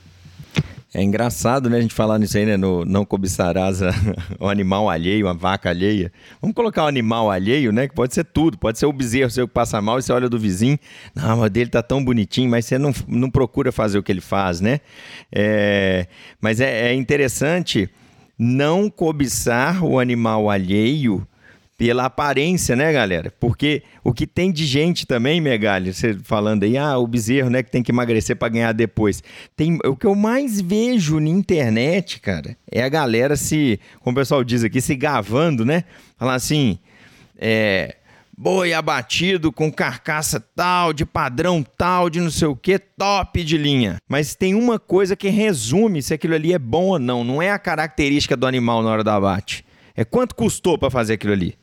É 0.94 1.02
engraçado, 1.04 1.70
né, 1.70 1.78
a 1.78 1.82
gente 1.82 1.94
falar 1.94 2.18
nisso 2.18 2.38
aí, 2.38 2.46
né, 2.46 2.58
no 2.58 2.84
não 2.84 3.06
cobiçarás 3.06 3.80
o 4.40 4.48
animal 4.48 4.90
alheio, 4.90 5.28
a 5.28 5.34
vaca 5.34 5.70
alheia. 5.70 6.12
Vamos 6.42 6.56
colocar 6.56 6.84
o 6.84 6.88
animal 6.88 7.30
alheio, 7.30 7.72
né, 7.72 7.88
que 7.88 7.94
pode 7.94 8.14
ser 8.14 8.24
tudo, 8.24 8.58
pode 8.58 8.80
ser 8.80 8.88
o 8.88 8.94
bezerro 8.94 9.30
seu 9.30 9.48
que 9.48 9.54
passa 9.54 9.82
mal 9.82 10.00
e 10.00 10.02
você 10.02 10.12
olha 10.12 10.28
do 10.28 10.40
vizinho, 10.40 10.80
não, 11.14 11.38
mas 11.38 11.52
dele 11.52 11.70
tá 11.70 11.84
tão 11.84 12.04
bonitinho, 12.04 12.50
mas 12.50 12.66
você 12.66 12.78
não, 12.78 12.94
não 13.08 13.30
procura 13.30 13.72
fazer 13.72 14.00
o 14.00 14.04
que 14.04 14.12
ele 14.12 14.22
faz, 14.22 14.60
né? 14.60 14.80
É, 15.32 16.08
mas 16.42 16.60
é, 16.60 16.90
é 16.90 16.94
interessante 16.94 17.90
não 18.38 18.90
cobiçar 18.90 19.84
o 19.84 20.00
animal 20.00 20.50
alheio 20.50 21.28
pela 21.78 22.06
aparência, 22.06 22.76
né, 22.76 22.92
galera? 22.92 23.32
Porque 23.40 23.84
o 24.04 24.12
que 24.12 24.26
tem 24.26 24.52
de 24.52 24.66
gente 24.66 25.06
também, 25.06 25.40
Megali, 25.40 25.94
você 25.94 26.16
falando 26.24 26.64
aí, 26.64 26.76
ah, 26.76 26.98
o 26.98 27.06
bezerro, 27.06 27.52
né, 27.52 27.62
que 27.62 27.70
tem 27.70 27.84
que 27.84 27.92
emagrecer 27.92 28.36
para 28.36 28.50
ganhar 28.50 28.74
depois. 28.74 29.24
Tem, 29.56 29.78
o 29.86 29.96
que 29.96 30.08
eu 30.08 30.16
mais 30.16 30.60
vejo 30.60 31.20
na 31.20 31.30
internet, 31.30 32.20
cara, 32.20 32.58
é 32.72 32.82
a 32.82 32.90
galera 32.90 33.36
se, 33.36 33.80
como 34.00 34.18
o 34.18 34.20
pessoal 34.20 34.44
diz 34.44 34.64
aqui, 34.64 34.82
se 34.82 34.96
gavando, 34.96 35.64
né? 35.64 35.84
Falar 36.18 36.34
assim, 36.34 36.80
é, 37.38 37.96
boi 38.38 38.72
abatido 38.72 39.52
com 39.52 39.72
carcaça 39.72 40.40
tal, 40.56 40.94
de 40.94 41.06
padrão 41.06 41.66
tal, 41.76 42.08
de 42.10 42.22
não 42.22 42.30
sei 42.30 42.48
o 42.48 42.56
que, 42.56 42.78
top 42.78 43.44
de 43.44 43.58
linha. 43.58 43.98
Mas 44.08 44.36
tem 44.36 44.54
uma 44.54 44.78
coisa 44.78 45.16
que 45.16 45.30
resume 45.30 46.04
se 46.04 46.14
aquilo 46.14 46.36
ali 46.36 46.54
é 46.54 46.60
bom 46.60 46.90
ou 46.90 47.00
não. 47.00 47.24
Não 47.24 47.42
é 47.42 47.50
a 47.50 47.58
característica 47.58 48.38
do 48.38 48.46
animal 48.46 48.84
na 48.84 48.92
hora 48.92 49.04
do 49.04 49.10
abate. 49.10 49.66
É 49.96 50.06
quanto 50.06 50.36
custou 50.36 50.78
para 50.78 50.92
fazer 50.92 51.14
aquilo 51.14 51.34
ali. 51.34 51.58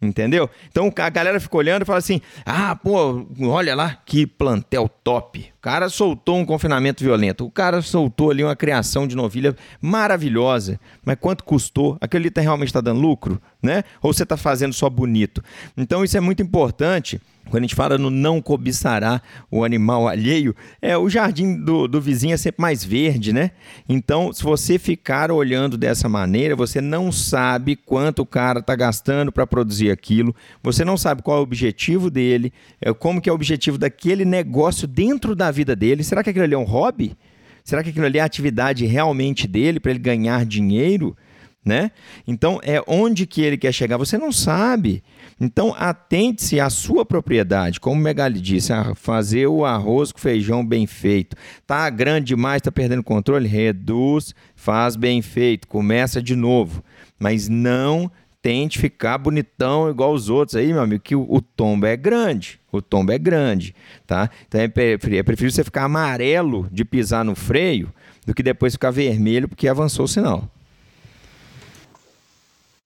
Entendeu? 0.00 0.48
Então 0.70 0.92
a 0.96 1.10
galera 1.10 1.40
fica 1.40 1.56
olhando 1.56 1.82
e 1.82 1.84
fala 1.84 1.98
assim: 1.98 2.20
ah, 2.46 2.76
pô, 2.76 3.26
olha 3.42 3.74
lá 3.74 3.98
que 4.06 4.26
plantel 4.26 4.88
top. 4.88 5.52
O 5.58 5.60
cara 5.60 5.88
soltou 5.88 6.36
um 6.36 6.44
confinamento 6.44 7.02
violento, 7.02 7.44
o 7.44 7.50
cara 7.50 7.82
soltou 7.82 8.30
ali 8.30 8.44
uma 8.44 8.54
criação 8.54 9.08
de 9.08 9.16
novilha 9.16 9.56
maravilhosa, 9.80 10.78
mas 11.04 11.16
quanto 11.20 11.42
custou? 11.42 11.98
Aquele 12.00 12.26
ali 12.26 12.30
tá, 12.30 12.40
realmente 12.40 12.68
está 12.68 12.80
dando 12.80 13.00
lucro, 13.00 13.42
né? 13.60 13.82
Ou 14.00 14.12
você 14.12 14.22
está 14.22 14.36
fazendo 14.36 14.72
só 14.72 14.88
bonito? 14.88 15.42
Então 15.76 16.04
isso 16.04 16.16
é 16.16 16.20
muito 16.20 16.40
importante 16.40 17.20
quando 17.50 17.64
a 17.64 17.66
gente 17.66 17.74
fala 17.74 17.96
no 17.96 18.10
não 18.10 18.40
cobiçará 18.40 19.22
o 19.50 19.64
animal 19.64 20.06
alheio, 20.06 20.54
é 20.80 20.96
o 20.96 21.08
jardim 21.08 21.56
do, 21.56 21.88
do 21.88 22.00
vizinho 22.00 22.34
é 22.34 22.36
sempre 22.36 22.60
mais 22.60 22.84
verde, 22.84 23.32
né? 23.32 23.52
Então, 23.88 24.32
se 24.32 24.42
você 24.42 24.78
ficar 24.78 25.30
olhando 25.30 25.76
dessa 25.76 26.08
maneira, 26.08 26.54
você 26.54 26.80
não 26.80 27.10
sabe 27.10 27.74
quanto 27.74 28.20
o 28.20 28.26
cara 28.26 28.60
está 28.60 28.76
gastando 28.76 29.32
para 29.32 29.46
produzir 29.46 29.90
aquilo, 29.90 30.34
você 30.62 30.84
não 30.84 30.96
sabe 30.96 31.22
qual 31.22 31.38
é 31.38 31.40
o 31.40 31.42
objetivo 31.42 32.10
dele, 32.10 32.52
é, 32.80 32.92
como 32.92 33.20
que 33.20 33.28
é 33.28 33.32
o 33.32 33.34
objetivo 33.34 33.78
daquele 33.78 34.24
negócio 34.24 34.86
dentro 34.86 35.34
da 35.34 35.50
vida 35.58 35.76
dele. 35.76 36.02
Será 36.02 36.22
que 36.22 36.30
aquilo 36.30 36.44
ali 36.44 36.54
é 36.54 36.58
um 36.58 36.64
hobby? 36.64 37.16
Será 37.64 37.82
que 37.82 37.90
aquilo 37.90 38.06
ali 38.06 38.18
é 38.18 38.22
a 38.22 38.24
atividade 38.24 38.86
realmente 38.86 39.46
dele 39.46 39.78
para 39.78 39.90
ele 39.90 39.98
ganhar 39.98 40.46
dinheiro? 40.46 41.16
Né? 41.64 41.90
Então, 42.26 42.58
é 42.62 42.82
onde 42.86 43.26
que 43.26 43.42
ele 43.42 43.58
quer 43.58 43.72
chegar, 43.72 43.98
você 43.98 44.16
não 44.16 44.32
sabe. 44.32 45.02
Então, 45.38 45.74
atente-se 45.76 46.58
à 46.58 46.70
sua 46.70 47.04
propriedade, 47.04 47.78
como 47.78 48.00
o 48.00 48.02
Megali 48.02 48.40
disse, 48.40 48.72
a 48.72 48.94
fazer 48.94 49.48
o 49.48 49.66
arroz 49.66 50.10
com 50.10 50.18
feijão 50.18 50.64
bem 50.64 50.86
feito. 50.86 51.36
Tá 51.66 51.90
grande 51.90 52.28
demais, 52.28 52.62
tá 52.62 52.72
perdendo 52.72 53.02
controle? 53.02 53.46
Reduz, 53.46 54.34
faz 54.56 54.96
bem 54.96 55.20
feito, 55.20 55.68
começa 55.68 56.22
de 56.22 56.34
novo. 56.34 56.82
Mas 57.18 57.48
não 57.48 58.10
tente 58.48 58.78
ficar 58.78 59.18
bonitão 59.18 59.90
igual 59.90 60.10
os 60.10 60.30
outros 60.30 60.56
aí, 60.56 60.72
meu 60.72 60.80
amigo, 60.80 61.02
que 61.02 61.14
o, 61.14 61.26
o 61.28 61.42
tombo 61.42 61.84
é 61.84 61.94
grande. 61.94 62.58
O 62.72 62.80
tombo 62.80 63.12
é 63.12 63.18
grande, 63.18 63.74
tá? 64.06 64.30
Então 64.46 64.58
é 64.58 64.64
é 64.64 64.68
preferível 64.68 65.50
você 65.50 65.62
ficar 65.62 65.84
amarelo 65.84 66.66
de 66.72 66.82
pisar 66.82 67.22
no 67.26 67.34
freio 67.34 67.92
do 68.26 68.32
que 68.32 68.42
depois 68.42 68.72
ficar 68.72 68.90
vermelho 68.90 69.48
porque 69.48 69.68
avançou 69.68 70.06
o 70.06 70.08
sinal. 70.08 70.44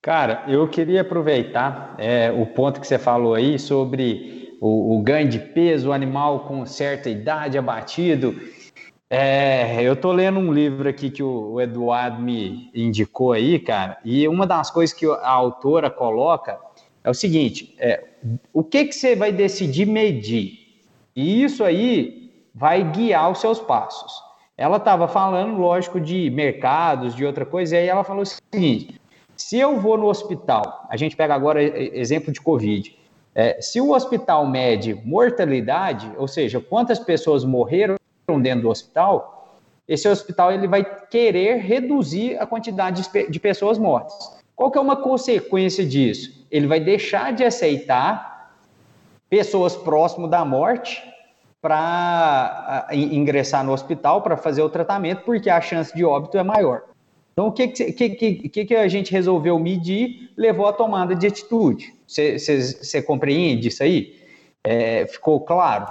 Cara, 0.03 0.43
eu 0.49 0.67
queria 0.67 1.03
aproveitar 1.03 1.95
é, 1.97 2.33
o 2.33 2.45
ponto 2.45 2.81
que 2.81 2.87
você 2.89 2.99
falou 2.99 3.37
aí 3.37 3.57
sobre 3.57 4.57
o, 4.61 4.97
o, 4.97 5.01
ganho 5.01 5.29
de 5.29 5.39
peso, 5.39 5.91
o 5.91 5.93
animal 5.93 6.41
com 6.41 6.67
certa 6.67 7.09
idade 7.09 7.57
abatido. 7.57 8.35
É, 9.15 9.83
eu 9.83 9.95
tô 9.95 10.11
lendo 10.11 10.39
um 10.39 10.51
livro 10.51 10.89
aqui 10.89 11.11
que 11.11 11.23
o, 11.23 11.61
Eduardo 11.61 12.23
me 12.23 12.71
indicou 12.75 13.33
aí, 13.33 13.59
cara, 13.59 13.99
e 14.03 14.27
uma 14.27 14.47
das 14.47 14.71
coisas 14.71 14.97
que 14.97 15.05
a 15.05 15.29
autora 15.29 15.91
coloca 15.91 16.59
é 17.05 17.11
o 17.11 17.15
seguinte: 17.15 17.75
é, 17.79 18.03
o 18.55 18.65
que, 18.65 18.87
que 18.87 18.95
você 18.95 19.15
vai 19.15 19.31
decidir 19.31 19.85
medir? 19.85 20.59
E 21.15 21.43
isso 21.43 21.63
aí 21.63 22.33
vai 22.55 22.83
guiar 22.91 23.31
os 23.31 23.39
seus 23.39 23.61
passos. 23.61 24.23
Ela 24.57 24.79
estava 24.79 25.07
falando, 25.07 25.59
lógico, 25.59 26.01
de 26.01 26.31
mercados, 26.31 27.15
de 27.15 27.27
outra 27.27 27.45
coisa, 27.45 27.75
e 27.75 27.81
aí 27.81 27.89
ela 27.89 28.05
falou 28.05 28.23
o 28.23 28.27
seguinte 28.27 29.03
se 29.37 29.59
eu 29.59 29.79
vou 29.79 29.99
no 29.99 30.07
hospital, 30.07 30.87
a 30.89 30.97
gente 30.97 31.17
pega 31.17 31.35
agora 31.35 31.63
exemplo 31.63 32.33
de 32.33 32.41
Covid, 32.41 32.97
é, 33.35 33.61
se 33.61 33.81
o 33.81 33.93
hospital 33.93 34.47
mede 34.47 34.95
mortalidade, 35.05 36.11
ou 36.17 36.29
seja, 36.29 36.61
quantas 36.61 36.99
pessoas 36.99 37.45
morreram 37.45 37.97
dentro 38.41 38.63
do 38.63 38.69
hospital, 38.71 39.61
esse 39.87 40.09
hospital 40.09 40.53
ele 40.53 40.69
vai 40.69 40.85
querer 41.09 41.57
reduzir 41.57 42.39
a 42.39 42.47
quantidade 42.47 43.03
de 43.29 43.41
pessoas 43.41 43.79
mortas. 43.79 44.15
Qual 44.55 44.71
que 44.71 44.79
é 44.79 44.81
uma 44.81 44.97
consequência 44.97 45.85
disso? 45.85 46.47
Ele 46.51 46.67
vai 46.67 46.79
deixar 46.79 47.33
de 47.33 47.45
aceitar 47.45 48.55
pessoas 49.29 49.75
próximas 49.75 50.31
da 50.31 50.45
morte 50.45 51.03
para 51.61 52.89
ingressar 52.93 53.65
no 53.65 53.73
hospital 53.73 54.21
para 54.23 54.37
fazer 54.37 54.63
o 54.63 54.69
tratamento, 54.69 55.23
porque 55.25 55.49
a 55.49 55.61
chance 55.61 55.95
de 55.95 56.05
óbito 56.05 56.37
é 56.37 56.43
maior. 56.43 56.83
Então, 57.33 57.47
o 57.47 57.53
que, 57.53 57.69
que, 57.69 58.11
que, 58.11 58.65
que 58.65 58.75
a 58.75 58.89
gente 58.89 59.11
resolveu 59.11 59.59
medir 59.59 60.31
levou 60.37 60.67
à 60.67 60.73
tomada 60.73 61.15
de 61.15 61.27
atitude? 61.27 61.95
Você 62.07 63.03
compreende 63.03 63.69
isso 63.69 63.83
aí? 63.83 64.22
É, 64.65 65.07
ficou 65.07 65.41
claro? 65.41 65.87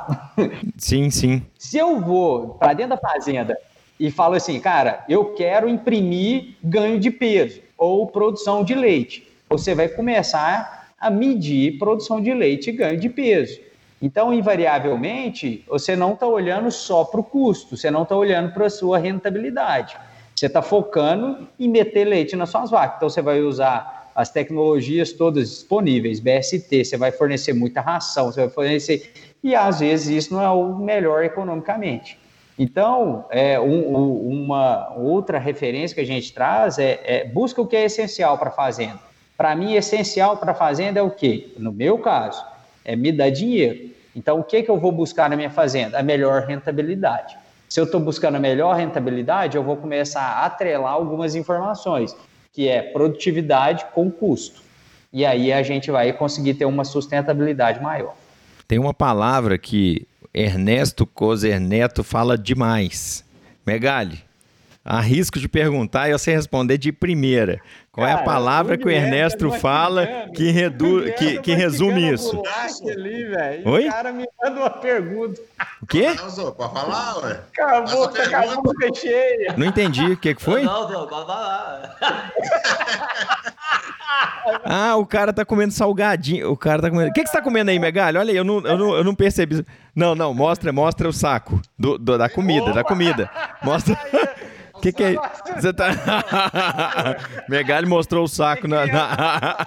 Sim, 0.77 1.09
sim. 1.09 1.43
Se 1.57 1.77
eu 1.77 1.99
vou 1.99 2.55
para 2.55 2.73
dentro 2.73 2.95
da 2.95 2.97
fazenda 2.97 3.57
e 3.99 4.09
falo 4.09 4.35
assim, 4.35 4.59
cara, 4.59 5.03
eu 5.09 5.33
quero 5.33 5.67
imprimir 5.67 6.55
ganho 6.63 6.99
de 6.99 7.11
peso 7.11 7.61
ou 7.77 8.07
produção 8.07 8.63
de 8.63 8.73
leite, 8.73 9.27
você 9.49 9.75
vai 9.75 9.89
começar 9.89 10.89
a 10.97 11.09
medir 11.09 11.77
produção 11.77 12.21
de 12.21 12.33
leite 12.33 12.69
e 12.69 12.73
ganho 12.73 12.97
de 12.97 13.09
peso. 13.09 13.59
Então, 14.01 14.33
invariavelmente, 14.33 15.63
você 15.67 15.95
não 15.95 16.13
está 16.13 16.25
olhando 16.25 16.71
só 16.71 17.03
para 17.03 17.19
o 17.19 17.23
custo, 17.23 17.77
você 17.77 17.91
não 17.91 18.03
está 18.03 18.15
olhando 18.15 18.51
para 18.53 18.65
a 18.65 18.69
sua 18.69 18.97
rentabilidade. 18.97 19.95
Você 20.35 20.47
está 20.47 20.61
focando 20.61 21.47
em 21.59 21.67
meter 21.67 22.05
leite 22.05 22.35
nas 22.35 22.49
suas 22.49 22.71
vacas. 22.71 22.97
Então, 22.97 23.09
você 23.09 23.21
vai 23.21 23.41
usar 23.41 24.00
as 24.15 24.29
tecnologias 24.29 25.11
todas 25.11 25.49
disponíveis, 25.49 26.19
BST, 26.19 26.85
você 26.85 26.97
vai 26.97 27.11
fornecer 27.11 27.53
muita 27.53 27.81
ração, 27.81 28.31
você 28.31 28.41
vai 28.41 28.49
fornecer. 28.49 29.11
E 29.43 29.55
às 29.55 29.79
vezes 29.79 30.07
isso 30.07 30.33
não 30.33 30.41
é 30.41 30.49
o 30.49 30.75
melhor 30.75 31.23
economicamente. 31.23 32.19
Então, 32.57 33.25
é, 33.31 33.59
um, 33.59 34.43
uma 34.43 34.93
outra 34.95 35.39
referência 35.39 35.95
que 35.95 36.01
a 36.01 36.05
gente 36.05 36.33
traz 36.33 36.77
é, 36.77 36.99
é 37.03 37.25
busca 37.25 37.61
o 37.61 37.67
que 37.67 37.75
é 37.75 37.85
essencial 37.85 38.37
para 38.37 38.49
a 38.49 38.53
fazenda. 38.53 38.99
Para 39.37 39.55
mim, 39.55 39.73
essencial 39.73 40.37
para 40.37 40.51
a 40.51 40.55
fazenda 40.55 40.99
é 40.99 41.03
o 41.03 41.09
quê? 41.09 41.53
No 41.57 41.71
meu 41.71 41.97
caso, 41.97 42.45
é 42.85 42.95
me 42.95 43.11
dar 43.11 43.31
dinheiro. 43.31 43.89
Então, 44.15 44.39
o 44.39 44.43
que, 44.43 44.61
que 44.61 44.69
eu 44.69 44.77
vou 44.77 44.91
buscar 44.91 45.29
na 45.29 45.35
minha 45.35 45.49
fazenda? 45.49 45.97
A 45.97 46.03
melhor 46.03 46.43
rentabilidade. 46.43 47.35
Se 47.67 47.79
eu 47.79 47.85
estou 47.85 48.01
buscando 48.01 48.35
a 48.35 48.39
melhor 48.39 48.75
rentabilidade, 48.75 49.55
eu 49.55 49.63
vou 49.63 49.77
começar 49.77 50.21
a 50.21 50.45
atrelar 50.45 50.91
algumas 50.91 51.35
informações, 51.35 52.15
que 52.53 52.67
é 52.67 52.81
produtividade 52.81 53.85
com 53.93 54.11
custo. 54.11 54.61
E 55.13 55.25
aí 55.25 55.51
a 55.51 55.63
gente 55.63 55.91
vai 55.91 56.11
conseguir 56.13 56.53
ter 56.53 56.65
uma 56.65 56.83
sustentabilidade 56.83 57.81
maior. 57.81 58.15
Tem 58.67 58.79
uma 58.79 58.93
palavra 58.93 59.57
que 59.57 60.07
Ernesto 60.33 61.05
Coser 61.05 61.59
Neto 61.59 62.03
fala 62.03 62.37
demais. 62.37 63.25
Megali, 63.65 64.19
arrisco 64.83 65.39
de 65.39 65.47
perguntar 65.47 66.09
e 66.09 66.13
você 66.13 66.33
responder 66.33 66.77
de 66.77 66.91
primeira. 66.91 67.59
Qual 67.91 68.07
Cara, 68.07 68.19
é 68.19 68.21
a 68.21 68.23
palavra 68.23 68.77
que 68.77 68.85
o 68.85 68.89
Ernesto 68.89 69.51
fala 69.51 70.07
que, 70.33 70.49
redu... 70.49 71.03
que, 71.17 71.41
que 71.41 71.53
resume 71.53 72.09
isso? 72.09 72.41
Ali, 72.89 73.25
Oi? 73.65 73.89
O 73.89 73.91
cara 73.91 74.13
me 74.13 74.25
manda 74.41 74.59
uma 74.61 74.69
pergunta. 74.69 75.41
O 75.81 75.85
quê? 75.85 76.15
Pode 76.55 76.73
falar, 76.73 77.17
ué. 77.17 77.41
Acabou, 77.51 78.07
tá 78.07 78.23
acabou 78.23 78.73
cheia. 78.95 79.55
Não 79.57 79.65
entendi. 79.65 80.05
O 80.05 80.17
que, 80.17 80.33
que 80.33 80.41
foi? 80.41 80.63
Não, 80.63 80.89
não, 80.89 81.05
pode 81.05 81.27
falar. 81.27 81.97
Ah, 84.63 84.95
o 84.97 85.05
cara 85.05 85.31
tá 85.31 85.45
comendo 85.45 85.71
salgadinho. 85.71 86.51
O 86.51 86.57
cara 86.57 86.81
tá 86.81 86.89
comendo. 86.89 87.09
O 87.09 87.13
que, 87.13 87.23
que 87.23 87.29
você 87.29 87.37
tá 87.37 87.41
comendo 87.41 87.71
aí, 87.71 87.79
Megalho? 87.79 88.19
Olha 88.19 88.31
aí, 88.31 88.37
eu 88.37 88.43
não, 88.43 88.59
eu 88.59 88.77
não, 88.77 88.95
eu 88.95 89.03
não 89.03 89.15
percebi. 89.15 89.65
Não, 89.95 90.15
não, 90.15 90.33
mostra, 90.33 90.73
mostra 90.73 91.07
o 91.07 91.13
saco 91.13 91.61
do, 91.77 91.97
do 91.97 92.17
da 92.17 92.27
comida, 92.27 92.65
Opa! 92.65 92.73
da 92.73 92.83
comida. 92.83 93.29
Mostra. 93.63 93.97
O 94.81 94.83
que, 94.83 94.91
que 94.91 95.03
é? 95.03 95.15
Você 95.55 95.71
tá. 95.71 95.91
Megali 97.47 97.85
mostrou 97.85 98.23
o 98.23 98.27
saco 98.27 98.67
na. 98.67 98.87
na... 98.87 99.57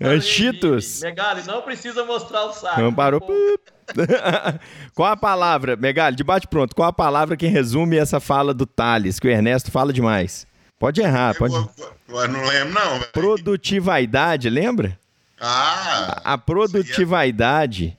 é 0.00 0.18
Cheetos. 0.18 1.02
Megali, 1.02 1.42
não 1.46 1.60
precisa 1.60 2.06
mostrar 2.06 2.44
o 2.44 2.54
saco. 2.54 2.80
Não 2.80 2.94
parou. 2.94 3.20
Qual 4.96 5.12
a 5.12 5.16
palavra, 5.16 5.76
Megali, 5.76 6.16
debate 6.16 6.48
pronto. 6.48 6.74
Qual 6.74 6.88
a 6.88 6.92
palavra 6.92 7.36
que 7.36 7.46
resume 7.46 7.98
essa 7.98 8.18
fala 8.18 8.54
do 8.54 8.64
Thales, 8.64 9.20
que 9.20 9.28
o 9.28 9.30
Ernesto 9.30 9.70
fala 9.70 9.92
demais? 9.92 10.46
Pode 10.78 11.02
errar, 11.02 11.36
pode. 11.36 11.54
Eu, 11.54 11.70
eu 12.08 12.28
não 12.28 12.46
lembro, 12.46 12.72
não. 12.72 13.00
Produtividade, 13.12 14.48
lembra? 14.48 14.98
Ah! 15.38 16.22
A, 16.24 16.32
a 16.32 16.38
produtividade. 16.38 17.94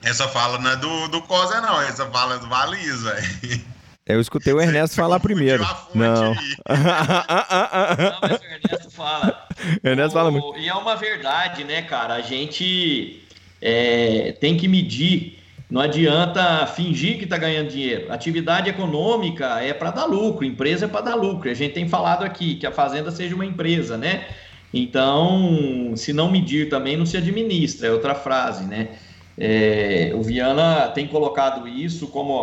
Essa 0.00 0.28
fala 0.28 0.58
não 0.58 0.70
é 0.70 0.76
do, 0.76 1.08
do 1.08 1.22
Cosa, 1.22 1.60
não. 1.60 1.82
Essa 1.82 2.06
fala 2.06 2.36
é 2.36 2.38
do 2.38 2.48
Valiz, 2.48 3.02
velho. 3.02 3.77
Eu 4.08 4.20
escutei 4.20 4.54
o 4.54 4.60
Ernesto 4.60 4.96
falar 4.96 5.20
primeiro. 5.20 5.62
Não. 5.94 6.34
não, 6.34 6.36
mas 8.22 8.40
o 8.40 8.44
Ernesto 8.44 8.90
fala. 8.90 9.46
Ernesto 9.84 10.12
fala 10.14 10.30
muito. 10.30 10.58
E 10.58 10.66
é 10.66 10.74
uma 10.74 10.96
verdade, 10.96 11.62
né, 11.62 11.82
cara? 11.82 12.14
A 12.14 12.22
gente 12.22 13.22
é, 13.60 14.32
tem 14.40 14.56
que 14.56 14.66
medir. 14.66 15.38
Não 15.70 15.82
adianta 15.82 16.66
fingir 16.68 17.18
que 17.18 17.24
está 17.24 17.36
ganhando 17.36 17.68
dinheiro. 17.68 18.10
Atividade 18.10 18.70
econômica 18.70 19.60
é 19.60 19.74
para 19.74 19.90
dar 19.90 20.06
lucro, 20.06 20.42
empresa 20.46 20.86
é 20.86 20.88
para 20.88 21.02
dar 21.02 21.14
lucro. 21.14 21.50
A 21.50 21.54
gente 21.54 21.74
tem 21.74 21.86
falado 21.86 22.24
aqui 22.24 22.54
que 22.54 22.66
a 22.66 22.72
fazenda 22.72 23.10
seja 23.10 23.34
uma 23.34 23.44
empresa, 23.44 23.98
né? 23.98 24.26
Então, 24.72 25.92
se 25.94 26.14
não 26.14 26.30
medir 26.30 26.70
também, 26.70 26.96
não 26.96 27.04
se 27.04 27.18
administra, 27.18 27.88
é 27.88 27.90
outra 27.90 28.14
frase, 28.14 28.64
né? 28.64 28.88
É, 29.40 30.12
o 30.14 30.22
Viana 30.22 30.88
tem 30.88 31.06
colocado 31.06 31.68
isso 31.68 32.08
como 32.08 32.34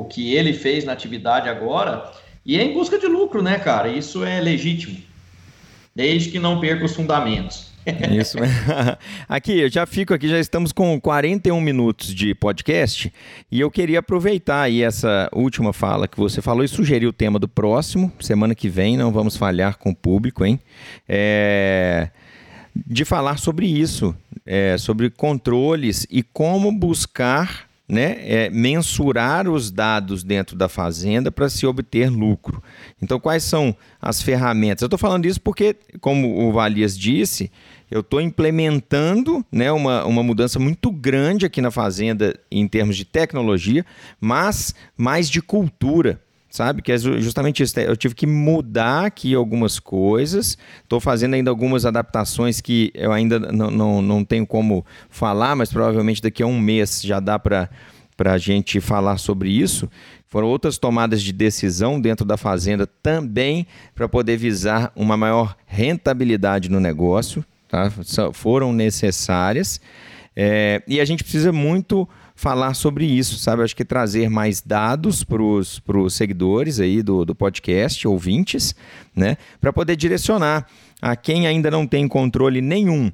o 0.00 0.04
que 0.06 0.34
ele 0.34 0.54
fez 0.54 0.84
na 0.84 0.92
atividade 0.92 1.48
agora, 1.48 2.10
e 2.44 2.58
é 2.58 2.62
em 2.62 2.72
busca 2.72 2.98
de 2.98 3.06
lucro, 3.06 3.42
né, 3.42 3.58
cara? 3.58 3.88
Isso 3.88 4.24
é 4.24 4.40
legítimo, 4.40 4.96
desde 5.94 6.30
que 6.30 6.38
não 6.38 6.60
perca 6.60 6.84
os 6.84 6.94
fundamentos. 6.94 7.68
Isso. 8.18 8.38
aqui, 9.28 9.60
eu 9.60 9.68
já 9.70 9.86
fico 9.86 10.12
aqui, 10.12 10.28
já 10.28 10.38
estamos 10.38 10.72
com 10.72 11.00
41 11.00 11.60
minutos 11.60 12.14
de 12.14 12.34
podcast 12.34 13.12
e 13.50 13.60
eu 13.60 13.70
queria 13.70 14.00
aproveitar 14.00 14.62
aí 14.62 14.82
essa 14.82 15.28
última 15.32 15.72
fala 15.72 16.08
que 16.08 16.18
você 16.18 16.42
falou 16.42 16.64
e 16.64 16.68
sugerir 16.68 17.06
o 17.06 17.12
tema 17.12 17.38
do 17.38 17.48
próximo. 17.48 18.12
Semana 18.20 18.54
que 18.54 18.68
vem 18.68 18.96
não 18.96 19.12
vamos 19.12 19.36
falhar 19.36 19.78
com 19.78 19.90
o 19.90 19.96
público, 19.96 20.44
hein? 20.44 20.60
É... 21.08 22.10
De 22.86 23.04
falar 23.04 23.38
sobre 23.38 23.66
isso, 23.66 24.14
é, 24.50 24.78
sobre 24.78 25.10
controles 25.10 26.06
e 26.10 26.22
como 26.22 26.72
buscar 26.72 27.68
né, 27.86 28.16
é, 28.20 28.50
mensurar 28.50 29.46
os 29.46 29.70
dados 29.70 30.22
dentro 30.22 30.56
da 30.56 30.70
fazenda 30.70 31.30
para 31.30 31.50
se 31.50 31.66
obter 31.66 32.10
lucro. 32.10 32.62
Então, 33.00 33.20
quais 33.20 33.42
são 33.44 33.76
as 34.00 34.22
ferramentas? 34.22 34.80
Eu 34.80 34.86
estou 34.86 34.98
falando 34.98 35.26
isso 35.26 35.40
porque, 35.40 35.76
como 36.00 36.48
o 36.48 36.52
Valias 36.52 36.98
disse, 36.98 37.50
eu 37.90 38.00
estou 38.00 38.22
implementando 38.22 39.44
né, 39.52 39.70
uma, 39.70 40.04
uma 40.06 40.22
mudança 40.22 40.58
muito 40.58 40.90
grande 40.90 41.44
aqui 41.44 41.60
na 41.60 41.70
fazenda 41.70 42.38
em 42.50 42.66
termos 42.66 42.96
de 42.96 43.04
tecnologia, 43.04 43.84
mas 44.18 44.74
mais 44.96 45.28
de 45.28 45.42
cultura 45.42 46.20
sabe? 46.50 46.82
Que 46.82 46.92
é 46.92 46.98
justamente 46.98 47.62
isso. 47.62 47.78
Eu 47.80 47.96
tive 47.96 48.14
que 48.14 48.26
mudar 48.26 49.06
aqui 49.06 49.34
algumas 49.34 49.78
coisas. 49.78 50.56
Estou 50.82 51.00
fazendo 51.00 51.34
ainda 51.34 51.50
algumas 51.50 51.84
adaptações 51.84 52.60
que 52.60 52.90
eu 52.94 53.12
ainda 53.12 53.38
não, 53.38 53.70
não, 53.70 54.02
não 54.02 54.24
tenho 54.24 54.46
como 54.46 54.84
falar, 55.10 55.54
mas 55.54 55.70
provavelmente 55.70 56.22
daqui 56.22 56.42
a 56.42 56.46
um 56.46 56.58
mês 56.58 57.02
já 57.02 57.20
dá 57.20 57.38
para 57.38 57.68
a 58.24 58.38
gente 58.38 58.80
falar 58.80 59.18
sobre 59.18 59.50
isso. 59.50 59.88
Foram 60.26 60.48
outras 60.48 60.76
tomadas 60.76 61.22
de 61.22 61.32
decisão 61.32 62.00
dentro 62.00 62.24
da 62.24 62.36
fazenda 62.36 62.86
também 62.86 63.66
para 63.94 64.08
poder 64.08 64.36
visar 64.36 64.92
uma 64.94 65.16
maior 65.16 65.56
rentabilidade 65.66 66.70
no 66.70 66.80
negócio. 66.80 67.44
Tá? 67.68 67.90
Foram 68.32 68.72
necessárias. 68.72 69.80
É, 70.34 70.82
e 70.86 71.00
a 71.00 71.04
gente 71.04 71.24
precisa 71.24 71.50
muito 71.50 72.08
falar 72.38 72.72
sobre 72.74 73.04
isso, 73.04 73.36
sabe? 73.36 73.64
Acho 73.64 73.74
que 73.74 73.84
trazer 73.84 74.30
mais 74.30 74.62
dados 74.62 75.24
para 75.24 75.42
os 75.42 76.14
seguidores 76.14 76.78
aí 76.78 77.02
do, 77.02 77.24
do 77.24 77.34
podcast, 77.34 78.06
ouvintes, 78.06 78.76
né? 79.14 79.36
Para 79.60 79.72
poder 79.72 79.96
direcionar 79.96 80.64
a 81.02 81.16
quem 81.16 81.48
ainda 81.48 81.68
não 81.68 81.84
tem 81.84 82.06
controle 82.06 82.60
nenhum 82.60 83.10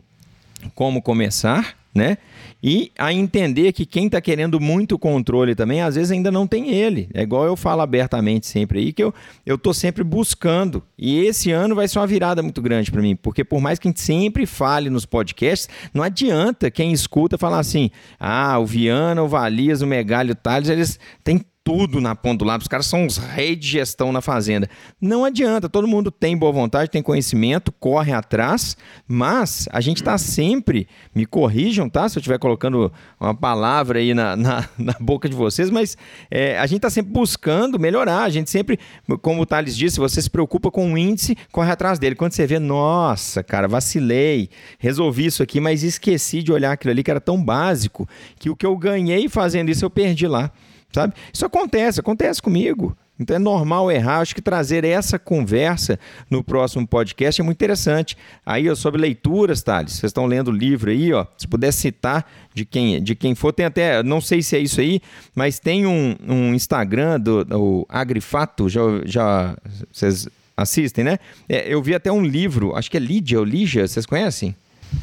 como 0.74 1.00
começar, 1.00 1.74
né? 1.94 2.18
E 2.66 2.90
a 2.98 3.12
entender 3.12 3.74
que 3.74 3.84
quem 3.84 4.06
está 4.06 4.22
querendo 4.22 4.58
muito 4.58 4.98
controle 4.98 5.54
também, 5.54 5.82
às 5.82 5.96
vezes 5.96 6.10
ainda 6.10 6.32
não 6.32 6.46
tem 6.46 6.70
ele. 6.70 7.10
É 7.12 7.20
igual 7.20 7.44
eu 7.44 7.56
falo 7.56 7.82
abertamente 7.82 8.46
sempre 8.46 8.78
aí, 8.78 8.90
que 8.90 9.04
eu 9.04 9.12
estou 9.46 9.74
sempre 9.74 10.02
buscando. 10.02 10.82
E 10.96 11.20
esse 11.26 11.50
ano 11.50 11.74
vai 11.74 11.86
ser 11.86 11.98
uma 11.98 12.06
virada 12.06 12.42
muito 12.42 12.62
grande 12.62 12.90
para 12.90 13.02
mim, 13.02 13.16
porque 13.16 13.44
por 13.44 13.60
mais 13.60 13.78
que 13.78 13.86
a 13.86 13.90
gente 13.90 14.00
sempre 14.00 14.46
fale 14.46 14.88
nos 14.88 15.04
podcasts, 15.04 15.68
não 15.92 16.02
adianta 16.02 16.70
quem 16.70 16.90
escuta 16.90 17.36
falar 17.36 17.58
assim: 17.58 17.90
ah, 18.18 18.58
o 18.58 18.64
Viana, 18.64 19.22
o 19.22 19.28
Valias, 19.28 19.82
o 19.82 19.86
Megalho, 19.86 20.32
o 20.32 20.34
Thales, 20.34 20.70
eles 20.70 20.98
têm 21.22 21.44
tudo 21.64 21.98
na 21.98 22.14
ponta 22.14 22.38
do 22.38 22.44
lápis. 22.44 22.66
Os 22.66 22.68
caras 22.68 22.86
são 22.86 23.06
os 23.06 23.16
reis 23.16 23.58
de 23.58 23.66
gestão 23.66 24.12
na 24.12 24.20
fazenda. 24.20 24.68
Não 25.00 25.24
adianta, 25.24 25.66
todo 25.66 25.88
mundo 25.88 26.10
tem 26.10 26.36
boa 26.36 26.52
vontade, 26.52 26.90
tem 26.90 27.02
conhecimento, 27.02 27.72
corre 27.72 28.12
atrás, 28.12 28.76
mas 29.08 29.66
a 29.72 29.80
gente 29.80 29.96
está 29.96 30.18
sempre, 30.18 30.86
me 31.14 31.24
corrijam, 31.24 31.88
tá? 31.88 32.06
Se 32.06 32.18
eu 32.18 32.20
estiver 32.20 32.38
colocando 32.38 32.92
uma 33.18 33.34
palavra 33.34 33.98
aí 33.98 34.12
na, 34.12 34.36
na, 34.36 34.68
na 34.76 34.94
boca 35.00 35.26
de 35.26 35.34
vocês, 35.34 35.70
mas 35.70 35.96
é, 36.30 36.58
a 36.58 36.66
gente 36.66 36.78
está 36.78 36.90
sempre 36.90 37.10
buscando 37.10 37.80
melhorar. 37.80 38.24
A 38.24 38.30
gente 38.30 38.50
sempre, 38.50 38.78
como 39.22 39.40
o 39.40 39.46
Thales 39.46 39.74
disse, 39.74 39.98
você 39.98 40.20
se 40.20 40.28
preocupa 40.28 40.70
com 40.70 40.92
o 40.92 40.98
índice, 40.98 41.34
corre 41.50 41.72
atrás 41.72 41.98
dele. 41.98 42.14
Quando 42.14 42.32
você 42.32 42.46
vê, 42.46 42.58
nossa, 42.58 43.42
cara, 43.42 43.66
vacilei, 43.66 44.50
resolvi 44.78 45.26
isso 45.26 45.42
aqui, 45.42 45.60
mas 45.60 45.82
esqueci 45.82 46.42
de 46.42 46.52
olhar 46.52 46.72
aquilo 46.72 46.90
ali 46.90 47.02
que 47.02 47.10
era 47.10 47.20
tão 47.20 47.42
básico 47.42 48.06
que 48.38 48.50
o 48.50 48.56
que 48.56 48.66
eu 48.66 48.76
ganhei 48.76 49.30
fazendo 49.30 49.70
isso 49.70 49.82
eu 49.82 49.90
perdi 49.90 50.26
lá 50.26 50.52
sabe? 50.94 51.14
Isso 51.32 51.44
acontece, 51.44 52.00
acontece 52.00 52.40
comigo. 52.40 52.96
Então 53.18 53.36
é 53.36 53.38
normal 53.38 53.90
errar. 53.90 54.18
Acho 54.18 54.34
que 54.34 54.42
trazer 54.42 54.84
essa 54.84 55.18
conversa 55.18 55.98
no 56.28 56.42
próximo 56.42 56.86
podcast 56.86 57.40
é 57.40 57.44
muito 57.44 57.56
interessante. 57.56 58.16
Aí, 58.44 58.68
ó, 58.68 58.74
sobre 58.74 59.00
leituras, 59.00 59.62
Thales, 59.62 59.92
vocês 59.92 60.10
estão 60.10 60.26
lendo 60.26 60.48
o 60.48 60.52
livro 60.52 60.90
aí, 60.90 61.12
ó. 61.12 61.26
Se 61.38 61.46
puder 61.46 61.72
citar 61.72 62.28
de 62.52 62.64
quem, 62.64 63.02
de 63.02 63.14
quem 63.14 63.34
for, 63.34 63.52
tem 63.52 63.66
até, 63.66 64.02
não 64.02 64.20
sei 64.20 64.42
se 64.42 64.56
é 64.56 64.58
isso 64.58 64.80
aí, 64.80 65.00
mas 65.34 65.58
tem 65.58 65.86
um, 65.86 66.16
um 66.26 66.54
Instagram 66.54 67.20
do, 67.20 67.44
do 67.44 67.86
Agrifato, 67.88 68.68
já, 68.68 68.80
já 69.04 69.56
vocês 69.92 70.28
assistem, 70.56 71.04
né? 71.04 71.18
É, 71.48 71.72
eu 71.72 71.82
vi 71.82 71.94
até 71.94 72.10
um 72.10 72.24
livro, 72.24 72.74
acho 72.74 72.90
que 72.90 72.96
é 72.96 73.00
Lídia 73.00 73.38
ou 73.38 73.44
Lígia, 73.44 73.86
vocês 73.86 74.06
conhecem? 74.06 74.56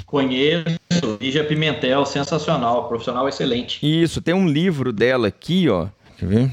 Conheço, 0.05 1.17
Lígia 1.19 1.43
Pimentel, 1.43 2.05
sensacional, 2.05 2.87
profissional 2.87 3.27
excelente. 3.27 3.79
Isso, 3.81 4.21
tem 4.21 4.33
um 4.33 4.47
livro 4.47 4.91
dela 4.91 5.27
aqui, 5.27 5.69
ó. 5.69 5.87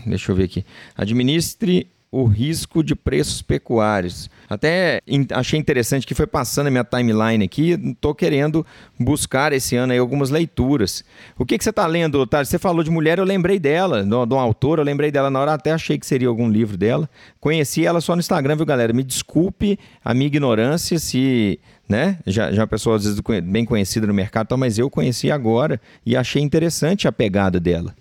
Deixa 0.06 0.32
eu 0.32 0.36
ver 0.36 0.44
aqui. 0.44 0.64
Administre 0.96 1.86
o 2.10 2.24
risco 2.24 2.82
de 2.82 2.94
preços 2.94 3.42
pecuários. 3.42 4.30
Até 4.48 5.02
achei 5.32 5.58
interessante 5.58 6.06
que 6.06 6.14
foi 6.14 6.26
passando 6.26 6.68
a 6.68 6.70
minha 6.70 6.84
timeline 6.84 7.44
aqui, 7.44 7.72
estou 7.72 8.14
querendo 8.14 8.64
buscar 8.98 9.52
esse 9.52 9.76
ano 9.76 9.92
aí 9.92 9.98
algumas 9.98 10.30
leituras. 10.30 11.04
O 11.38 11.44
que, 11.44 11.58
que 11.58 11.64
você 11.64 11.70
está 11.70 11.86
lendo, 11.86 12.18
Otário? 12.18 12.46
Você 12.46 12.58
falou 12.58 12.82
de 12.82 12.90
mulher, 12.90 13.18
eu 13.18 13.24
lembrei 13.24 13.58
dela, 13.58 14.02
de 14.02 14.34
um 14.34 14.38
autor, 14.38 14.78
eu 14.78 14.84
lembrei 14.84 15.10
dela 15.10 15.30
na 15.30 15.40
hora, 15.40 15.52
até 15.54 15.72
achei 15.72 15.98
que 15.98 16.06
seria 16.06 16.28
algum 16.28 16.48
livro 16.48 16.76
dela. 16.76 17.08
Conheci 17.40 17.84
ela 17.84 18.00
só 18.00 18.14
no 18.14 18.20
Instagram, 18.20 18.56
viu, 18.56 18.64
galera? 18.64 18.92
Me 18.92 19.02
desculpe 19.02 19.78
a 20.04 20.14
minha 20.14 20.26
ignorância 20.26 20.98
se 20.98 21.60
né? 21.88 22.18
Já, 22.26 22.52
já 22.52 22.66
pessoa 22.66 22.96
às 22.96 23.04
vezes 23.04 23.20
bem 23.44 23.64
conhecida 23.64 24.06
no 24.06 24.12
mercado, 24.12 24.56
mas 24.58 24.78
eu 24.78 24.90
conheci 24.90 25.30
agora 25.30 25.80
e 26.04 26.16
achei 26.16 26.42
interessante 26.42 27.08
a 27.08 27.12
pegada 27.12 27.58
dela. 27.58 27.94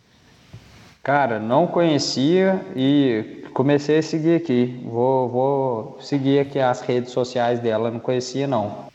Cara, 1.02 1.40
não 1.40 1.66
conhecia 1.66 2.62
e 2.76 3.46
comecei 3.58 3.98
a 3.98 4.04
seguir 4.04 4.36
aqui. 4.36 4.80
Vou, 4.86 5.28
vou 5.28 5.98
seguir 6.00 6.38
aqui 6.38 6.60
as 6.60 6.80
redes 6.82 7.12
sociais 7.12 7.60
dela, 7.60 7.90
não 7.90 8.00
conhecia 8.00 8.46
não. 8.46 8.86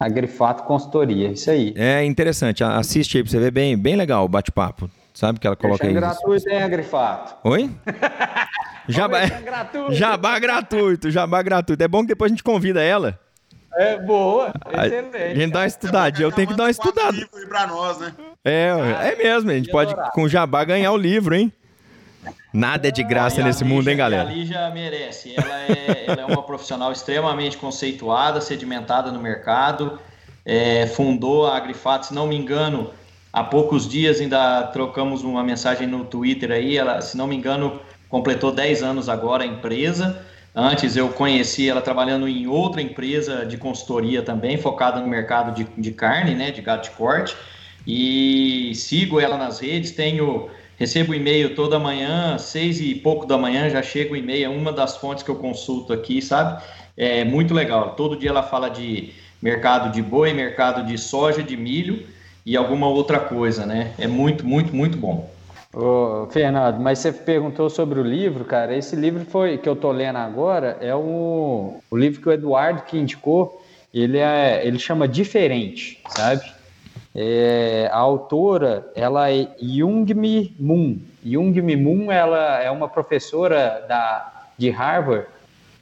A 0.00 0.08
Grifato 0.08 0.62
Consultoria, 0.62 1.28
isso 1.28 1.50
aí. 1.50 1.74
É 1.76 2.02
interessante, 2.02 2.64
assiste 2.64 3.18
aí 3.18 3.22
pra 3.22 3.30
você 3.30 3.38
ver 3.38 3.50
bem, 3.50 3.76
bem 3.76 3.94
legal 3.94 4.24
o 4.24 4.28
bate-papo. 4.28 4.90
Sabe 5.12 5.38
que 5.38 5.46
ela 5.46 5.54
coloca 5.54 5.86
aí? 5.86 5.92
gratuito, 5.92 6.48
hein, 6.48 6.62
Agrifato? 6.62 7.36
Oi? 7.44 7.70
jabá, 8.88 9.26
gratuito. 9.26 9.92
jabá 9.92 10.38
gratuito, 10.38 11.10
jabá 11.10 11.42
gratuito. 11.42 11.82
É 11.82 11.88
bom 11.88 12.00
que 12.00 12.08
depois 12.08 12.30
a 12.30 12.34
gente 12.34 12.42
convida 12.42 12.82
ela. 12.82 13.18
É 13.74 13.98
boa, 13.98 14.50
excelente. 14.72 15.16
A 15.16 15.34
gente 15.34 15.52
dá 15.52 15.60
uma 15.60 15.66
estudadinha, 15.66 16.26
eu 16.26 16.32
tenho 16.32 16.48
que 16.48 16.54
dar 16.54 16.64
uma 16.64 16.70
estudada. 16.70 17.18
Pra 17.48 17.66
nós, 17.66 17.98
né? 17.98 18.14
É, 18.42 18.68
é 19.12 19.16
mesmo, 19.16 19.50
a 19.50 19.54
gente 19.54 19.70
pode 19.70 19.94
com 20.12 20.26
jabá 20.26 20.64
ganhar 20.64 20.92
o 20.92 20.96
livro, 20.96 21.34
hein? 21.34 21.52
Nada 22.52 22.88
é 22.88 22.90
de 22.90 23.02
graça 23.02 23.42
nesse 23.42 23.62
Lígia, 23.62 23.76
mundo, 23.76 23.88
hein, 23.88 23.96
galera? 23.96 24.28
A 24.28 24.32
Lígia 24.32 24.70
merece. 24.70 25.34
Ela 25.36 25.60
é, 25.62 26.04
ela 26.06 26.22
é 26.22 26.24
uma 26.24 26.42
profissional 26.42 26.92
extremamente 26.92 27.56
conceituada, 27.56 28.40
sedimentada 28.40 29.10
no 29.10 29.20
mercado. 29.20 29.98
É, 30.44 30.86
fundou 30.86 31.46
a 31.46 31.56
Agrifato, 31.56 32.06
se 32.06 32.14
não 32.14 32.26
me 32.26 32.36
engano, 32.36 32.90
há 33.32 33.42
poucos 33.42 33.88
dias 33.88 34.20
ainda 34.20 34.62
trocamos 34.68 35.24
uma 35.24 35.42
mensagem 35.42 35.86
no 35.86 36.04
Twitter 36.04 36.50
aí. 36.50 36.76
Ela, 36.76 37.00
se 37.00 37.16
não 37.16 37.26
me 37.26 37.36
engano, 37.36 37.80
completou 38.08 38.52
10 38.52 38.82
anos 38.82 39.08
agora 39.08 39.42
a 39.42 39.46
empresa. 39.46 40.24
Antes 40.54 40.96
eu 40.96 41.10
conheci 41.10 41.68
ela 41.68 41.82
trabalhando 41.82 42.26
em 42.26 42.46
outra 42.46 42.80
empresa 42.80 43.44
de 43.44 43.58
consultoria 43.58 44.22
também, 44.22 44.56
focada 44.56 45.00
no 45.00 45.06
mercado 45.06 45.54
de, 45.54 45.64
de 45.76 45.90
carne, 45.92 46.34
né, 46.34 46.50
de 46.50 46.62
gato 46.62 46.84
de 46.84 46.90
corte. 46.96 47.36
E 47.86 48.72
sigo 48.74 49.20
ela 49.20 49.36
nas 49.36 49.60
redes, 49.60 49.90
tenho 49.90 50.48
recebo 50.78 51.14
e-mail 51.14 51.54
toda 51.54 51.78
manhã, 51.78 52.38
seis 52.38 52.80
e 52.80 52.94
pouco 52.94 53.26
da 53.26 53.36
manhã 53.36 53.68
já 53.68 53.82
chega 53.82 54.12
o 54.12 54.16
e-mail, 54.16 54.46
é 54.46 54.48
uma 54.48 54.72
das 54.72 54.96
fontes 54.96 55.22
que 55.22 55.30
eu 55.30 55.36
consulto 55.36 55.92
aqui, 55.92 56.20
sabe? 56.22 56.62
É 56.96 57.24
muito 57.24 57.52
legal. 57.52 57.94
Todo 57.94 58.16
dia 58.16 58.30
ela 58.30 58.42
fala 58.42 58.68
de 58.68 59.12
mercado 59.40 59.92
de 59.92 60.02
boi, 60.02 60.32
mercado 60.32 60.86
de 60.86 60.96
soja, 60.96 61.42
de 61.42 61.56
milho 61.56 62.06
e 62.44 62.56
alguma 62.56 62.88
outra 62.88 63.18
coisa, 63.18 63.66
né? 63.66 63.92
É 63.98 64.06
muito, 64.06 64.46
muito, 64.46 64.74
muito 64.74 64.96
bom. 64.96 65.28
Ô, 65.74 66.26
Fernando, 66.30 66.80
mas 66.80 67.00
você 67.00 67.12
perguntou 67.12 67.68
sobre 67.68 68.00
o 68.00 68.02
livro, 68.02 68.44
cara. 68.44 68.74
Esse 68.74 68.96
livro 68.96 69.26
foi 69.26 69.58
que 69.58 69.68
eu 69.68 69.76
tô 69.76 69.92
lendo 69.92 70.16
agora 70.16 70.78
é 70.80 70.94
o, 70.94 71.74
o 71.90 71.96
livro 71.96 72.20
que 72.20 72.28
o 72.28 72.32
Eduardo 72.32 72.82
que 72.82 72.96
indicou. 72.96 73.62
Ele 73.92 74.18
é, 74.18 74.66
ele 74.66 74.78
chama 74.78 75.08
diferente, 75.08 76.00
sabe? 76.08 76.42
É, 77.18 77.88
a 77.90 77.96
autora, 77.96 78.86
ela 78.94 79.32
é 79.32 79.48
Jungmi 79.58 80.54
Moon. 80.60 80.98
Jungmi 81.24 81.74
Moon, 81.74 82.12
ela 82.12 82.62
é 82.62 82.70
uma 82.70 82.90
professora 82.90 83.86
da 83.88 84.32
de 84.58 84.70
Harvard 84.70 85.26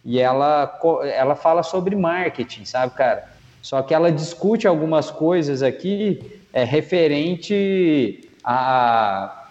e 0.05 0.21
ela 0.21 0.79
ela 1.13 1.35
fala 1.35 1.65
sobre 1.65 1.97
marketing, 1.97 2.65
sabe, 2.65 2.95
cara? 2.95 3.25
Só 3.61 3.83
que 3.83 3.93
ela 3.93 4.13
discute 4.13 4.69
algumas 4.69 5.11
coisas 5.11 5.63
aqui 5.63 6.41
é, 6.53 6.63
referente 6.63 8.29
a 8.45 9.44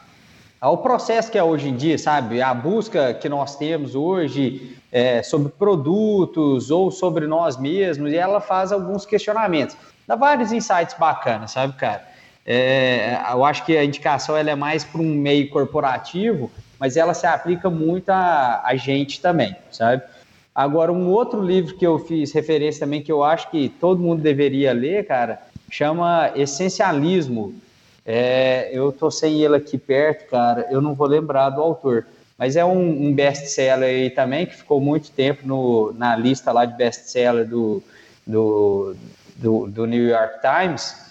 ao 0.63 0.77
processo 0.77 1.29
que 1.29 1.37
é 1.37 1.43
hoje 1.43 1.67
em 1.67 1.75
dia, 1.75 1.97
sabe? 1.97 2.41
A 2.41 2.53
busca 2.53 3.13
que 3.13 3.27
nós 3.27 3.57
temos 3.57 3.95
hoje 3.95 4.77
é, 4.93 5.21
sobre 5.21 5.49
produtos 5.49 6.71
ou 6.71 6.89
sobre 6.89 7.27
nós 7.27 7.57
mesmos, 7.57 8.13
e 8.13 8.15
ela 8.15 8.39
faz 8.39 8.71
alguns 8.71 9.05
questionamentos. 9.05 9.75
Dá 10.07 10.15
vários 10.15 10.53
insights 10.53 10.95
bacanas, 10.97 11.51
sabe, 11.51 11.73
cara? 11.73 12.07
É, 12.45 13.19
eu 13.29 13.43
acho 13.43 13.65
que 13.65 13.75
a 13.75 13.83
indicação 13.83 14.37
ela 14.37 14.51
é 14.51 14.55
mais 14.55 14.85
para 14.85 15.01
um 15.01 15.13
meio 15.13 15.49
corporativo, 15.49 16.49
mas 16.79 16.95
ela 16.95 17.13
se 17.13 17.27
aplica 17.27 17.69
muito 17.69 18.09
a, 18.09 18.61
a 18.63 18.73
gente 18.77 19.19
também, 19.19 19.53
sabe? 19.69 20.01
Agora, 20.55 20.93
um 20.93 21.09
outro 21.09 21.41
livro 21.41 21.75
que 21.75 21.85
eu 21.85 21.99
fiz 21.99 22.31
referência 22.31 22.85
também, 22.85 23.01
que 23.01 23.11
eu 23.11 23.21
acho 23.21 23.51
que 23.51 23.67
todo 23.67 23.99
mundo 23.99 24.21
deveria 24.21 24.71
ler, 24.71 25.05
cara, 25.05 25.41
chama 25.69 26.31
Essencialismo. 26.37 27.53
É, 28.05 28.69
eu 28.73 28.91
tô 28.91 29.09
sem 29.09 29.41
ele 29.41 29.55
aqui 29.55 29.77
perto, 29.77 30.29
cara, 30.29 30.67
eu 30.69 30.81
não 30.81 30.93
vou 30.93 31.07
lembrar 31.07 31.49
do 31.49 31.61
autor, 31.61 32.05
mas 32.37 32.55
é 32.55 32.65
um, 32.65 33.07
um 33.07 33.13
best-seller 33.13 33.87
aí 33.87 34.09
também, 34.09 34.45
que 34.45 34.55
ficou 34.55 34.81
muito 34.81 35.11
tempo 35.11 35.47
no, 35.47 35.93
na 35.93 36.15
lista 36.15 36.51
lá 36.51 36.65
de 36.65 36.75
best-seller 36.75 37.47
do, 37.47 37.81
do, 38.27 38.95
do, 39.37 39.67
do 39.67 39.85
New 39.85 40.05
York 40.05 40.39
Times, 40.41 41.01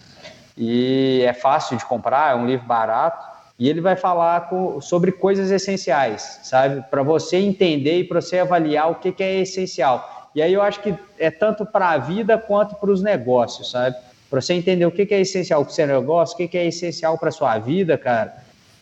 e 0.56 1.22
é 1.24 1.32
fácil 1.32 1.78
de 1.78 1.86
comprar, 1.86 2.32
é 2.32 2.34
um 2.34 2.46
livro 2.46 2.66
barato, 2.66 3.32
e 3.58 3.68
ele 3.68 3.80
vai 3.80 3.96
falar 3.96 4.48
com, 4.50 4.80
sobre 4.80 5.12
coisas 5.12 5.50
essenciais, 5.50 6.40
sabe? 6.42 6.84
Para 6.90 7.02
você 7.02 7.36
entender 7.36 8.00
e 8.00 8.04
para 8.04 8.20
você 8.20 8.40
avaliar 8.40 8.90
o 8.90 8.96
que, 8.96 9.12
que 9.12 9.22
é 9.22 9.40
essencial. 9.40 10.30
E 10.34 10.42
aí 10.42 10.52
eu 10.52 10.62
acho 10.62 10.80
que 10.80 10.94
é 11.18 11.30
tanto 11.30 11.64
para 11.64 11.90
a 11.90 11.98
vida 11.98 12.36
quanto 12.36 12.74
para 12.74 12.90
os 12.90 13.02
negócios, 13.02 13.70
sabe? 13.70 13.96
Para 14.32 14.40
você 14.40 14.54
entender 14.54 14.86
o 14.86 14.90
que, 14.90 15.04
que 15.04 15.12
é 15.12 15.20
essencial 15.20 15.62
para 15.62 15.70
o 15.70 15.74
seu 15.74 15.86
negócio, 15.86 16.32
o 16.32 16.36
que, 16.38 16.48
que 16.48 16.56
é 16.56 16.66
essencial 16.66 17.18
para 17.18 17.28
a 17.28 17.32
sua 17.32 17.58
vida, 17.58 17.98
cara. 17.98 18.34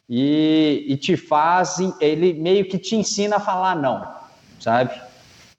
E, 0.08 0.84
e 0.86 0.96
te 0.96 1.16
faz, 1.16 1.78
ele 2.00 2.34
meio 2.34 2.66
que 2.66 2.78
te 2.78 2.94
ensina 2.94 3.38
a 3.38 3.40
falar 3.40 3.74
não, 3.74 4.06
sabe? 4.60 4.92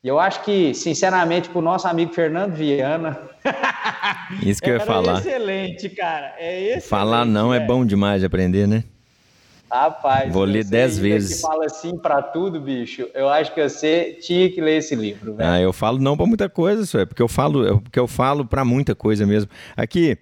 E 0.01 0.07
eu 0.07 0.17
acho 0.17 0.45
que, 0.45 0.73
sinceramente, 0.73 1.49
para 1.49 1.59
o 1.59 1.61
nosso 1.61 1.89
amigo 1.89 2.13
Fernando 2.13 2.53
Viana. 2.53 3.19
Isso 4.41 4.61
que 4.61 4.69
eu 4.69 4.75
ia 4.75 4.79
falar. 4.79 5.15
É 5.15 5.19
excelente, 5.19 5.89
cara. 5.89 6.35
É 6.37 6.61
excelente, 6.61 6.87
falar 6.87 7.25
não 7.25 7.53
é 7.53 7.59
bom 7.59 7.85
demais 7.85 8.21
de 8.21 8.25
aprender, 8.25 8.69
né? 8.69 8.85
Rapaz, 9.71 10.33
vou 10.33 10.43
ler 10.43 10.65
dez 10.65 10.97
vezes. 10.97 11.35
Que 11.37 11.41
fala 11.47 11.65
assim 11.65 11.97
para 11.97 12.21
tudo, 12.21 12.59
bicho. 12.59 13.07
Eu 13.13 13.29
acho 13.29 13.53
que 13.53 13.63
você 13.63 14.17
tinha 14.21 14.51
que 14.51 14.59
ler 14.59 14.79
esse 14.79 14.93
livro. 14.95 15.33
Velho. 15.33 15.49
Ah, 15.49 15.61
eu 15.61 15.71
falo 15.71 15.97
não 15.97 16.17
para 16.17 16.25
muita 16.25 16.49
coisa, 16.49 16.85
só 16.85 16.99
é 16.99 17.05
porque 17.05 17.21
eu 17.21 17.27
falo, 17.29 17.65
é 17.65 17.79
porque 17.79 17.97
eu 17.97 18.05
falo 18.05 18.45
para 18.45 18.65
muita 18.65 18.93
coisa 18.93 19.25
mesmo. 19.25 19.49
Aqui, 19.77 20.17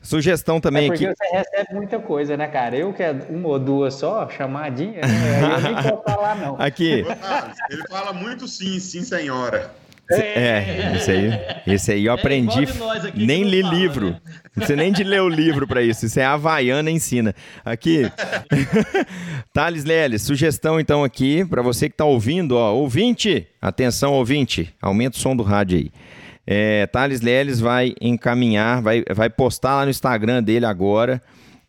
sugestão 0.00 0.60
também 0.60 0.84
é 0.84 0.86
porque 0.86 1.06
aqui. 1.06 1.16
você 1.16 1.36
recebe 1.36 1.74
muita 1.74 1.98
coisa, 1.98 2.36
né, 2.36 2.46
cara? 2.46 2.76
Eu 2.76 2.92
que 2.92 3.02
é 3.02 3.10
uma 3.28 3.48
ou 3.48 3.58
duas 3.58 3.94
só, 3.94 4.28
chamadinha, 4.28 5.00
né? 5.00 5.56
eu 5.56 5.60
nem 5.60 5.74
posso 5.74 6.02
falar 6.04 6.36
não. 6.36 6.54
Aqui. 6.62 7.04
Ele 7.70 7.82
fala 7.90 8.12
muito 8.12 8.46
sim, 8.46 8.78
sim, 8.78 9.02
senhora. 9.02 9.81
É, 10.10 10.96
isso 10.96 11.10
aí, 11.10 11.30
esse 11.66 11.92
aí 11.92 12.04
eu 12.04 12.12
aprendi. 12.12 12.64
É 12.64 13.12
nem 13.14 13.44
li 13.44 13.62
fala, 13.62 13.74
livro. 13.74 14.10
Né? 14.10 14.20
Não 14.24 14.50
precisa 14.54 14.76
nem 14.76 14.92
de 14.92 15.04
ler 15.04 15.22
o 15.22 15.28
livro 15.28 15.66
para 15.66 15.82
isso. 15.82 16.06
Isso 16.06 16.20
é 16.20 16.24
Havaiana 16.24 16.90
ensina. 16.90 17.34
Aqui, 17.64 18.02
Thales 19.52 19.84
Leles, 19.84 20.22
sugestão 20.22 20.78
então 20.78 21.04
aqui 21.04 21.44
para 21.44 21.62
você 21.62 21.88
que 21.88 21.94
está 21.94 22.04
ouvindo, 22.04 22.56
ó, 22.56 22.74
ouvinte, 22.74 23.46
atenção 23.60 24.12
ouvinte, 24.12 24.74
aumenta 24.80 25.16
o 25.16 25.20
som 25.20 25.34
do 25.34 25.42
rádio 25.42 25.78
aí. 25.78 25.90
É, 26.46 26.86
Thales 26.88 27.20
Leles 27.20 27.60
vai 27.60 27.94
encaminhar, 28.00 28.82
vai, 28.82 29.04
vai 29.14 29.30
postar 29.30 29.76
lá 29.76 29.84
no 29.84 29.90
Instagram 29.90 30.42
dele 30.42 30.66
agora, 30.66 31.22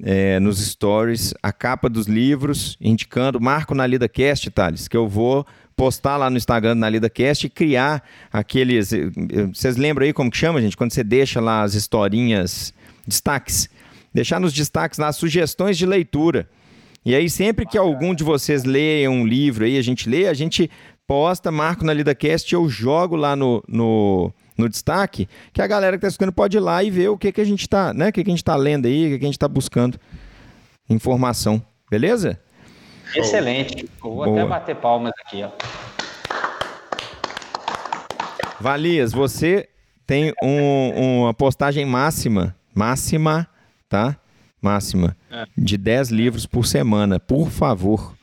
é, 0.03 0.39
nos 0.39 0.59
stories, 0.59 1.33
a 1.41 1.53
capa 1.53 1.87
dos 1.87 2.07
livros, 2.07 2.77
indicando, 2.81 3.39
marco 3.39 3.75
na 3.75 3.85
Lida 3.85 4.09
Cast, 4.09 4.49
Thales, 4.49 4.87
que 4.87 4.97
eu 4.97 5.07
vou 5.07 5.45
postar 5.75 6.17
lá 6.17 6.29
no 6.29 6.37
Instagram 6.37 6.75
na 6.75 6.89
LidaCast 6.89 7.47
e 7.47 7.49
criar 7.49 8.03
aqueles. 8.31 8.93
Eh, 8.93 9.09
eh, 9.31 9.45
vocês 9.53 9.75
lembram 9.77 10.05
aí 10.05 10.13
como 10.13 10.31
que 10.31 10.37
chama, 10.37 10.61
gente? 10.61 10.77
Quando 10.77 10.91
você 10.91 11.03
deixa 11.03 11.39
lá 11.41 11.63
as 11.63 11.73
historinhas, 11.73 12.73
destaques. 13.07 13.69
Deixar 14.13 14.39
nos 14.39 14.53
destaques 14.53 14.99
lá 14.99 15.11
sugestões 15.11 15.77
de 15.77 15.85
leitura. 15.85 16.47
E 17.05 17.13
aí, 17.13 17.29
sempre 17.29 17.65
que 17.65 17.77
algum 17.77 18.15
de 18.15 18.23
vocês 18.23 18.63
leia 18.63 19.11
um 19.11 19.25
livro 19.25 19.65
aí, 19.65 19.77
a 19.77 19.81
gente 19.81 20.07
lê, 20.07 20.27
a 20.27 20.33
gente 20.33 20.69
posta, 21.05 21.51
marco 21.51 21.83
na 21.83 21.91
LidaCast 21.93 22.53
e 22.53 22.55
eu 22.55 22.69
jogo 22.69 23.15
lá 23.15 23.35
no, 23.35 23.61
no, 23.67 24.31
no 24.57 24.69
destaque, 24.69 25.27
que 25.51 25.61
a 25.61 25.67
galera 25.67 25.97
que 25.97 26.05
está 26.05 26.07
escutando 26.07 26.31
pode 26.31 26.55
ir 26.55 26.61
lá 26.61 26.81
e 26.83 26.89
ver 26.89 27.09
o 27.09 27.17
que, 27.17 27.31
que 27.31 27.41
a 27.41 27.45
gente 27.45 27.61
está, 27.61 27.93
né? 27.93 28.09
O 28.09 28.13
que, 28.13 28.23
que 28.23 28.29
a 28.29 28.31
gente 28.31 28.41
está 28.41 28.55
lendo 28.55 28.85
aí, 28.85 29.07
o 29.07 29.09
que, 29.09 29.19
que 29.19 29.25
a 29.25 29.27
gente 29.27 29.35
está 29.35 29.47
buscando. 29.47 29.99
Informação. 30.89 31.61
Beleza? 31.89 32.39
Excelente. 33.15 33.89
vou 34.01 34.15
Boa. 34.15 34.31
até 34.31 34.45
bater 34.45 34.75
palmas 34.75 35.13
aqui, 35.25 35.43
ó. 35.43 35.49
Valias, 38.59 39.11
você 39.11 39.67
tem 40.07 40.33
um, 40.41 41.23
uma 41.23 41.33
postagem 41.33 41.85
máxima, 41.85 42.55
máxima, 42.73 43.47
tá? 43.89 44.15
Máxima, 44.61 45.17
é. 45.29 45.45
de 45.57 45.77
10 45.77 46.09
livros 46.09 46.45
por 46.45 46.65
semana, 46.65 47.19
por 47.19 47.49
favor, 47.49 48.15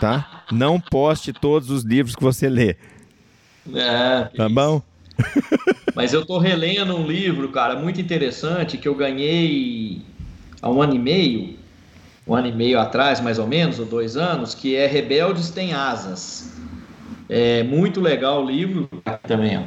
tá? 0.00 0.44
Não 0.50 0.80
poste 0.80 1.32
todos 1.32 1.70
os 1.70 1.84
livros 1.84 2.16
que 2.16 2.22
você 2.22 2.48
lê. 2.48 2.76
É, 3.72 4.24
tá 4.36 4.48
bom? 4.48 4.82
Mas 5.94 6.12
eu 6.12 6.26
tô 6.26 6.38
relendo 6.38 6.96
um 6.96 7.06
livro, 7.06 7.48
cara, 7.50 7.76
muito 7.76 8.00
interessante 8.00 8.76
que 8.76 8.88
eu 8.88 8.94
ganhei 8.94 10.02
há 10.60 10.68
um 10.68 10.82
ano 10.82 10.96
e 10.96 10.98
meio 10.98 11.59
um 12.30 12.34
ano 12.36 12.46
e 12.46 12.52
meio 12.52 12.78
atrás, 12.78 13.20
mais 13.20 13.40
ou 13.40 13.46
menos, 13.46 13.80
ou 13.80 13.84
dois 13.84 14.16
anos, 14.16 14.54
que 14.54 14.76
é 14.76 14.86
Rebeldes 14.86 15.50
Tem 15.50 15.72
Asas. 15.72 16.56
É 17.28 17.64
muito 17.64 18.00
legal 18.00 18.44
o 18.44 18.46
livro 18.48 18.88
também, 19.26 19.58
ó. 19.58 19.62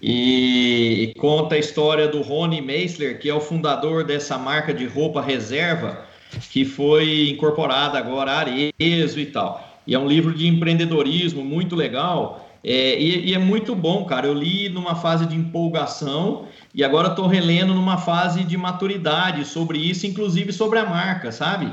E, 0.00 1.02
e, 1.02 1.14
conta 1.14 1.56
a 1.56 1.58
história 1.58 2.06
do 2.06 2.20
Rony 2.22 2.60
Meisler, 2.60 3.18
que 3.18 3.28
é 3.28 3.34
o 3.34 3.40
fundador 3.40 4.04
dessa 4.04 4.38
marca 4.38 4.72
de 4.72 4.86
roupa 4.86 5.20
reserva, 5.20 6.04
que 6.50 6.64
foi 6.64 7.30
incorporada 7.30 7.98
agora 7.98 8.30
a 8.30 8.38
Arezo 8.38 9.18
e 9.18 9.26
tal. 9.26 9.80
E 9.84 9.94
é 9.94 9.98
um 9.98 10.06
livro 10.06 10.34
de 10.34 10.46
empreendedorismo 10.46 11.42
muito 11.42 11.74
legal. 11.74 12.48
É, 12.62 13.00
e, 13.00 13.30
e, 13.30 13.34
é 13.34 13.38
muito 13.38 13.74
bom, 13.74 14.04
cara. 14.04 14.26
Eu 14.26 14.34
li 14.34 14.68
numa 14.68 14.94
fase 14.94 15.26
de 15.26 15.34
empolgação 15.34 16.46
e 16.72 16.84
agora 16.84 17.08
estou 17.08 17.26
relendo 17.26 17.74
numa 17.74 17.96
fase 17.96 18.44
de 18.44 18.56
maturidade 18.56 19.44
sobre 19.46 19.78
isso, 19.78 20.06
inclusive 20.06 20.52
sobre 20.52 20.78
a 20.78 20.84
marca, 20.84 21.32
sabe? 21.32 21.72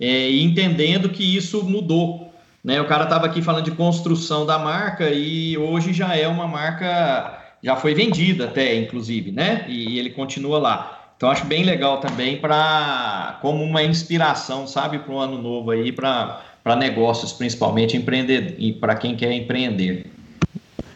É, 0.00 0.30
e 0.30 0.42
entendendo 0.42 1.10
que 1.10 1.36
isso 1.36 1.62
mudou. 1.62 2.32
Né? 2.64 2.80
O 2.80 2.86
cara 2.86 3.04
estava 3.04 3.26
aqui 3.26 3.42
falando 3.42 3.64
de 3.64 3.72
construção 3.72 4.46
da 4.46 4.58
marca 4.58 5.10
e 5.10 5.56
hoje 5.58 5.92
já 5.92 6.16
é 6.16 6.26
uma 6.26 6.46
marca, 6.46 7.38
já 7.62 7.76
foi 7.76 7.94
vendida 7.94 8.46
até, 8.46 8.74
inclusive, 8.76 9.30
né? 9.30 9.64
E 9.68 9.98
ele 9.98 10.10
continua 10.10 10.58
lá. 10.58 11.12
Então 11.16 11.30
acho 11.30 11.44
bem 11.44 11.64
legal 11.64 12.00
também 12.00 12.38
para 12.38 13.38
como 13.42 13.62
uma 13.62 13.82
inspiração, 13.82 14.66
sabe, 14.66 15.00
para 15.00 15.12
o 15.12 15.18
ano 15.18 15.40
novo 15.40 15.70
aí, 15.70 15.92
para 15.92 16.42
negócios, 16.78 17.32
principalmente 17.32 17.94
empreender 17.96 18.54
e 18.58 18.72
para 18.72 18.94
quem 18.94 19.14
quer 19.14 19.32
empreender. 19.32 20.06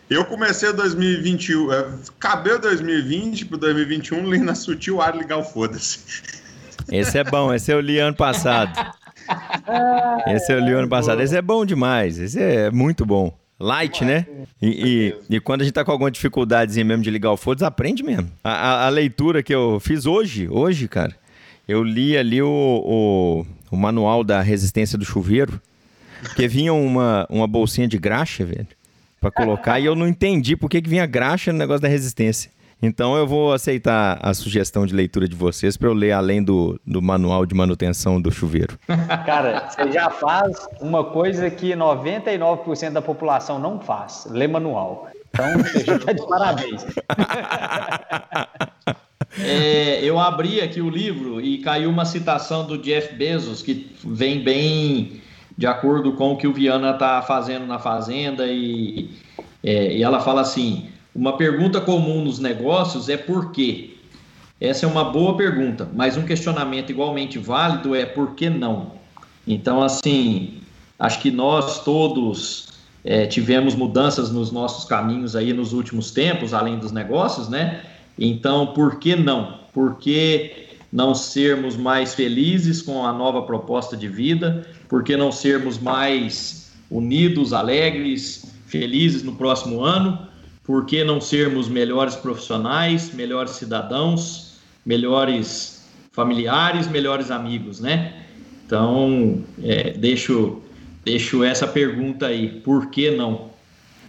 Eu 0.08 0.24
comecei 0.26 0.72
2021, 0.72 1.70
acabei 2.18 2.58
2020 2.58 3.46
para 3.46 3.58
2021 3.58 4.26
lendo 4.26 4.50
a 4.50 4.54
Sutil 4.54 5.00
Ar 5.00 5.14
Legal 5.14 5.42
Foda-se. 5.42 6.43
Esse 6.90 7.18
é 7.18 7.24
bom, 7.24 7.52
esse 7.52 7.72
eu 7.72 7.80
li 7.80 7.98
ano 7.98 8.16
passado. 8.16 8.72
Esse 10.26 10.52
eu 10.52 10.60
li 10.60 10.72
ano 10.72 10.88
passado. 10.88 11.20
Esse 11.20 11.36
é 11.36 11.42
bom 11.42 11.64
demais, 11.64 12.18
esse 12.18 12.40
é 12.40 12.70
muito 12.70 13.04
bom. 13.06 13.32
Light, 13.58 14.04
né? 14.04 14.26
E, 14.60 15.14
e, 15.30 15.36
e, 15.36 15.40
quando 15.40 15.60
a 15.60 15.64
gente 15.64 15.72
tá 15.72 15.84
com 15.84 15.92
alguma 15.92 16.10
dificuldadezinha 16.10 16.84
mesmo 16.84 17.02
de 17.02 17.10
ligar 17.10 17.30
o 17.30 17.36
foda, 17.36 17.66
aprende 17.66 18.02
mesmo. 18.02 18.30
A, 18.42 18.50
a, 18.50 18.86
a, 18.86 18.88
leitura 18.88 19.42
que 19.42 19.54
eu 19.54 19.78
fiz 19.80 20.06
hoje, 20.06 20.48
hoje, 20.50 20.88
cara, 20.88 21.14
eu 21.66 21.82
li 21.82 22.16
ali 22.16 22.42
o, 22.42 22.48
o, 22.48 23.46
o 23.70 23.76
manual 23.76 24.24
da 24.24 24.42
resistência 24.42 24.98
do 24.98 25.04
chuveiro, 25.04 25.60
porque 26.20 26.48
vinha 26.48 26.74
uma, 26.74 27.26
uma 27.30 27.46
bolsinha 27.46 27.86
de 27.86 27.96
graxa, 27.96 28.44
velho, 28.44 28.66
pra 29.20 29.30
colocar, 29.30 29.78
e 29.78 29.84
eu 29.84 29.94
não 29.94 30.08
entendi 30.08 30.56
por 30.56 30.68
que, 30.68 30.82
que 30.82 30.90
vinha 30.90 31.06
graxa 31.06 31.52
no 31.52 31.58
negócio 31.58 31.82
da 31.82 31.88
resistência. 31.88 32.50
Então 32.84 33.16
eu 33.16 33.26
vou 33.26 33.54
aceitar 33.54 34.18
a 34.20 34.34
sugestão 34.34 34.84
de 34.84 34.94
leitura 34.94 35.26
de 35.26 35.34
vocês 35.34 35.74
para 35.74 35.88
eu 35.88 35.94
ler 35.94 36.12
além 36.12 36.42
do, 36.42 36.78
do 36.86 37.00
manual 37.00 37.46
de 37.46 37.54
manutenção 37.54 38.20
do 38.20 38.30
chuveiro. 38.30 38.78
Cara, 39.24 39.70
você 39.70 39.90
já 39.90 40.10
faz 40.10 40.68
uma 40.82 41.02
coisa 41.02 41.48
que 41.50 41.72
99% 41.72 42.90
da 42.90 43.00
população 43.00 43.58
não 43.58 43.80
faz: 43.80 44.28
ler 44.30 44.48
manual. 44.48 45.08
Então 45.30 45.58
você 45.58 45.82
já 45.82 45.96
está 45.96 46.12
de 46.12 46.26
parabéns. 46.28 46.84
É, 49.36 49.98
eu 50.04 50.16
abri 50.16 50.60
aqui 50.60 50.80
o 50.80 50.88
livro 50.88 51.40
e 51.40 51.58
caiu 51.58 51.90
uma 51.90 52.04
citação 52.04 52.64
do 52.64 52.78
Jeff 52.78 53.16
Bezos 53.16 53.62
que 53.62 53.90
vem 54.04 54.44
bem 54.44 55.20
de 55.58 55.66
acordo 55.66 56.12
com 56.12 56.32
o 56.32 56.36
que 56.36 56.46
o 56.46 56.52
Viana 56.52 56.92
está 56.92 57.20
fazendo 57.20 57.66
na 57.66 57.80
fazenda 57.80 58.46
e, 58.46 59.10
é, 59.60 59.96
e 59.96 60.04
ela 60.04 60.20
fala 60.20 60.40
assim 60.42 60.88
uma 61.14 61.36
pergunta 61.36 61.80
comum 61.80 62.24
nos 62.24 62.38
negócios 62.38 63.08
é 63.08 63.16
por 63.16 63.52
quê? 63.52 63.90
Essa 64.60 64.86
é 64.86 64.88
uma 64.88 65.04
boa 65.04 65.36
pergunta, 65.36 65.88
mas 65.94 66.16
um 66.16 66.24
questionamento 66.24 66.90
igualmente 66.90 67.38
válido 67.38 67.94
é 67.94 68.04
por 68.04 68.34
que 68.34 68.50
não? 68.50 68.92
Então, 69.46 69.82
assim, 69.82 70.60
acho 70.98 71.20
que 71.20 71.30
nós 71.30 71.84
todos 71.84 72.68
é, 73.04 73.26
tivemos 73.26 73.74
mudanças 73.74 74.30
nos 74.32 74.50
nossos 74.50 74.84
caminhos 74.84 75.36
aí 75.36 75.52
nos 75.52 75.72
últimos 75.72 76.10
tempos, 76.10 76.54
além 76.54 76.78
dos 76.78 76.92
negócios, 76.92 77.48
né? 77.48 77.82
Então, 78.18 78.68
por 78.68 78.98
que 78.98 79.14
não? 79.14 79.60
Por 79.72 79.96
que 79.98 80.68
não 80.92 81.14
sermos 81.14 81.76
mais 81.76 82.14
felizes 82.14 82.80
com 82.80 83.04
a 83.04 83.12
nova 83.12 83.42
proposta 83.42 83.96
de 83.96 84.08
vida? 84.08 84.66
Por 84.88 85.02
que 85.02 85.16
não 85.16 85.30
sermos 85.30 85.78
mais 85.78 86.72
unidos, 86.90 87.52
alegres, 87.52 88.52
felizes 88.66 89.22
no 89.22 89.34
próximo 89.34 89.82
ano? 89.82 90.33
Por 90.64 90.86
que 90.86 91.04
não 91.04 91.20
sermos 91.20 91.68
melhores 91.68 92.16
profissionais, 92.16 93.12
melhores 93.12 93.52
cidadãos, 93.52 94.58
melhores 94.84 95.84
familiares, 96.12 96.88
melhores 96.88 97.30
amigos, 97.30 97.80
né? 97.80 98.24
Então, 98.64 99.44
é, 99.62 99.90
deixo 99.90 100.62
Deixo 101.04 101.44
essa 101.44 101.66
pergunta 101.66 102.28
aí, 102.28 102.48
por 102.60 102.88
que 102.88 103.10
não? 103.10 103.50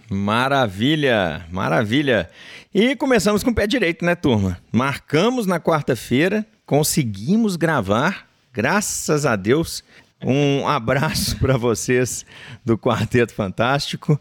Maravilha, 0.08 1.44
maravilha. 1.52 2.30
E 2.74 2.96
começamos 2.96 3.42
com 3.42 3.50
o 3.50 3.54
pé 3.54 3.66
direito, 3.66 4.02
né, 4.02 4.14
turma? 4.14 4.58
Marcamos 4.72 5.46
na 5.46 5.60
quarta-feira, 5.60 6.46
conseguimos 6.64 7.56
gravar, 7.56 8.26
graças 8.50 9.26
a 9.26 9.36
Deus. 9.36 9.84
Um 10.24 10.66
abraço 10.66 11.36
para 11.38 11.58
vocês 11.58 12.24
do 12.64 12.78
Quarteto 12.78 13.34
Fantástico. 13.34 14.18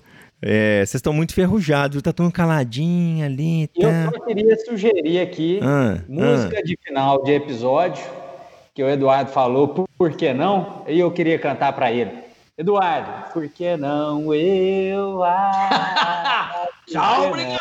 É, 0.47 0.85
vocês 0.85 0.95
estão 0.95 1.11
muito 1.11 1.33
ferrujados, 1.33 1.99
tá 2.03 2.13
tão 2.13 2.29
caladinho 2.29 3.25
ali. 3.25 3.67
Tá... 3.69 3.87
Eu 3.87 4.11
só 4.11 4.25
queria 4.25 4.55
sugerir 4.63 5.19
aqui 5.19 5.59
ah, 5.63 5.97
música 6.07 6.59
ah. 6.59 6.61
de 6.61 6.77
final 6.85 7.23
de 7.23 7.31
episódio, 7.31 8.05
que 8.71 8.83
o 8.83 8.87
Eduardo 8.87 9.31
falou, 9.31 9.69
por, 9.69 9.89
por 9.97 10.11
que 10.11 10.31
não? 10.35 10.83
E 10.87 10.99
eu 10.99 11.09
queria 11.09 11.39
cantar 11.39 11.73
para 11.73 11.91
ele. 11.91 12.11
Eduardo, 12.55 13.33
por 13.33 13.49
que 13.49 13.75
não 13.75 14.31
eu? 14.35 15.23
Ah, 16.27 16.67
Tchau, 16.87 17.29
obrigado! 17.29 17.57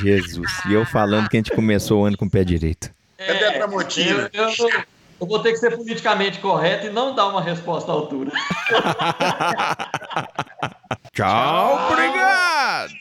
Jesus, 0.00 0.50
e 0.68 0.72
eu 0.72 0.84
falando 0.84 1.28
que 1.28 1.36
a 1.36 1.38
gente 1.38 1.52
começou 1.52 2.02
o 2.02 2.04
ano 2.04 2.16
com 2.16 2.24
o 2.24 2.30
pé 2.30 2.42
direito. 2.42 2.90
Cadê 3.16 3.44
a 3.44 3.52
Tramontina? 3.52 4.30
Eu, 4.32 4.48
eu, 4.48 4.84
eu, 5.20 5.26
vou 5.26 5.40
ter 5.40 5.52
que 5.52 5.58
ser 5.58 5.76
politicamente 5.76 6.38
correto 6.38 6.86
e 6.86 6.90
não 6.90 7.14
dar 7.14 7.28
uma 7.28 7.40
resposta 7.40 7.90
à 7.90 7.94
altura. 7.94 8.32
Tchau, 11.14 11.92
obrigado! 11.92 12.92